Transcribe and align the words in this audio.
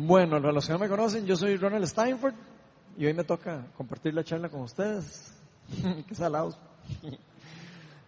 Bueno, 0.00 0.38
los 0.38 0.64
que 0.64 0.72
no 0.72 0.78
me 0.78 0.88
conocen, 0.88 1.26
yo 1.26 1.34
soy 1.34 1.56
Ronald 1.56 1.84
Steinford 1.84 2.32
y 2.96 3.06
hoy 3.06 3.14
me 3.14 3.24
toca 3.24 3.66
compartir 3.76 4.14
la 4.14 4.22
charla 4.22 4.48
con 4.48 4.60
ustedes. 4.60 5.34
Qué 6.06 6.14
salados. 6.14 6.56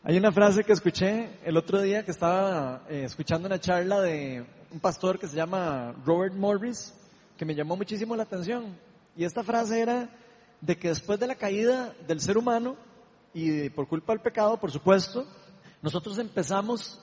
Hay 0.04 0.16
una 0.16 0.30
frase 0.30 0.62
que 0.62 0.72
escuché 0.72 1.40
el 1.44 1.56
otro 1.56 1.80
día 1.80 2.04
que 2.04 2.12
estaba 2.12 2.84
eh, 2.88 3.02
escuchando 3.06 3.48
una 3.48 3.58
charla 3.58 4.00
de 4.02 4.46
un 4.70 4.78
pastor 4.78 5.18
que 5.18 5.26
se 5.26 5.34
llama 5.34 5.92
Robert 6.06 6.32
Morris, 6.32 6.94
que 7.36 7.44
me 7.44 7.56
llamó 7.56 7.74
muchísimo 7.74 8.14
la 8.14 8.22
atención. 8.22 8.78
Y 9.16 9.24
esta 9.24 9.42
frase 9.42 9.80
era 9.80 10.08
de 10.60 10.78
que 10.78 10.90
después 10.90 11.18
de 11.18 11.26
la 11.26 11.34
caída 11.34 11.92
del 12.06 12.20
ser 12.20 12.38
humano, 12.38 12.76
y 13.34 13.68
por 13.70 13.88
culpa 13.88 14.12
del 14.12 14.22
pecado, 14.22 14.60
por 14.60 14.70
supuesto, 14.70 15.26
nosotros 15.82 16.20
empezamos 16.20 17.00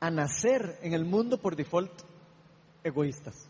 a 0.00 0.10
nacer 0.10 0.78
en 0.80 0.94
el 0.94 1.04
mundo 1.04 1.36
por 1.36 1.56
default 1.56 1.92
egoístas. 2.82 3.49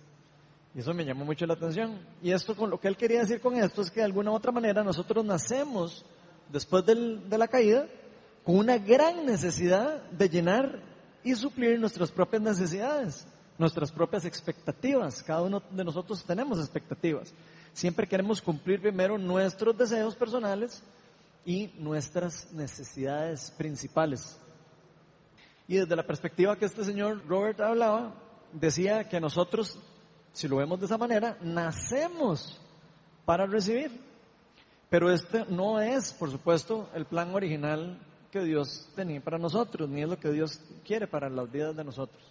Y 0.74 0.80
eso 0.80 0.94
me 0.94 1.04
llamó 1.04 1.24
mucho 1.24 1.46
la 1.46 1.54
atención. 1.54 1.98
Y 2.22 2.30
esto, 2.30 2.54
con 2.54 2.70
lo 2.70 2.78
que 2.78 2.88
él 2.88 2.96
quería 2.96 3.20
decir 3.20 3.40
con 3.40 3.56
esto, 3.56 3.82
es 3.82 3.90
que 3.90 4.00
de 4.00 4.06
alguna 4.06 4.30
u 4.30 4.34
otra 4.34 4.52
manera 4.52 4.84
nosotros 4.84 5.24
nacemos 5.24 6.04
después 6.48 6.84
de 6.86 7.38
la 7.38 7.48
caída 7.48 7.86
con 8.44 8.56
una 8.56 8.78
gran 8.78 9.26
necesidad 9.26 10.02
de 10.10 10.28
llenar 10.28 10.80
y 11.22 11.34
suplir 11.34 11.78
nuestras 11.78 12.10
propias 12.10 12.42
necesidades, 12.42 13.26
nuestras 13.58 13.90
propias 13.92 14.24
expectativas. 14.24 15.22
Cada 15.22 15.42
uno 15.42 15.62
de 15.70 15.84
nosotros 15.84 16.24
tenemos 16.24 16.58
expectativas. 16.58 17.34
Siempre 17.72 18.06
queremos 18.06 18.40
cumplir 18.40 18.80
primero 18.80 19.18
nuestros 19.18 19.76
deseos 19.76 20.14
personales 20.14 20.82
y 21.44 21.68
nuestras 21.78 22.52
necesidades 22.52 23.50
principales. 23.56 24.38
Y 25.66 25.76
desde 25.76 25.96
la 25.96 26.06
perspectiva 26.06 26.56
que 26.56 26.64
este 26.64 26.84
señor 26.84 27.26
Robert 27.26 27.60
hablaba, 27.60 28.14
decía 28.52 29.08
que 29.08 29.20
nosotros 29.20 29.78
si 30.32 30.48
lo 30.48 30.56
vemos 30.56 30.78
de 30.80 30.86
esa 30.86 30.98
manera, 30.98 31.36
nacemos 31.40 32.60
para 33.24 33.46
recibir. 33.46 33.90
Pero 34.88 35.12
este 35.12 35.44
no 35.48 35.80
es, 35.80 36.12
por 36.12 36.30
supuesto, 36.30 36.88
el 36.94 37.06
plan 37.06 37.32
original 37.34 37.98
que 38.30 38.40
Dios 38.40 38.88
tenía 38.94 39.20
para 39.20 39.38
nosotros, 39.38 39.88
ni 39.88 40.02
es 40.02 40.08
lo 40.08 40.18
que 40.18 40.30
Dios 40.30 40.60
quiere 40.84 41.06
para 41.06 41.28
las 41.28 41.50
vidas 41.50 41.76
de 41.76 41.84
nosotros. 41.84 42.22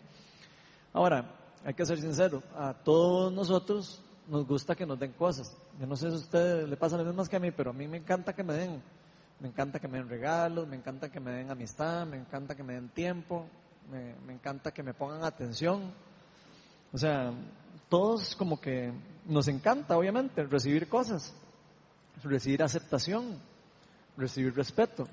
Ahora, 0.94 1.36
hay 1.64 1.74
que 1.74 1.86
ser 1.86 2.00
sincero, 2.00 2.42
a 2.56 2.74
todos 2.74 3.32
nosotros 3.32 4.02
nos 4.28 4.46
gusta 4.46 4.76
que 4.76 4.86
nos 4.86 5.00
den 5.00 5.14
cosas. 5.14 5.56
Yo 5.80 5.88
no 5.88 5.96
sé 5.96 6.10
si 6.10 6.16
a 6.16 6.20
ustedes 6.20 6.70
le 6.70 6.78
pasa 6.78 6.98
lo 6.98 7.06
mismo 7.06 7.24
que 7.26 7.36
a 7.36 7.40
mí, 7.40 7.52
pero 7.52 7.72
a 7.72 7.74
mí 7.74 7.88
me 7.88 7.98
encanta 7.98 8.34
que 8.34 8.44
me 8.44 8.54
den. 8.54 8.82
Me 9.40 9.48
encanta 9.48 9.80
que 9.80 9.88
me 9.88 9.98
den 9.98 10.10
regalos, 10.10 10.68
me 10.68 10.76
encanta 10.76 11.10
que 11.10 11.20
me 11.20 11.32
den 11.32 11.50
amistad, 11.50 12.06
me 12.06 12.18
encanta 12.18 12.56
que 12.56 12.64
me 12.64 12.74
den 12.74 12.90
tiempo, 12.90 13.48
me, 13.90 14.16
me 14.26 14.34
encanta 14.34 14.72
que 14.72 14.84
me 14.84 14.94
pongan 14.94 15.24
atención. 15.24 15.94
O 16.92 16.98
sea, 16.98 17.32
todos 17.90 18.36
como 18.36 18.62
que 18.62 18.94
nos 19.26 19.48
encanta, 19.48 19.98
obviamente, 19.98 20.44
recibir 20.44 20.88
cosas, 20.88 21.34
recibir 22.24 22.64
aceptación, 22.64 23.40
recibir 24.16 24.56
respeto, 24.56 25.08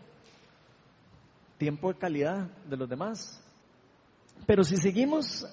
tiempo 1.59 1.93
de 1.93 1.99
calidad 1.99 2.49
de 2.69 2.77
los 2.77 2.89
demás. 2.89 3.41
Pero 4.47 4.63
si 4.63 4.77
seguimos 4.77 5.47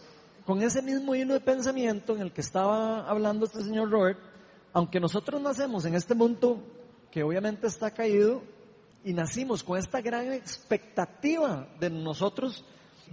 con 0.45 0.61
ese 0.61 0.81
mismo 0.81 1.16
hilo 1.16 1.33
de 1.33 1.39
pensamiento 1.39 2.16
en 2.16 2.21
el 2.21 2.33
que 2.33 2.41
estaba 2.41 3.09
hablando 3.09 3.45
este 3.45 3.63
señor 3.63 3.89
Robert, 3.89 4.19
aunque 4.73 4.99
nosotros 4.99 5.41
nacemos 5.41 5.85
en 5.85 5.95
este 5.95 6.16
mundo 6.16 6.61
que 7.11 7.23
obviamente 7.23 7.67
está 7.67 7.91
caído 7.91 8.41
y 9.05 9.13
nacimos 9.13 9.63
con 9.63 9.77
esta 9.77 10.01
gran 10.01 10.33
expectativa 10.33 11.67
de 11.79 11.89
nosotros 11.89 12.66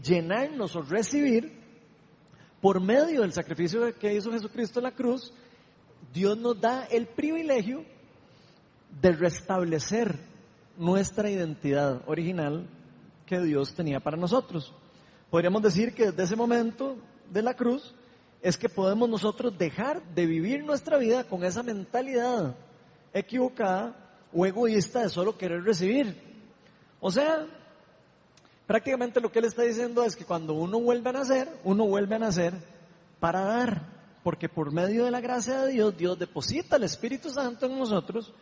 llenarnos 0.02 0.74
o 0.74 0.82
recibir, 0.82 1.59
por 2.60 2.80
medio 2.80 3.22
del 3.22 3.32
sacrificio 3.32 3.94
que 3.98 4.14
hizo 4.14 4.32
Jesucristo 4.32 4.80
en 4.80 4.84
la 4.84 4.92
cruz, 4.92 5.32
Dios 6.12 6.36
nos 6.38 6.60
da 6.60 6.84
el 6.84 7.06
privilegio 7.06 7.84
de 9.00 9.12
restablecer 9.12 10.18
nuestra 10.76 11.30
identidad 11.30 12.02
original 12.06 12.66
que 13.26 13.40
Dios 13.40 13.74
tenía 13.74 14.00
para 14.00 14.16
nosotros. 14.16 14.74
Podríamos 15.30 15.62
decir 15.62 15.94
que 15.94 16.06
desde 16.06 16.24
ese 16.24 16.36
momento 16.36 16.96
de 17.30 17.42
la 17.42 17.54
cruz 17.54 17.94
es 18.42 18.56
que 18.56 18.68
podemos 18.68 19.08
nosotros 19.08 19.56
dejar 19.56 20.02
de 20.14 20.26
vivir 20.26 20.64
nuestra 20.64 20.98
vida 20.98 21.24
con 21.24 21.44
esa 21.44 21.62
mentalidad 21.62 22.56
equivocada 23.12 23.94
o 24.32 24.46
egoísta 24.46 25.02
de 25.02 25.08
solo 25.08 25.36
querer 25.36 25.62
recibir. 25.62 26.16
O 27.00 27.10
sea, 27.10 27.46
Prácticamente 28.70 29.20
lo 29.20 29.32
que 29.32 29.40
él 29.40 29.46
está 29.46 29.62
diciendo 29.62 30.04
es 30.04 30.14
que 30.14 30.24
cuando 30.24 30.54
uno 30.54 30.78
vuelve 30.78 31.10
a 31.10 31.14
nacer, 31.14 31.48
uno 31.64 31.86
vuelve 31.86 32.14
a 32.14 32.20
nacer 32.20 32.54
para 33.18 33.40
dar, 33.40 33.82
porque 34.22 34.48
por 34.48 34.70
medio 34.70 35.04
de 35.06 35.10
la 35.10 35.20
gracia 35.20 35.62
de 35.62 35.72
Dios, 35.72 35.96
Dios 35.96 36.16
deposita 36.16 36.76
el 36.76 36.84
Espíritu 36.84 37.30
Santo 37.30 37.66
en 37.66 37.76
nosotros 37.76 38.32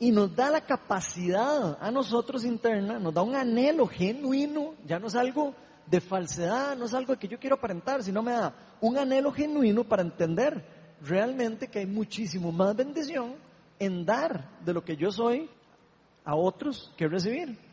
y 0.00 0.10
nos 0.10 0.34
da 0.34 0.50
la 0.50 0.62
capacidad 0.62 1.78
a 1.80 1.92
nosotros 1.92 2.44
interna, 2.44 2.98
nos 2.98 3.14
da 3.14 3.22
un 3.22 3.36
anhelo 3.36 3.86
genuino, 3.86 4.74
ya 4.84 4.98
no 4.98 5.06
es 5.06 5.14
algo 5.14 5.54
de 5.86 6.00
falsedad, 6.00 6.76
no 6.76 6.86
es 6.86 6.94
algo 6.94 7.16
que 7.16 7.28
yo 7.28 7.38
quiero 7.38 7.54
aparentar, 7.54 8.02
sino 8.02 8.24
me 8.24 8.32
da 8.32 8.52
un 8.80 8.98
anhelo 8.98 9.30
genuino 9.30 9.84
para 9.84 10.02
entender 10.02 10.64
realmente 11.02 11.68
que 11.68 11.78
hay 11.78 11.86
muchísimo 11.86 12.50
más 12.50 12.74
bendición 12.74 13.36
en 13.78 14.04
dar 14.04 14.58
de 14.64 14.74
lo 14.74 14.82
que 14.82 14.96
yo 14.96 15.12
soy 15.12 15.48
a 16.24 16.34
otros 16.34 16.92
que 16.96 17.06
recibir. 17.06 17.69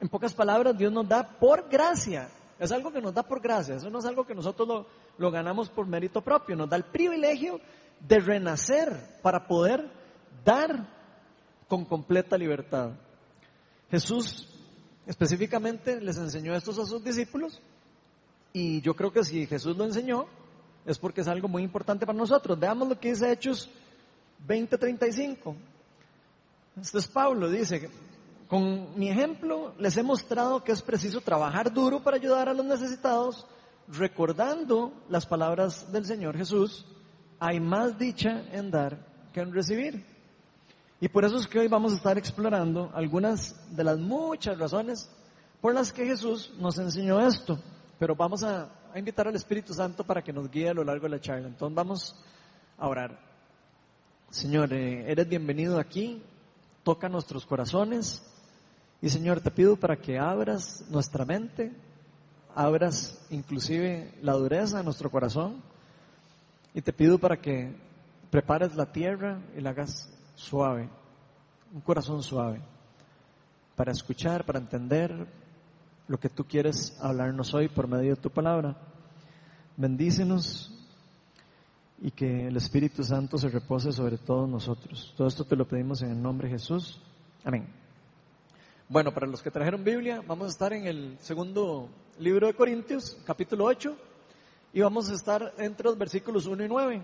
En 0.00 0.08
pocas 0.08 0.34
palabras, 0.34 0.76
Dios 0.76 0.92
nos 0.92 1.08
da 1.08 1.26
por 1.26 1.68
gracia. 1.68 2.28
Es 2.58 2.72
algo 2.72 2.92
que 2.92 3.00
nos 3.00 3.14
da 3.14 3.22
por 3.22 3.40
gracia. 3.40 3.76
Eso 3.76 3.90
no 3.90 3.98
es 3.98 4.04
algo 4.04 4.26
que 4.26 4.34
nosotros 4.34 4.86
lo, 5.18 5.30
ganamos 5.30 5.68
por 5.68 5.86
mérito 5.86 6.20
propio. 6.22 6.56
Nos 6.56 6.68
da 6.68 6.76
el 6.76 6.84
privilegio 6.84 7.60
de 8.00 8.18
renacer 8.18 9.20
para 9.22 9.46
poder 9.46 9.90
dar 10.44 10.86
con 11.68 11.84
completa 11.84 12.36
libertad. 12.36 12.92
Jesús 13.90 14.48
específicamente 15.06 16.00
les 16.00 16.18
enseñó 16.18 16.54
esto 16.54 16.72
a 16.72 16.86
sus 16.86 17.02
discípulos 17.02 17.60
y 18.52 18.80
yo 18.80 18.94
creo 18.94 19.12
que 19.12 19.22
si 19.22 19.46
Jesús 19.46 19.76
lo 19.76 19.84
enseñó 19.84 20.26
es 20.84 20.98
porque 20.98 21.20
es 21.20 21.28
algo 21.28 21.48
muy 21.48 21.62
importante 21.62 22.06
para 22.06 22.18
nosotros. 22.18 22.58
Veamos 22.58 22.88
lo 22.88 22.98
que 22.98 23.10
dice 23.10 23.30
Hechos 23.30 23.68
20:35. 24.46 25.54
Esto 26.80 26.98
es 26.98 27.08
Pablo, 27.08 27.48
dice, 27.48 27.88
con 28.48 28.98
mi 28.98 29.10
ejemplo 29.10 29.74
les 29.78 29.96
he 29.96 30.02
mostrado 30.02 30.62
que 30.62 30.72
es 30.72 30.82
preciso 30.82 31.20
trabajar 31.20 31.72
duro 31.72 32.02
para 32.02 32.16
ayudar 32.16 32.48
a 32.48 32.54
los 32.54 32.64
necesitados, 32.64 33.46
recordando 33.88 34.92
las 35.08 35.26
palabras 35.26 35.90
del 35.92 36.04
Señor 36.04 36.36
Jesús, 36.36 36.86
hay 37.38 37.60
más 37.60 37.98
dicha 37.98 38.44
en 38.52 38.70
dar 38.70 38.98
que 39.32 39.40
en 39.40 39.52
recibir. 39.52 40.04
Y 41.00 41.08
por 41.08 41.24
eso 41.24 41.36
es 41.36 41.46
que 41.46 41.58
hoy 41.58 41.68
vamos 41.68 41.92
a 41.92 41.96
estar 41.96 42.16
explorando 42.16 42.90
algunas 42.94 43.54
de 43.74 43.84
las 43.84 43.98
muchas 43.98 44.58
razones 44.58 45.10
por 45.60 45.74
las 45.74 45.92
que 45.92 46.06
Jesús 46.06 46.52
nos 46.58 46.78
enseñó 46.78 47.20
esto. 47.20 47.58
Pero 47.98 48.14
vamos 48.14 48.42
a, 48.42 48.70
invitar 48.94 49.28
al 49.28 49.34
Espíritu 49.36 49.74
Santo 49.74 50.04
para 50.04 50.22
que 50.22 50.32
nos 50.32 50.50
guíe 50.50 50.70
a 50.70 50.74
lo 50.74 50.82
largo 50.82 51.02
de 51.04 51.10
la 51.10 51.20
charla. 51.20 51.48
Entonces 51.48 51.74
vamos 51.74 52.16
a 52.78 52.88
orar. 52.88 53.18
Señor, 54.30 54.72
eh, 54.72 55.10
eres 55.10 55.28
bienvenido 55.28 55.78
aquí, 55.78 56.22
toca 56.82 57.08
nuestros 57.08 57.44
corazones. 57.44 58.22
Y 59.00 59.10
Señor, 59.10 59.40
te 59.40 59.50
pido 59.50 59.76
para 59.76 59.96
que 59.96 60.18
abras 60.18 60.84
nuestra 60.90 61.24
mente, 61.24 61.72
abras 62.54 63.20
inclusive 63.30 64.14
la 64.22 64.32
dureza 64.32 64.78
de 64.78 64.84
nuestro 64.84 65.10
corazón. 65.10 65.62
Y 66.74 66.80
te 66.80 66.92
pido 66.92 67.18
para 67.18 67.36
que 67.36 67.74
prepares 68.30 68.74
la 68.74 68.90
tierra 68.92 69.40
y 69.56 69.60
la 69.60 69.70
hagas 69.70 70.10
suave, 70.34 70.88
un 71.72 71.80
corazón 71.80 72.22
suave, 72.22 72.60
para 73.74 73.92
escuchar, 73.92 74.44
para 74.44 74.58
entender 74.58 75.26
lo 76.08 76.18
que 76.18 76.28
tú 76.28 76.44
quieres 76.44 76.96
hablarnos 77.00 77.54
hoy 77.54 77.68
por 77.68 77.88
medio 77.88 78.14
de 78.14 78.20
tu 78.20 78.30
palabra. 78.30 78.76
Bendícenos 79.76 80.72
y 82.00 82.10
que 82.10 82.48
el 82.48 82.56
Espíritu 82.56 83.02
Santo 83.02 83.38
se 83.38 83.48
repose 83.48 83.92
sobre 83.92 84.18
todos 84.18 84.48
nosotros. 84.48 85.14
Todo 85.16 85.28
esto 85.28 85.44
te 85.44 85.56
lo 85.56 85.66
pedimos 85.66 86.02
en 86.02 86.10
el 86.10 86.22
nombre 86.22 86.48
de 86.48 86.54
Jesús. 86.54 87.00
Amén. 87.44 87.85
Bueno, 88.88 89.12
para 89.12 89.26
los 89.26 89.42
que 89.42 89.50
trajeron 89.50 89.82
Biblia, 89.82 90.22
vamos 90.24 90.46
a 90.46 90.50
estar 90.50 90.72
en 90.72 90.86
el 90.86 91.18
segundo 91.18 91.88
libro 92.20 92.46
de 92.46 92.54
Corintios, 92.54 93.18
capítulo 93.26 93.64
8, 93.64 93.96
y 94.72 94.80
vamos 94.80 95.10
a 95.10 95.14
estar 95.14 95.54
entre 95.58 95.86
los 95.86 95.98
versículos 95.98 96.46
1 96.46 96.64
y 96.64 96.68
9. 96.68 97.02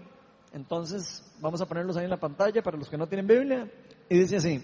Entonces, 0.52 1.24
vamos 1.40 1.60
a 1.60 1.66
ponerlos 1.66 1.96
ahí 1.96 2.04
en 2.04 2.10
la 2.10 2.20
pantalla 2.20 2.62
para 2.62 2.76
los 2.76 2.88
que 2.88 2.96
no 2.96 3.08
tienen 3.08 3.26
Biblia, 3.26 3.68
y 4.08 4.16
dice 4.16 4.36
así, 4.36 4.62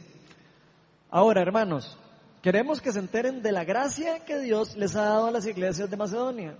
ahora 1.11 1.43
hermanos, 1.43 1.99
queremos 2.41 2.81
que 2.81 2.93
se 2.93 3.01
enteren 3.01 3.43
de 3.43 3.51
la 3.51 3.65
gracia 3.65 4.25
que 4.25 4.39
Dios 4.39 4.77
les 4.77 4.95
ha 4.95 5.03
dado 5.03 5.27
a 5.27 5.33
las 5.33 5.45
iglesias 5.45 5.91
de 5.91 5.97
Macedonia. 5.97 6.57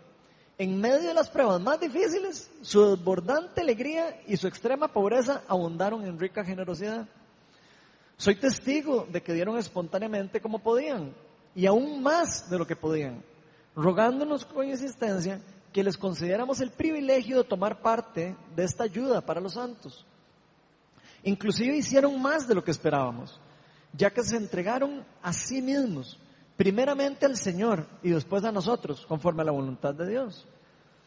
En 0.59 0.81
medio 0.81 1.07
de 1.07 1.15
las 1.15 1.31
pruebas 1.31 1.61
más 1.61 1.79
difíciles, 1.79 2.51
su 2.63 2.97
desbordante 2.97 3.61
alegría 3.61 4.23
y 4.27 4.37
su 4.37 4.49
extrema 4.49 4.89
pobreza 4.89 5.45
abundaron 5.47 6.05
en 6.05 6.19
rica 6.19 6.45
generosidad. 6.45 7.07
Soy 8.19 8.35
testigo 8.35 9.07
de 9.09 9.23
que 9.23 9.33
dieron 9.33 9.57
espontáneamente 9.59 10.41
como 10.41 10.59
podían 10.59 11.15
y 11.55 11.67
aún 11.67 12.03
más 12.03 12.51
de 12.51 12.59
lo 12.59 12.67
que 12.67 12.75
podían, 12.75 13.23
rogándonos 13.77 14.45
con 14.45 14.67
insistencia 14.69 15.41
que 15.73 15.85
les 15.85 15.97
concediéramos 15.97 16.61
el 16.61 16.73
privilegio 16.73 17.39
de 17.39 17.49
tomar 17.49 17.81
parte 17.81 18.37
de 18.57 18.65
esta 18.65 18.83
ayuda 18.83 19.21
para 19.21 19.41
los 19.41 19.55
santos. 19.55 20.05
Inclusive 21.23 21.77
hicieron 21.77 22.21
más 22.21 22.49
de 22.49 22.57
lo 22.57 22.65
que 22.65 22.73
esperábamos, 22.73 23.41
ya 23.93 24.11
que 24.11 24.25
se 24.25 24.37
entregaron 24.37 25.05
a 25.23 25.33
sí 25.33 25.63
mismos, 25.63 26.19
primeramente 26.57 27.25
al 27.25 27.37
Señor 27.37 27.87
y 28.03 28.11
después 28.11 28.43
a 28.43 28.51
nosotros, 28.51 29.07
conforme 29.07 29.43
a 29.43 29.47
la 29.47 29.53
voluntad 29.53 29.95
de 29.95 30.09
Dios. 30.09 30.45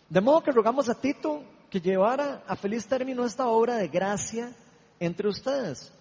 De 0.07 0.21
modo 0.21 0.43
que 0.43 0.51
rogamos 0.53 0.87
a 0.87 0.95
Tito 0.95 1.43
que 1.69 1.81
llevara 1.81 2.41
a 2.47 2.55
feliz 2.55 2.87
término 2.87 3.25
esta 3.25 3.47
obra 3.47 3.75
de 3.75 3.89
gracia 3.89 4.53
entre 4.97 5.27
ustedes, 5.27 5.91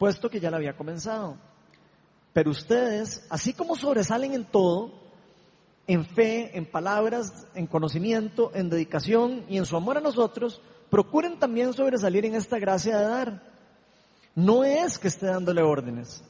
puesto 0.00 0.30
que 0.30 0.40
ya 0.40 0.50
la 0.50 0.56
había 0.56 0.78
comenzado. 0.78 1.36
Pero 2.32 2.50
ustedes, 2.50 3.26
así 3.28 3.52
como 3.52 3.76
sobresalen 3.76 4.32
en 4.32 4.46
todo, 4.46 4.94
en 5.86 6.06
fe, 6.06 6.56
en 6.56 6.64
palabras, 6.64 7.46
en 7.54 7.66
conocimiento, 7.66 8.50
en 8.54 8.70
dedicación 8.70 9.44
y 9.46 9.58
en 9.58 9.66
su 9.66 9.76
amor 9.76 9.98
a 9.98 10.00
nosotros, 10.00 10.62
procuren 10.88 11.38
también 11.38 11.74
sobresalir 11.74 12.24
en 12.24 12.34
esta 12.34 12.58
gracia 12.58 12.96
de 12.96 13.04
dar. 13.04 13.42
No 14.34 14.64
es 14.64 14.98
que 14.98 15.08
esté 15.08 15.26
dándole 15.26 15.60
órdenes, 15.60 16.24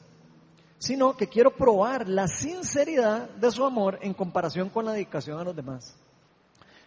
sino 0.77 1.15
que 1.15 1.27
quiero 1.27 1.55
probar 1.55 2.09
la 2.09 2.27
sinceridad 2.27 3.29
de 3.29 3.51
su 3.51 3.63
amor 3.63 3.99
en 4.01 4.13
comparación 4.13 4.67
con 4.67 4.83
la 4.83 4.91
dedicación 4.91 5.39
a 5.39 5.45
los 5.45 5.55
demás. 5.55 5.95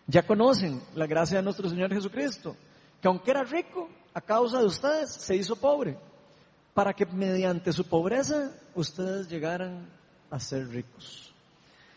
Ya 0.06 0.26
conocen 0.26 0.82
la 0.94 1.06
gracia 1.06 1.38
de 1.38 1.44
nuestro 1.44 1.66
Señor 1.66 1.94
Jesucristo, 1.94 2.54
que 3.00 3.08
aunque 3.08 3.30
era 3.30 3.42
rico, 3.42 3.88
a 4.12 4.20
causa 4.20 4.58
de 4.58 4.66
ustedes 4.66 5.14
se 5.14 5.34
hizo 5.34 5.56
pobre, 5.56 5.96
para 6.74 6.92
que 6.92 7.06
mediante 7.06 7.72
su 7.72 7.84
pobreza 7.84 8.52
ustedes 8.74 9.28
llegaran 9.28 9.88
a 10.30 10.40
ser 10.40 10.68
ricos. 10.68 11.32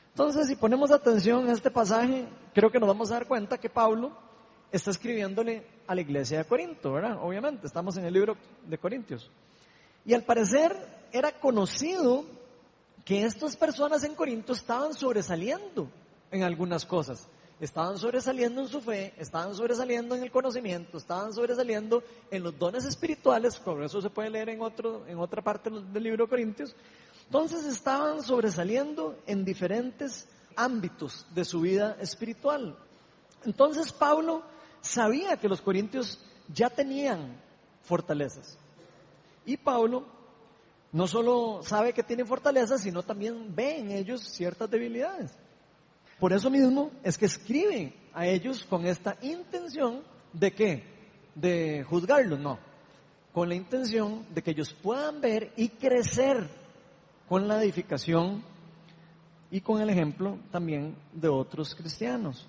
Entonces, 0.10 0.48
si 0.48 0.56
ponemos 0.56 0.92
atención 0.92 1.50
a 1.50 1.54
este 1.54 1.70
pasaje, 1.70 2.28
creo 2.54 2.72
que 2.72 2.80
nos 2.80 2.88
vamos 2.88 3.12
a 3.12 3.16
dar 3.16 3.28
cuenta 3.28 3.58
que 3.58 3.70
Pablo 3.70 4.16
está 4.72 4.92
escribiéndole 4.92 5.66
a 5.88 5.96
la 5.96 6.02
iglesia 6.02 6.40
de 6.40 6.46
Corinto, 6.46 6.94
¿verdad? 6.94 7.18
Obviamente, 7.22 7.68
estamos 7.68 7.98
en 7.98 8.06
el 8.06 8.14
libro 8.14 8.38
de 8.66 8.78
Corintios. 8.78 9.30
Y 10.06 10.14
al 10.14 10.24
parecer 10.24 10.76
era 11.12 11.32
conocido 11.40 12.26
que 13.04 13.24
estas 13.24 13.56
personas 13.56 14.04
en 14.04 14.16
Corinto 14.16 14.54
estaban 14.54 14.94
sobresaliendo 14.94 15.90
en 16.32 16.44
algunas 16.44 16.86
cosas. 16.86 17.28
Estaban 17.60 17.98
sobresaliendo 17.98 18.62
en 18.62 18.68
su 18.68 18.82
fe, 18.82 19.14
estaban 19.18 19.56
sobresaliendo 19.56 20.16
en 20.16 20.22
el 20.22 20.32
conocimiento, 20.32 20.98
estaban 20.98 21.34
sobresaliendo 21.34 22.04
en 22.30 22.44
los 22.44 22.58
dones 22.58 22.86
espirituales, 22.86 23.58
por 23.58 23.84
eso 23.84 24.00
se 24.00 24.12
puede 24.12 24.30
leer 24.30 24.50
en, 24.50 24.62
otro, 24.62 25.08
en 25.08 25.18
otra 25.18 25.42
parte 25.42 25.72
del 25.72 26.04
libro 26.04 26.26
de 26.26 26.30
Corintios, 26.30 26.76
entonces 27.26 27.66
estaban 27.66 28.22
sobresaliendo 28.22 29.18
en 29.26 29.44
diferentes 29.44 30.28
ámbitos 30.56 31.26
de 31.34 31.44
su 31.46 31.62
vida 31.62 31.98
espiritual. 32.00 32.78
Entonces 33.44 33.92
Pablo 33.92 34.44
sabía 34.82 35.38
que 35.38 35.50
los 35.50 35.62
corintios 35.62 36.20
ya 36.54 36.70
tenían 36.70 37.42
fortalezas. 37.84 38.58
Y 39.46 39.58
Pablo 39.58 40.06
no 40.92 41.08
solo 41.08 41.62
sabe 41.64 41.94
que 41.94 42.04
tienen 42.04 42.28
fortalezas, 42.28 42.82
sino 42.82 43.04
también 43.04 43.56
ve 43.56 43.80
en 43.80 43.92
ellos 43.92 44.22
ciertas 44.22 44.70
debilidades. 44.70 45.32
Por 46.20 46.34
eso 46.34 46.50
mismo 46.50 46.92
es 47.04 47.18
que 47.18 47.26
escribe 47.26 47.94
a 48.14 48.26
ellos 48.26 48.66
con 48.66 48.86
esta 48.86 49.18
intención 49.22 50.02
de 50.34 50.52
qué? 50.52 50.84
De 51.36 51.86
juzgarlos, 51.88 52.40
no. 52.40 52.58
Con 53.34 53.50
la 53.50 53.56
intención 53.56 54.26
de 54.34 54.42
que 54.42 54.52
ellos 54.52 54.74
puedan 54.74 55.22
ver 55.22 55.54
y 55.56 55.70
crecer 55.70 56.50
con 57.30 57.48
la 57.48 57.62
edificación 57.62 58.44
y 59.52 59.62
con 59.62 59.80
el 59.80 59.90
ejemplo 59.90 60.40
también 60.52 60.96
de 61.14 61.28
otros 61.28 61.76
cristianos. 61.76 62.48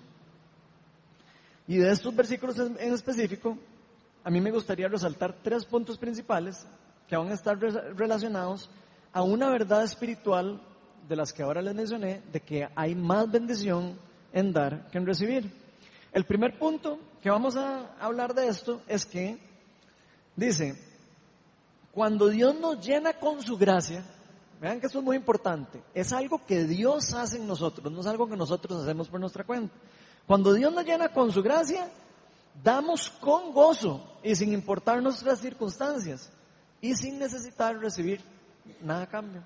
Y 1.67 1.77
de 1.77 1.91
estos 1.91 2.15
versículos 2.15 2.57
en 2.57 2.93
específico, 2.93 3.55
a 4.23 4.31
mí 4.31 4.41
me 4.41 4.51
gustaría 4.51 4.87
resaltar 4.87 5.35
tres 5.43 5.63
puntos 5.65 5.99
principales 5.99 6.65
que 7.07 7.15
van 7.15 7.29
a 7.29 7.35
estar 7.35 7.59
relacionados 7.59 8.69
a 9.13 9.21
una 9.21 9.49
verdad 9.51 9.83
espiritual 9.83 10.59
de 11.09 11.15
las 11.15 11.33
que 11.33 11.43
ahora 11.43 11.61
les 11.61 11.75
mencioné, 11.75 12.21
de 12.31 12.39
que 12.39 12.67
hay 12.75 12.95
más 12.95 13.29
bendición 13.29 13.97
en 14.31 14.53
dar 14.53 14.89
que 14.91 14.97
en 14.97 15.05
recibir. 15.05 15.51
El 16.13 16.25
primer 16.25 16.57
punto 16.57 16.99
que 17.21 17.29
vamos 17.29 17.55
a 17.57 17.95
hablar 17.99 18.33
de 18.33 18.47
esto 18.47 18.81
es 18.87 19.05
que 19.05 19.37
dice, 20.35 20.75
cuando 21.91 22.29
Dios 22.29 22.57
nos 22.59 22.85
llena 22.85 23.13
con 23.13 23.41
su 23.41 23.57
gracia, 23.57 24.03
Vean 24.59 24.81
que 24.81 24.87
eso 24.87 24.99
es 24.99 25.05
muy 25.05 25.15
importante. 25.15 25.81
Es 25.93 26.11
algo 26.11 26.45
que 26.45 26.65
Dios 26.65 27.13
hace 27.13 27.37
en 27.37 27.47
nosotros, 27.47 27.91
no 27.91 28.01
es 28.01 28.07
algo 28.07 28.27
que 28.27 28.35
nosotros 28.35 28.81
hacemos 28.83 29.07
por 29.07 29.19
nuestra 29.19 29.45
cuenta. 29.45 29.73
Cuando 30.27 30.53
Dios 30.53 30.73
nos 30.73 30.83
llena 30.83 31.09
con 31.09 31.31
su 31.31 31.41
gracia, 31.41 31.89
damos 32.61 33.09
con 33.09 33.53
gozo 33.53 34.19
y 34.21 34.35
sin 34.35 34.51
importar 34.51 35.01
nuestras 35.01 35.39
circunstancias 35.39 36.29
y 36.81 36.93
sin 36.95 37.17
necesitar 37.19 37.77
recibir 37.79 38.21
nada 38.81 39.03
a 39.03 39.07
cambio. 39.07 39.41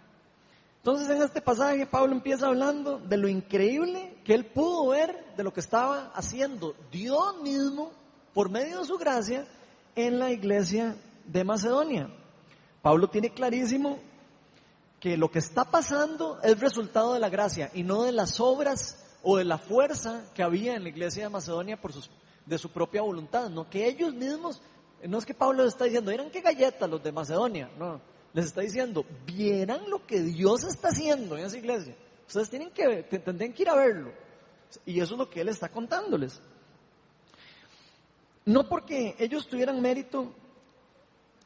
Entonces 0.85 1.09
en 1.09 1.23
este 1.23 1.41
pasaje 1.41 1.85
Pablo 1.85 2.11
empieza 2.11 2.47
hablando 2.47 2.99
de 2.99 3.15
lo 3.15 3.29
increíble 3.29 4.17
que 4.25 4.33
él 4.33 4.45
pudo 4.47 4.89
ver 4.89 5.33
de 5.37 5.43
lo 5.43 5.53
que 5.53 5.61
estaba 5.61 6.11
haciendo 6.13 6.75
Dios 6.91 7.41
mismo 7.41 7.93
por 8.33 8.49
medio 8.49 8.81
de 8.81 8.85
su 8.85 8.97
gracia 8.97 9.47
en 9.95 10.19
la 10.19 10.31
iglesia 10.31 10.97
de 11.23 11.45
Macedonia. 11.45 12.09
Pablo 12.81 13.07
tiene 13.07 13.29
clarísimo 13.29 13.97
que 14.99 15.15
lo 15.15 15.31
que 15.31 15.39
está 15.39 15.63
pasando 15.63 16.41
es 16.43 16.59
resultado 16.59 17.13
de 17.13 17.21
la 17.21 17.29
gracia 17.29 17.71
y 17.73 17.83
no 17.83 18.03
de 18.03 18.11
las 18.11 18.41
obras 18.41 19.01
o 19.21 19.37
de 19.37 19.45
la 19.45 19.57
fuerza 19.57 20.25
que 20.33 20.43
había 20.43 20.75
en 20.75 20.83
la 20.83 20.89
iglesia 20.89 21.23
de 21.23 21.29
Macedonia 21.29 21.79
por 21.79 21.93
sus, 21.93 22.11
de 22.45 22.57
su 22.57 22.69
propia 22.69 23.03
voluntad, 23.03 23.49
no 23.49 23.69
que 23.69 23.87
ellos 23.87 24.13
mismos, 24.13 24.61
no 25.07 25.17
es 25.17 25.25
que 25.25 25.33
Pablo 25.33 25.63
está 25.63 25.85
diciendo, 25.85 26.11
eran 26.11 26.29
qué 26.29 26.41
galletas 26.41 26.89
los 26.89 27.01
de 27.01 27.13
Macedonia, 27.13 27.71
no, 27.77 28.01
les 28.33 28.45
está 28.45 28.61
diciendo, 28.61 29.05
vieran 29.25 29.89
lo 29.89 30.05
que 30.05 30.21
Dios 30.21 30.63
está 30.63 30.89
haciendo 30.89 31.37
en 31.37 31.45
esa 31.45 31.57
iglesia, 31.57 31.95
ustedes 32.27 32.49
tienen 32.49 32.71
que, 32.71 33.03
tendrían 33.19 33.53
que 33.53 33.63
ir 33.63 33.69
a 33.69 33.75
verlo, 33.75 34.11
y 34.85 34.99
eso 34.99 35.13
es 35.13 35.19
lo 35.19 35.29
que 35.29 35.41
él 35.41 35.49
está 35.49 35.69
contándoles. 35.69 36.41
No 38.45 38.67
porque 38.67 39.15
ellos 39.19 39.47
tuvieran 39.47 39.81
mérito, 39.81 40.33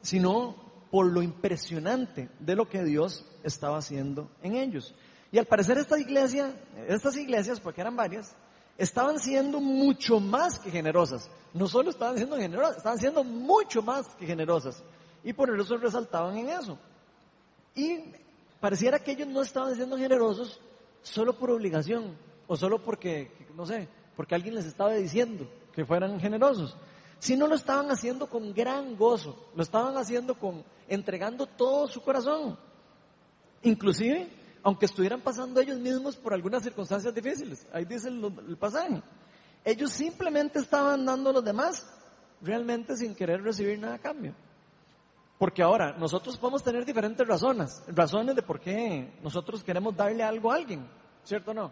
sino 0.01 0.56
por 0.89 1.12
lo 1.12 1.22
impresionante 1.22 2.30
de 2.39 2.56
lo 2.56 2.68
que 2.68 2.84
Dios 2.84 3.25
estaba 3.44 3.78
haciendo 3.78 4.31
en 4.42 4.56
ellos. 4.56 4.95
Y 5.31 5.38
al 5.38 5.45
parecer 5.45 5.78
esta 5.78 6.00
iglesia, 6.00 6.56
estas 6.88 7.18
iglesias, 7.18 7.60
porque 7.60 7.81
eran 7.81 7.95
varias, 7.95 8.36
estaban 8.78 9.19
siendo 9.19 9.60
mucho 9.60 10.19
más 10.19 10.60
que 10.60 10.72
generosas. 10.72 11.30
No 11.54 11.68
solo 11.68 11.89
estaban 11.89 12.18
siendo 12.18 12.38
generosas, 12.38 12.78
estaban 12.78 13.00
siendo 13.00 13.24
mucho 13.24 13.81
más 13.81 14.07
que 14.16 14.25
generosas. 14.25 14.84
Y 15.27 15.34
por 15.34 15.53
eso 15.60 15.75
resaltaban 15.75 16.38
en 16.38 16.48
eso. 16.48 16.79
Y 17.75 18.00
pareciera 18.62 18.98
que 18.98 19.12
ellos 19.12 19.27
no 19.27 19.41
estaban 19.41 19.75
siendo 19.75 19.98
generosos 19.98 20.62
solo 21.01 21.38
por 21.38 21.51
obligación, 21.51 22.17
o 22.48 22.55
solo 22.55 22.81
porque, 22.81 23.29
no 23.53 23.65
sé, 23.65 23.89
porque 24.15 24.36
alguien 24.36 24.55
les 24.55 24.65
estaba 24.65 24.93
diciendo 24.93 25.46
que 25.74 25.84
fueran 25.84 26.17
generosos, 26.22 26.77
sino 27.19 27.46
lo 27.46 27.55
estaban 27.55 27.91
haciendo 27.91 28.29
con 28.29 28.53
gran 28.53 28.96
gozo, 28.96 29.50
lo 29.53 29.63
estaban 29.63 29.98
haciendo 29.98 30.39
con 30.39 30.63
entregando 30.88 31.46
todo 31.46 31.89
su 31.89 32.01
corazón. 32.01 32.57
Inclusive, 33.63 34.29
aunque 34.63 34.86
estuvieran 34.86 35.19
pasando 35.19 35.60
ellos 35.60 35.77
mismos 35.77 36.15
por 36.15 36.34
algunas 36.34 36.63
circunstancias 36.63 37.13
difíciles, 37.13 37.67
ahí 37.74 37.84
dice 37.84 38.07
el, 38.07 38.57
pasaje, 38.57 39.03
ellos 39.65 39.91
simplemente 39.91 40.60
estaban 40.60 41.03
dando 41.03 41.31
a 41.31 41.34
los 41.34 41.43
demás 41.43 41.86
realmente 42.41 42.96
sin 42.96 43.13
querer 43.13 43.41
recibir 43.43 43.77
nada 43.77 43.96
a 43.96 44.00
cambio. 44.00 44.34
Porque 45.38 45.62
ahora 45.62 45.94
nosotros 45.98 46.36
podemos 46.38 46.63
tener 46.63 46.84
diferentes 46.84 47.27
razones, 47.27 47.84
razones 47.88 48.36
de 48.36 48.41
por 48.41 48.60
qué 48.60 49.13
nosotros 49.22 49.63
queremos 49.63 49.96
darle 49.96 50.24
algo 50.24 50.51
a 50.51 50.56
alguien, 50.56 50.88
¿cierto 51.24 51.51
o 51.51 51.53
no? 51.53 51.72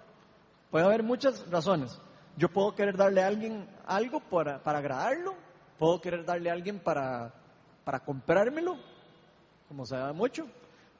Puede 0.69 0.85
haber 0.85 1.01
muchas 1.01 1.49
razones. 1.49 1.99
Yo 2.37 2.49
puedo 2.49 2.75
querer 2.75 2.95
darle 2.95 3.23
a 3.23 3.27
alguien 3.27 3.67
algo 3.87 4.19
para, 4.19 4.61
para 4.61 4.79
agradarlo, 4.79 5.33
puedo 5.79 5.99
querer 5.99 6.25
darle 6.25 6.51
a 6.51 6.53
alguien 6.53 6.79
para, 6.79 7.33
para 7.83 8.01
comprármelo, 8.01 8.77
como 9.67 9.85
se 9.85 9.95
da 9.95 10.13
mucho, 10.13 10.45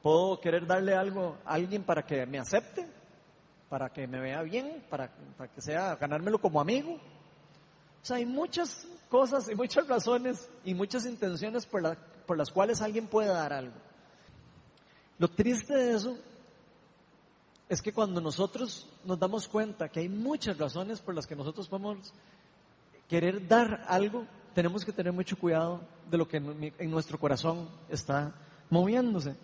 puedo 0.02 0.40
querer 0.40 0.66
darle 0.66 0.96
algo 0.96 1.36
a 1.44 1.54
alguien 1.54 1.84
para 1.84 2.04
que 2.04 2.26
me 2.26 2.40
acepte, 2.40 2.84
para 3.68 3.90
que 3.90 4.08
me 4.08 4.18
vea 4.18 4.42
bien, 4.42 4.84
para, 4.90 5.08
para 5.36 5.52
que 5.52 5.60
sea 5.60 5.94
ganármelo 5.94 6.40
como 6.40 6.60
amigo. 6.60 6.94
O 6.94 8.04
sea, 8.04 8.16
hay 8.16 8.26
muchas 8.26 8.88
cosas 9.08 9.48
y 9.48 9.54
muchas 9.54 9.86
razones 9.86 10.50
y 10.64 10.74
muchas 10.74 11.06
intenciones 11.06 11.66
por, 11.66 11.82
la, 11.82 11.96
por 12.26 12.36
las 12.36 12.50
cuales 12.50 12.82
alguien 12.82 13.06
puede 13.06 13.28
dar 13.28 13.52
algo. 13.52 13.74
Lo 15.18 15.28
triste 15.28 15.74
de 15.74 15.94
eso 15.94 16.18
es 17.68 17.82
que 17.82 17.92
cuando 17.92 18.20
nosotros 18.20 18.86
nos 19.04 19.18
damos 19.18 19.48
cuenta 19.48 19.88
que 19.88 20.00
hay 20.00 20.08
muchas 20.08 20.58
razones 20.58 21.00
por 21.00 21.14
las 21.14 21.26
que 21.26 21.34
nosotros 21.34 21.68
podemos 21.68 22.12
querer 23.08 23.46
dar 23.48 23.84
algo, 23.88 24.26
tenemos 24.54 24.84
que 24.84 24.92
tener 24.92 25.12
mucho 25.12 25.38
cuidado 25.38 25.80
de 26.10 26.18
lo 26.18 26.28
que 26.28 26.36
en 26.36 26.90
nuestro 26.90 27.18
corazón 27.18 27.68
está 27.88 28.34
moviéndose. 28.70 29.36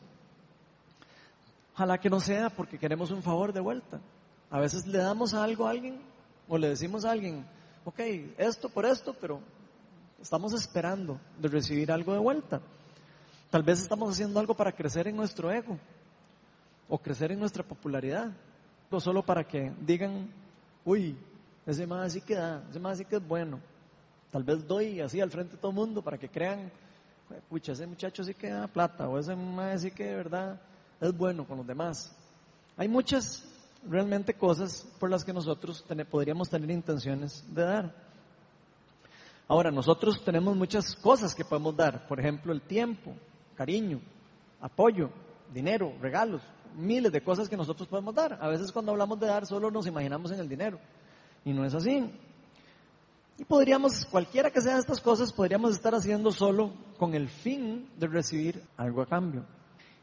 Ojalá 1.74 1.98
que 1.98 2.10
no 2.10 2.20
sea 2.20 2.50
porque 2.50 2.78
queremos 2.78 3.10
un 3.10 3.22
favor 3.22 3.52
de 3.52 3.60
vuelta. 3.60 4.00
A 4.50 4.60
veces 4.60 4.86
le 4.86 4.98
damos 4.98 5.32
algo 5.34 5.66
a 5.66 5.70
alguien, 5.70 6.00
O 6.48 6.58
le 6.58 6.68
decimos 6.68 7.04
a 7.04 7.12
alguien, 7.12 7.46
ok, 7.84 8.00
esto 8.36 8.68
por 8.68 8.84
esto, 8.84 9.14
pero 9.18 9.40
estamos 10.22 10.52
esperando 10.54 11.20
de 11.38 11.48
recibir 11.48 11.90
algo 11.90 12.12
de 12.12 12.20
vuelta. 12.20 12.60
Tal 13.50 13.62
vez 13.62 13.82
estamos 13.82 14.10
haciendo 14.10 14.40
algo 14.40 14.54
para 14.54 14.72
crecer 14.72 15.08
en 15.08 15.16
nuestro 15.16 15.50
ego 15.50 15.76
o 16.88 16.98
crecer 16.98 17.32
en 17.32 17.40
nuestra 17.40 17.62
popularidad, 17.62 18.30
o 18.90 19.00
solo 19.00 19.22
para 19.22 19.44
que 19.44 19.72
digan, 19.80 20.28
uy, 20.84 21.16
ese 21.66 21.86
más 21.86 22.12
sí 22.12 22.20
que 22.20 22.34
da, 22.34 22.62
ese 22.68 22.78
más 22.78 22.98
sí 22.98 23.04
que 23.04 23.16
es 23.16 23.26
bueno. 23.26 23.60
Tal 24.30 24.44
vez 24.44 24.66
doy 24.66 25.00
así 25.00 25.20
al 25.20 25.30
frente 25.30 25.52
de 25.52 25.58
todo 25.58 25.70
el 25.70 25.76
mundo 25.76 26.02
para 26.02 26.18
que 26.18 26.28
crean, 26.28 26.70
pucha, 27.48 27.72
ese 27.72 27.86
muchacho 27.86 28.22
sí 28.22 28.34
que 28.34 28.50
da 28.50 28.66
plata, 28.66 29.08
o 29.08 29.18
ese 29.18 29.34
más 29.34 29.80
sí 29.80 29.90
que 29.90 30.04
de 30.04 30.16
verdad 30.16 30.60
es 31.00 31.16
bueno 31.16 31.46
con 31.46 31.58
los 31.58 31.66
demás. 31.66 32.14
Hay 32.76 32.88
muchas 32.88 33.42
realmente 33.88 34.34
cosas 34.34 34.86
por 35.00 35.10
las 35.10 35.24
que 35.24 35.32
nosotros 35.32 35.84
podríamos 36.10 36.48
tener 36.48 36.70
intenciones 36.70 37.42
de 37.48 37.62
dar. 37.62 38.11
Ahora, 39.48 39.70
nosotros 39.70 40.24
tenemos 40.24 40.56
muchas 40.56 40.96
cosas 40.96 41.34
que 41.34 41.44
podemos 41.44 41.76
dar, 41.76 42.06
por 42.06 42.18
ejemplo, 42.20 42.52
el 42.52 42.62
tiempo, 42.62 43.14
cariño, 43.54 44.00
apoyo, 44.60 45.10
dinero, 45.52 45.92
regalos, 46.00 46.42
miles 46.76 47.12
de 47.12 47.22
cosas 47.22 47.48
que 47.48 47.56
nosotros 47.56 47.88
podemos 47.88 48.14
dar. 48.14 48.38
A 48.40 48.48
veces 48.48 48.72
cuando 48.72 48.92
hablamos 48.92 49.18
de 49.20 49.26
dar 49.26 49.46
solo 49.46 49.70
nos 49.70 49.86
imaginamos 49.86 50.30
en 50.32 50.40
el 50.40 50.48
dinero 50.48 50.78
y 51.44 51.52
no 51.52 51.64
es 51.64 51.74
así. 51.74 52.10
Y 53.38 53.44
podríamos, 53.44 54.06
cualquiera 54.06 54.50
que 54.50 54.60
sean 54.60 54.78
estas 54.78 55.00
cosas, 55.00 55.32
podríamos 55.32 55.72
estar 55.72 55.94
haciendo 55.94 56.30
solo 56.30 56.72
con 56.98 57.14
el 57.14 57.28
fin 57.28 57.88
de 57.98 58.06
recibir 58.06 58.62
algo 58.76 59.02
a 59.02 59.06
cambio. 59.06 59.44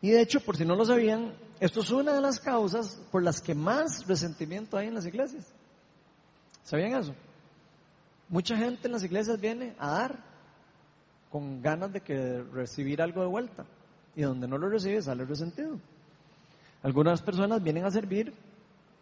Y 0.01 0.10
de 0.10 0.22
hecho, 0.22 0.39
por 0.39 0.58
si 0.58 0.65
no 0.65 0.75
lo 0.75 0.86
sabían, 0.86 1.34
esto 1.60 1.81
es 1.81 1.91
una 1.91 2.13
de 2.13 2.22
las 2.22 2.39
causas 2.39 3.00
por 3.12 3.24
las 3.24 3.41
que 3.41 3.53
más 3.53 4.08
resentimiento 4.08 4.77
hay 4.77 4.88
en 4.88 4.96
las 4.96 5.05
iglesias. 5.05 5.46
¿Sabían 6.63 7.00
eso? 7.00 7.13
Mucha 8.29 8.55
gente 8.55 8.88
en 8.88 8.93
las 8.93 9.03
iglesias 9.03 9.39
viene 9.39 9.75
a 9.79 9.91
dar 9.91 10.19
con 11.31 11.62
ganas 11.62 11.91
de 11.91 12.01
que 12.01 12.43
recibir 12.53 13.01
algo 13.01 13.21
de 13.21 13.27
vuelta. 13.27 13.65
Y 14.15 14.21
donde 14.21 14.48
no 14.48 14.57
lo 14.57 14.69
recibe 14.69 15.01
sale 15.01 15.25
resentido. 15.25 15.79
Algunas 16.83 17.21
personas 17.21 17.62
vienen 17.62 17.86
a 17.86 17.91
servir 17.91 18.33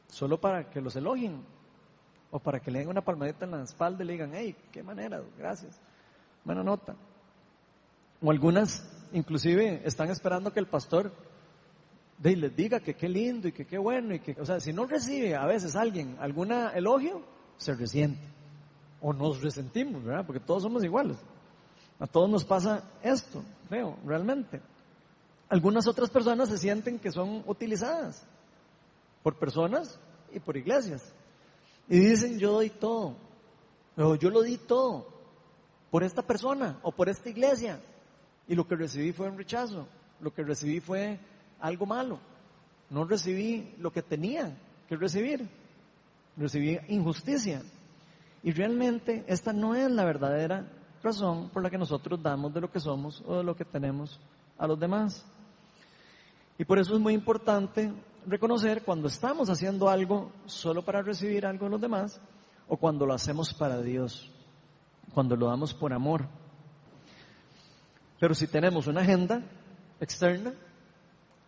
solo 0.07 0.39
para 0.39 0.69
que 0.69 0.81
los 0.81 0.95
elogien 0.95 1.43
o 2.31 2.39
para 2.39 2.59
que 2.59 2.71
le 2.71 2.79
den 2.79 2.89
una 2.89 3.01
palmadita 3.01 3.45
en 3.45 3.51
la 3.51 3.63
espalda 3.63 4.03
y 4.03 4.07
le 4.07 4.13
digan, 4.13 4.31
hey, 4.33 4.55
qué 4.71 4.83
manera, 4.83 5.21
gracias, 5.37 5.79
buena 6.43 6.63
nota. 6.63 6.95
O 8.21 8.31
algunas 8.31 8.89
inclusive 9.13 9.81
están 9.85 10.09
esperando 10.09 10.51
que 10.51 10.59
el 10.59 10.67
pastor 10.67 11.11
les 12.21 12.55
diga 12.55 12.79
que 12.79 12.95
qué 12.95 13.07
lindo 13.07 13.47
y 13.47 13.51
que 13.51 13.65
qué 13.65 13.77
bueno 13.77 14.15
y 14.15 14.19
que, 14.19 14.35
o 14.39 14.45
sea, 14.45 14.59
si 14.59 14.73
no 14.73 14.85
recibe 14.85 15.35
a 15.35 15.45
veces 15.45 15.75
alguien 15.75 16.17
alguna 16.19 16.71
elogio, 16.71 17.23
se 17.57 17.75
resiente. 17.75 18.36
O 19.01 19.13
nos 19.13 19.41
resentimos, 19.41 20.03
¿verdad? 20.03 20.25
Porque 20.25 20.39
todos 20.39 20.63
somos 20.63 20.83
iguales. 20.83 21.17
A 21.99 22.07
todos 22.07 22.29
nos 22.29 22.45
pasa 22.45 22.83
esto, 23.01 23.43
creo, 23.69 23.97
realmente. 24.05 24.61
Algunas 25.49 25.87
otras 25.87 26.09
personas 26.09 26.49
se 26.49 26.57
sienten 26.57 26.99
que 26.99 27.11
son 27.11 27.43
utilizadas 27.47 28.25
por 29.23 29.35
personas 29.37 29.99
y 30.31 30.39
por 30.39 30.57
iglesias. 30.57 31.13
Y 31.87 31.99
dicen, 31.99 32.37
yo 32.37 32.51
doy 32.51 32.69
todo, 32.69 33.15
o 33.95 34.15
yo 34.15 34.29
lo 34.29 34.41
di 34.41 34.57
todo 34.57 35.07
por 35.89 36.03
esta 36.03 36.21
persona 36.21 36.79
o 36.83 36.91
por 36.91 37.09
esta 37.09 37.29
iglesia. 37.29 37.79
Y 38.47 38.55
lo 38.55 38.67
que 38.67 38.75
recibí 38.75 39.11
fue 39.11 39.29
un 39.29 39.37
rechazo, 39.37 39.87
lo 40.19 40.33
que 40.33 40.43
recibí 40.43 40.79
fue 40.79 41.19
algo 41.59 41.85
malo. 41.85 42.19
No 42.89 43.05
recibí 43.05 43.73
lo 43.79 43.91
que 43.91 44.01
tenía 44.01 44.57
que 44.87 44.95
recibir, 44.95 45.47
recibí 46.37 46.79
injusticia. 46.87 47.61
Y 48.43 48.51
realmente 48.51 49.23
esta 49.27 49.53
no 49.53 49.75
es 49.75 49.89
la 49.91 50.05
verdadera 50.05 50.67
razón 51.03 51.49
por 51.49 51.63
la 51.63 51.69
que 51.69 51.77
nosotros 51.77 52.21
damos 52.21 52.53
de 52.53 52.61
lo 52.61 52.71
que 52.71 52.79
somos 52.79 53.23
o 53.25 53.37
de 53.37 53.43
lo 53.43 53.55
que 53.55 53.65
tenemos 53.65 54.19
a 54.57 54.67
los 54.67 54.79
demás. 54.79 55.25
Y 56.57 56.65
por 56.65 56.79
eso 56.79 56.95
es 56.95 56.99
muy 56.99 57.13
importante 57.13 57.93
reconocer 58.25 58.83
cuando 58.83 59.07
estamos 59.07 59.49
haciendo 59.49 59.89
algo 59.89 60.31
solo 60.45 60.83
para 60.83 61.01
recibir 61.01 61.45
algo 61.45 61.65
de 61.65 61.71
los 61.71 61.81
demás 61.81 62.19
o 62.67 62.77
cuando 62.77 63.05
lo 63.05 63.13
hacemos 63.13 63.53
para 63.53 63.81
Dios, 63.81 64.29
cuando 65.13 65.35
lo 65.35 65.47
damos 65.47 65.73
por 65.73 65.93
amor. 65.93 66.27
Pero 68.19 68.33
si 68.33 68.47
tenemos 68.47 68.87
una 68.87 69.01
agenda 69.01 69.43
externa 69.99 70.53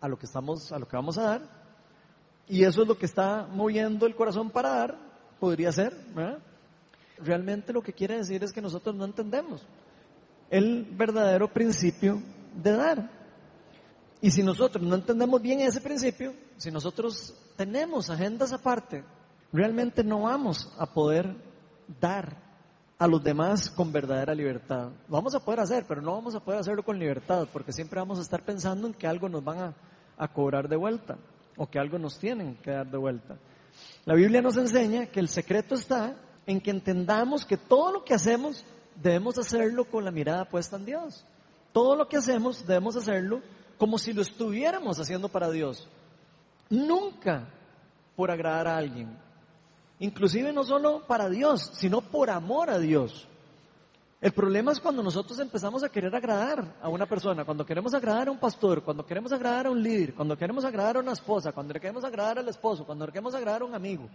a 0.00 0.08
lo 0.08 0.18
que 0.18 0.26
estamos, 0.26 0.72
a 0.72 0.78
lo 0.78 0.86
que 0.86 0.96
vamos 0.96 1.18
a 1.18 1.22
dar, 1.22 1.42
y 2.48 2.64
eso 2.64 2.82
es 2.82 2.88
lo 2.88 2.96
que 2.96 3.06
está 3.06 3.46
moviendo 3.46 4.06
el 4.06 4.14
corazón 4.14 4.50
para 4.50 4.70
dar, 4.70 4.98
podría 5.38 5.72
ser, 5.72 5.92
Realmente 7.22 7.72
lo 7.72 7.82
que 7.82 7.92
quiere 7.92 8.16
decir 8.16 8.42
es 8.42 8.52
que 8.52 8.60
nosotros 8.60 8.94
no 8.94 9.04
entendemos 9.04 9.66
el 10.50 10.84
verdadero 10.84 11.52
principio 11.52 12.20
de 12.54 12.72
dar. 12.72 13.10
Y 14.20 14.30
si 14.30 14.42
nosotros 14.42 14.84
no 14.84 14.96
entendemos 14.96 15.40
bien 15.40 15.60
ese 15.60 15.80
principio, 15.80 16.34
si 16.56 16.70
nosotros 16.70 17.34
tenemos 17.56 18.10
agendas 18.10 18.52
aparte, 18.52 19.02
realmente 19.52 20.04
no 20.04 20.22
vamos 20.22 20.70
a 20.78 20.86
poder 20.86 21.34
dar 22.00 22.36
a 22.98 23.06
los 23.06 23.22
demás 23.24 23.70
con 23.70 23.92
verdadera 23.92 24.34
libertad. 24.34 24.90
Vamos 25.08 25.34
a 25.34 25.40
poder 25.40 25.60
hacer, 25.60 25.86
pero 25.88 26.02
no 26.02 26.12
vamos 26.12 26.34
a 26.34 26.40
poder 26.40 26.60
hacerlo 26.60 26.82
con 26.82 26.98
libertad, 26.98 27.48
porque 27.50 27.72
siempre 27.72 27.98
vamos 27.98 28.18
a 28.18 28.22
estar 28.22 28.44
pensando 28.44 28.86
en 28.86 28.92
que 28.92 29.06
algo 29.06 29.28
nos 29.28 29.42
van 29.42 29.58
a, 29.58 29.74
a 30.18 30.28
cobrar 30.28 30.68
de 30.68 30.76
vuelta 30.76 31.16
o 31.56 31.66
que 31.66 31.78
algo 31.78 31.98
nos 31.98 32.18
tienen 32.18 32.56
que 32.56 32.72
dar 32.72 32.90
de 32.90 32.98
vuelta. 32.98 33.38
La 34.04 34.14
Biblia 34.14 34.42
nos 34.42 34.56
enseña 34.58 35.06
que 35.06 35.20
el 35.20 35.28
secreto 35.28 35.74
está 35.74 36.14
en 36.46 36.60
que 36.60 36.70
entendamos 36.70 37.44
que 37.44 37.56
todo 37.56 37.92
lo 37.92 38.04
que 38.04 38.14
hacemos 38.14 38.64
debemos 38.96 39.38
hacerlo 39.38 39.84
con 39.84 40.04
la 40.04 40.10
mirada 40.10 40.44
puesta 40.44 40.76
en 40.76 40.84
Dios. 40.84 41.24
Todo 41.72 41.96
lo 41.96 42.08
que 42.08 42.16
hacemos 42.16 42.66
debemos 42.66 42.96
hacerlo 42.96 43.40
como 43.78 43.98
si 43.98 44.12
lo 44.12 44.22
estuviéramos 44.22 44.98
haciendo 44.98 45.28
para 45.28 45.50
Dios. 45.50 45.88
Nunca 46.68 47.48
por 48.16 48.30
agradar 48.30 48.68
a 48.68 48.76
alguien. 48.76 49.16
Inclusive 49.98 50.52
no 50.52 50.64
solo 50.64 51.06
para 51.06 51.28
Dios, 51.28 51.70
sino 51.74 52.00
por 52.00 52.30
amor 52.30 52.70
a 52.70 52.78
Dios. 52.78 53.26
El 54.20 54.32
problema 54.32 54.72
es 54.72 54.80
cuando 54.80 55.02
nosotros 55.02 55.38
empezamos 55.38 55.82
a 55.82 55.88
querer 55.88 56.14
agradar 56.14 56.76
a 56.82 56.90
una 56.90 57.06
persona, 57.06 57.44
cuando 57.46 57.64
queremos 57.64 57.94
agradar 57.94 58.28
a 58.28 58.30
un 58.30 58.38
pastor, 58.38 58.82
cuando 58.82 59.06
queremos 59.06 59.32
agradar 59.32 59.66
a 59.66 59.70
un 59.70 59.82
líder, 59.82 60.14
cuando 60.14 60.36
queremos 60.36 60.64
agradar 60.66 60.98
a 60.98 61.00
una 61.00 61.12
esposa, 61.12 61.52
cuando 61.52 61.72
queremos 61.72 62.04
agradar 62.04 62.38
al 62.38 62.48
esposo, 62.48 62.84
cuando 62.84 63.06
queremos 63.06 63.34
agradar 63.34 63.62
a 63.62 63.64
un 63.64 63.74
amigo, 63.74 64.08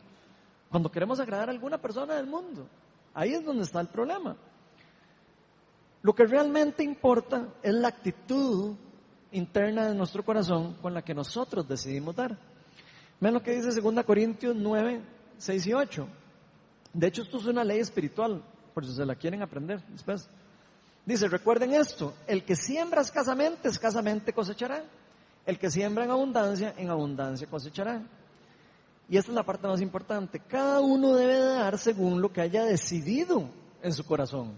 cuando 0.75 0.91
queremos 0.91 1.21
agradar 1.21 1.47
a 1.47 1.53
alguna 1.53 1.77
persona 1.77 2.15
del 2.15 2.27
mundo. 2.27 2.67
Ahí 3.13 3.33
es 3.33 3.45
donde 3.45 3.63
está 3.63 3.79
el 3.79 3.87
problema. 3.87 4.35
Lo 6.01 6.13
que 6.13 6.25
realmente 6.25 6.83
importa 6.83 7.47
es 7.63 7.73
la 7.73 7.87
actitud 7.87 8.75
interna 9.31 9.87
de 9.87 9.95
nuestro 9.95 10.25
corazón 10.25 10.73
con 10.81 10.93
la 10.93 11.01
que 11.01 11.13
nosotros 11.13 11.65
decidimos 11.65 12.13
dar. 12.13 12.37
Vean 13.21 13.35
lo 13.35 13.41
que 13.41 13.55
dice 13.55 13.79
2 13.79 14.03
Corintios 14.03 14.53
9, 14.53 15.01
6 15.37 15.67
y 15.67 15.73
8. 15.73 16.07
De 16.91 17.07
hecho, 17.07 17.21
esto 17.21 17.37
es 17.37 17.45
una 17.45 17.63
ley 17.63 17.79
espiritual, 17.79 18.43
por 18.73 18.85
si 18.85 18.93
se 18.93 19.05
la 19.05 19.15
quieren 19.15 19.43
aprender 19.43 19.81
después. 19.87 20.29
Dice, 21.05 21.29
recuerden 21.29 21.73
esto, 21.73 22.13
el 22.27 22.43
que 22.43 22.57
siembra 22.57 22.99
escasamente, 22.99 23.69
escasamente 23.69 24.33
cosechará. 24.33 24.83
El 25.45 25.57
que 25.57 25.71
siembra 25.71 26.03
en 26.03 26.11
abundancia, 26.11 26.73
en 26.75 26.89
abundancia 26.89 27.47
cosechará. 27.47 28.05
Y 29.07 29.17
esta 29.17 29.31
es 29.31 29.35
la 29.35 29.43
parte 29.43 29.67
más 29.67 29.81
importante. 29.81 30.39
Cada 30.39 30.79
uno 30.81 31.15
debe 31.15 31.37
dar 31.37 31.77
según 31.77 32.21
lo 32.21 32.31
que 32.31 32.41
haya 32.41 32.63
decidido 32.63 33.49
en 33.81 33.93
su 33.93 34.03
corazón. 34.05 34.53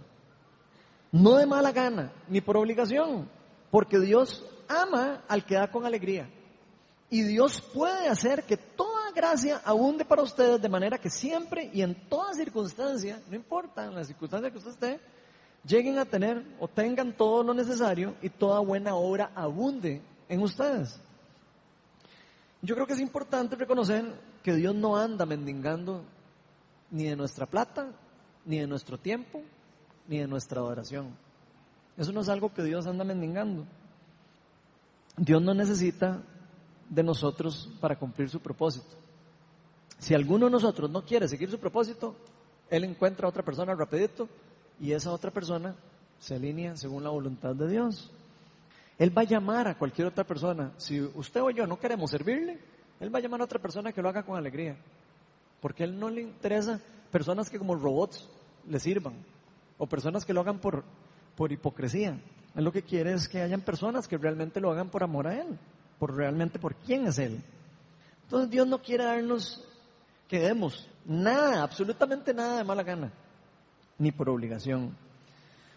No 1.11 1.35
de 1.35 1.45
mala 1.45 1.71
gana, 1.71 2.13
ni 2.27 2.41
por 2.41 2.57
obligación, 2.57 3.29
porque 3.71 3.99
Dios 3.99 4.45
ama 4.67 5.23
al 5.27 5.45
que 5.45 5.55
da 5.55 5.69
con 5.69 5.85
alegría. 5.85 6.29
Y 7.09 7.23
Dios 7.23 7.61
puede 7.73 8.07
hacer 8.09 8.43
que 8.43 8.57
toda 8.57 9.11
gracia 9.15 9.61
abunde 9.63 10.03
para 10.03 10.21
ustedes 10.21 10.61
de 10.61 10.69
manera 10.69 10.97
que 10.97 11.09
siempre 11.09 11.69
y 11.73 11.81
en 11.81 11.95
toda 12.09 12.33
circunstancia, 12.33 13.21
no 13.29 13.35
importa 13.35 13.85
en 13.85 13.95
la 13.95 14.03
circunstancia 14.03 14.51
que 14.51 14.57
usted 14.57 14.71
esté, 14.71 14.99
lleguen 15.65 15.97
a 15.99 16.05
tener 16.05 16.43
o 16.59 16.67
tengan 16.67 17.15
todo 17.15 17.43
lo 17.43 17.53
necesario 17.53 18.15
y 18.21 18.29
toda 18.29 18.59
buena 18.59 18.95
obra 18.95 19.31
abunde 19.35 20.01
en 20.27 20.41
ustedes. 20.41 20.99
Yo 22.61 22.75
creo 22.75 22.87
que 22.87 22.93
es 22.93 22.99
importante 22.99 23.55
reconocer 23.55 24.03
que 24.47 24.55
Dios 24.55 24.73
no 24.73 24.95
anda 24.95 25.25
mendigando 25.25 26.05
ni 26.89 27.03
de 27.03 27.17
nuestra 27.17 27.45
plata, 27.45 27.91
ni 28.45 28.59
de 28.59 28.65
nuestro 28.65 28.97
tiempo, 28.97 29.41
ni 30.07 30.19
de 30.19 30.27
nuestra 30.27 30.61
adoración. 30.61 31.09
Eso 31.97 32.13
no 32.13 32.21
es 32.21 32.29
algo 32.29 32.53
que 32.53 32.63
Dios 32.63 32.87
anda 32.87 33.03
mendigando. 33.03 33.65
Dios 35.17 35.41
no 35.41 35.53
necesita 35.53 36.23
de 36.89 37.03
nosotros 37.03 37.69
para 37.81 37.99
cumplir 37.99 38.29
su 38.29 38.39
propósito. 38.39 38.95
Si 39.99 40.13
alguno 40.13 40.45
de 40.45 40.51
nosotros 40.53 40.89
no 40.89 41.03
quiere 41.03 41.27
seguir 41.27 41.51
su 41.51 41.59
propósito, 41.59 42.15
Él 42.69 42.85
encuentra 42.85 43.25
a 43.25 43.29
otra 43.29 43.43
persona 43.43 43.75
rapidito 43.75 44.29
y 44.79 44.93
esa 44.93 45.11
otra 45.11 45.29
persona 45.29 45.75
se 46.19 46.35
alinea 46.35 46.77
según 46.77 47.03
la 47.03 47.09
voluntad 47.09 47.53
de 47.53 47.67
Dios. 47.67 48.09
Él 48.97 49.11
va 49.15 49.23
a 49.23 49.25
llamar 49.25 49.67
a 49.67 49.77
cualquier 49.77 50.07
otra 50.07 50.23
persona. 50.23 50.71
Si 50.77 51.01
usted 51.01 51.41
o 51.41 51.49
yo 51.49 51.67
no 51.67 51.77
queremos 51.77 52.11
servirle, 52.11 52.76
Él 52.99 53.13
va 53.13 53.19
a 53.19 53.21
llamar 53.21 53.41
a 53.41 53.45
otra 53.45 53.59
persona 53.59 53.91
que 53.91 54.01
lo 54.01 54.09
haga 54.09 54.23
con 54.23 54.37
alegría. 54.37 54.75
Porque 55.61 55.83
a 55.83 55.85
Él 55.85 55.99
no 55.99 56.09
le 56.09 56.21
interesa 56.21 56.79
personas 57.11 57.49
que 57.49 57.57
como 57.57 57.75
robots 57.75 58.29
le 58.67 58.79
sirvan 58.79 59.13
o 59.77 59.87
personas 59.87 60.25
que 60.25 60.33
lo 60.33 60.41
hagan 60.41 60.59
por, 60.59 60.83
por 61.35 61.51
hipocresía. 61.51 62.19
Él 62.55 62.63
lo 62.63 62.71
que 62.71 62.81
quiere 62.81 63.13
es 63.13 63.27
que 63.27 63.41
hayan 63.41 63.61
personas 63.61 64.07
que 64.07 64.17
realmente 64.17 64.59
lo 64.59 64.71
hagan 64.71 64.89
por 64.89 65.03
amor 65.03 65.27
a 65.27 65.39
Él, 65.39 65.57
por 65.99 66.15
realmente 66.15 66.59
por 66.59 66.75
quién 66.75 67.07
es 67.07 67.19
Él. 67.19 67.41
Entonces 68.23 68.49
Dios 68.49 68.67
no 68.67 68.81
quiere 68.81 69.05
darnos 69.05 69.63
que 70.27 70.39
demos 70.39 70.89
nada, 71.05 71.63
absolutamente 71.63 72.33
nada 72.33 72.57
de 72.57 72.63
mala 72.63 72.83
gana, 72.83 73.11
ni 73.97 74.11
por 74.11 74.29
obligación. 74.29 74.95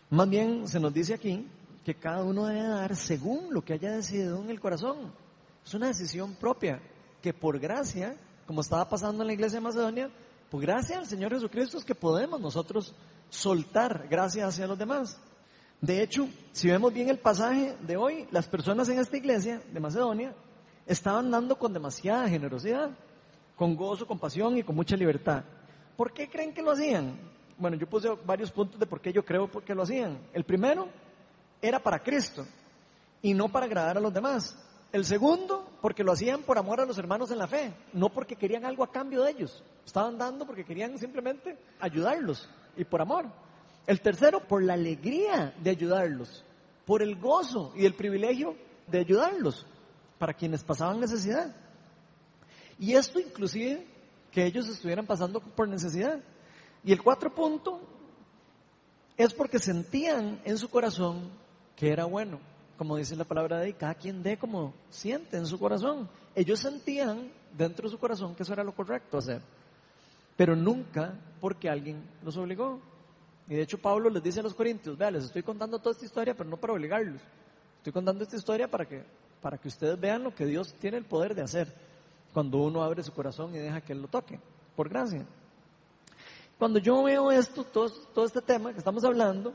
Más 0.09 0.29
bien 0.29 0.67
se 0.67 0.81
nos 0.81 0.93
dice 0.93 1.15
aquí 1.15 1.47
que 1.85 1.95
cada 1.95 2.25
uno 2.25 2.47
debe 2.47 2.67
dar 2.67 2.97
según 2.97 3.53
lo 3.55 3.63
que 3.63 3.75
haya 3.75 3.93
decidido 3.93 4.43
en 4.43 4.51
el 4.51 4.59
corazón. 4.59 5.13
Es 5.65 5.75
una 5.75 5.89
decisión 5.89 6.35
propia 6.35 6.81
que 7.23 7.33
por 7.33 7.59
gracia, 7.59 8.17
como 8.47 8.61
estaba 8.61 8.89
pasando 8.89 9.23
en 9.23 9.29
la 9.29 9.33
iglesia 9.33 9.59
de 9.59 9.65
Macedonia, 9.65 10.11
por 10.51 10.61
gracia 10.61 10.99
al 10.99 11.07
Señor 11.07 11.33
Jesucristo 11.33 11.79
es 11.79 11.85
que 11.85 11.95
podemos 11.95 12.41
nosotros 12.41 12.95
soltar 13.29 14.09
gracia 14.09 14.47
hacia 14.47 14.67
los 14.67 14.79
demás. 14.79 15.19
De 15.81 16.03
hecho, 16.03 16.29
si 16.53 16.69
vemos 16.69 16.93
bien 16.93 17.09
el 17.09 17.19
pasaje 17.19 17.77
de 17.81 17.97
hoy, 17.97 18.27
las 18.31 18.47
personas 18.49 18.89
en 18.89 18.99
esta 18.99 19.17
iglesia 19.17 19.63
de 19.73 19.81
Macedonia 19.81 20.35
estaban 20.87 21.31
dando 21.31 21.57
con 21.57 21.73
demasiada 21.73 22.29
generosidad, 22.29 22.91
con 23.57 23.77
gozo, 23.77 24.07
con 24.07 24.19
pasión 24.19 24.59
y 24.59 24.63
con 24.63 24.75
mucha 24.75 24.97
libertad. 24.97 25.45
¿Por 25.97 26.13
qué 26.13 26.29
creen 26.29 26.53
que 26.53 26.63
lo 26.63 26.73
hacían? 26.73 27.19
Bueno, 27.57 27.77
yo 27.77 27.89
puse 27.89 28.09
varios 28.27 28.51
puntos 28.51 28.81
de 28.81 28.87
por 28.87 29.01
qué 29.01 29.13
yo 29.13 29.25
creo 29.25 29.49
que 29.51 29.75
lo 29.75 29.83
hacían. 29.83 30.19
El 30.33 30.45
primero 30.45 30.89
era 31.63 31.79
para 31.79 32.03
Cristo 32.03 32.47
y 33.23 33.35
no 33.35 33.49
para 33.49 33.67
agradar 33.67 33.99
a 33.99 34.01
los 34.01 34.13
demás. 34.13 34.57
El 34.93 35.05
segundo, 35.05 35.71
porque 35.81 36.03
lo 36.03 36.13
hacían 36.13 36.43
por 36.43 36.59
amor 36.59 36.81
a 36.81 36.85
los 36.85 36.99
hermanos 36.99 37.31
en 37.31 37.39
la 37.39 37.47
fe, 37.47 37.73
no 37.93 38.09
porque 38.09 38.35
querían 38.35 38.65
algo 38.65 38.83
a 38.83 38.91
cambio 38.91 39.23
de 39.23 39.31
ellos. 39.31 39.63
Estaban 39.87 40.19
dando 40.19 40.45
porque 40.45 40.65
querían 40.65 40.99
simplemente 40.99 41.57
ayudarlos 41.79 42.49
y 42.77 42.85
por 42.85 43.01
amor. 43.01 43.27
El 43.87 44.01
tercero, 44.01 44.41
por 44.47 44.65
la 44.65 44.75
alegría 44.75 45.55
de 45.63 45.71
ayudarlos, 45.71 46.45
por 46.87 47.03
el 47.03 47.17
gozo 47.21 47.73
y 47.77 47.87
el 47.87 47.95
privilegio 47.95 48.57
de 48.89 48.99
ayudarlos 48.99 49.65
para 50.19 50.35
quienes 50.35 50.65
pasaban 50.65 50.99
necesidad. 50.99 51.55
Y 52.79 52.95
esto 52.95 53.21
inclusive 53.21 53.87
que 54.33 54.45
ellos 54.45 54.69
estuvieran 54.69 55.07
pasando 55.07 55.41
por 55.41 55.69
necesidad. 55.69 56.21
Y 56.83 56.93
el 56.93 57.03
cuatro 57.03 57.33
punto 57.33 57.81
es 59.17 59.33
porque 59.35 59.61
sentían 59.61 60.41
en 60.45 60.59
su 60.59 60.69
corazón 60.69 61.31
que 61.77 61.93
era 61.93 62.07
bueno 62.07 62.50
como 62.81 62.97
dice 62.97 63.15
la 63.15 63.27
palabra 63.27 63.59
de 63.59 63.67
ahí, 63.67 63.73
cada 63.75 63.95
quien 63.95 64.23
dé 64.23 64.39
como 64.39 64.73
siente 64.89 65.37
en 65.37 65.45
su 65.45 65.59
corazón. 65.59 66.09
Ellos 66.35 66.61
sentían 66.61 67.31
dentro 67.55 67.87
de 67.87 67.93
su 67.93 67.99
corazón 67.99 68.35
que 68.35 68.43
eso 68.43 68.55
era 68.55 68.65
lo 68.65 68.75
correcto 68.75 69.19
hacer, 69.19 69.43
pero 70.35 70.57
nunca 70.57 71.13
porque 71.43 71.69
alguien 71.69 72.03
los 72.25 72.39
obligó. 72.39 72.81
Y 73.49 73.55
de 73.57 73.61
hecho 73.61 73.77
Pablo 73.77 74.09
les 74.09 74.23
dice 74.23 74.41
a 74.41 74.43
los 74.43 74.55
corintios, 74.55 74.97
vean, 74.97 75.13
les 75.13 75.25
estoy 75.25 75.43
contando 75.43 75.79
toda 75.79 75.93
esta 75.93 76.07
historia, 76.07 76.35
pero 76.35 76.49
no 76.49 76.57
para 76.57 76.73
obligarlos. 76.73 77.21
Estoy 77.77 77.93
contando 77.93 78.25
esta 78.25 78.37
historia 78.37 78.67
para 78.67 78.87
que, 78.87 79.05
para 79.43 79.59
que 79.59 79.69
ustedes 79.69 80.01
vean 80.01 80.23
lo 80.25 80.35
que 80.35 80.47
Dios 80.47 80.73
tiene 80.81 80.97
el 80.97 81.05
poder 81.05 81.35
de 81.35 81.43
hacer 81.43 81.71
cuando 82.33 82.63
uno 82.63 82.83
abre 82.83 83.03
su 83.03 83.13
corazón 83.13 83.55
y 83.55 83.59
deja 83.59 83.83
que 83.83 83.93
Él 83.93 84.01
lo 84.01 84.09
toque, 84.09 84.41
por 84.75 84.89
gracia. 84.89 85.27
Cuando 86.59 86.79
yo 86.79 87.03
veo 87.03 87.31
esto, 87.31 87.63
todo, 87.63 87.91
todo 88.15 88.25
este 88.25 88.41
tema 88.41 88.73
que 88.73 88.79
estamos 88.79 89.05
hablando, 89.05 89.53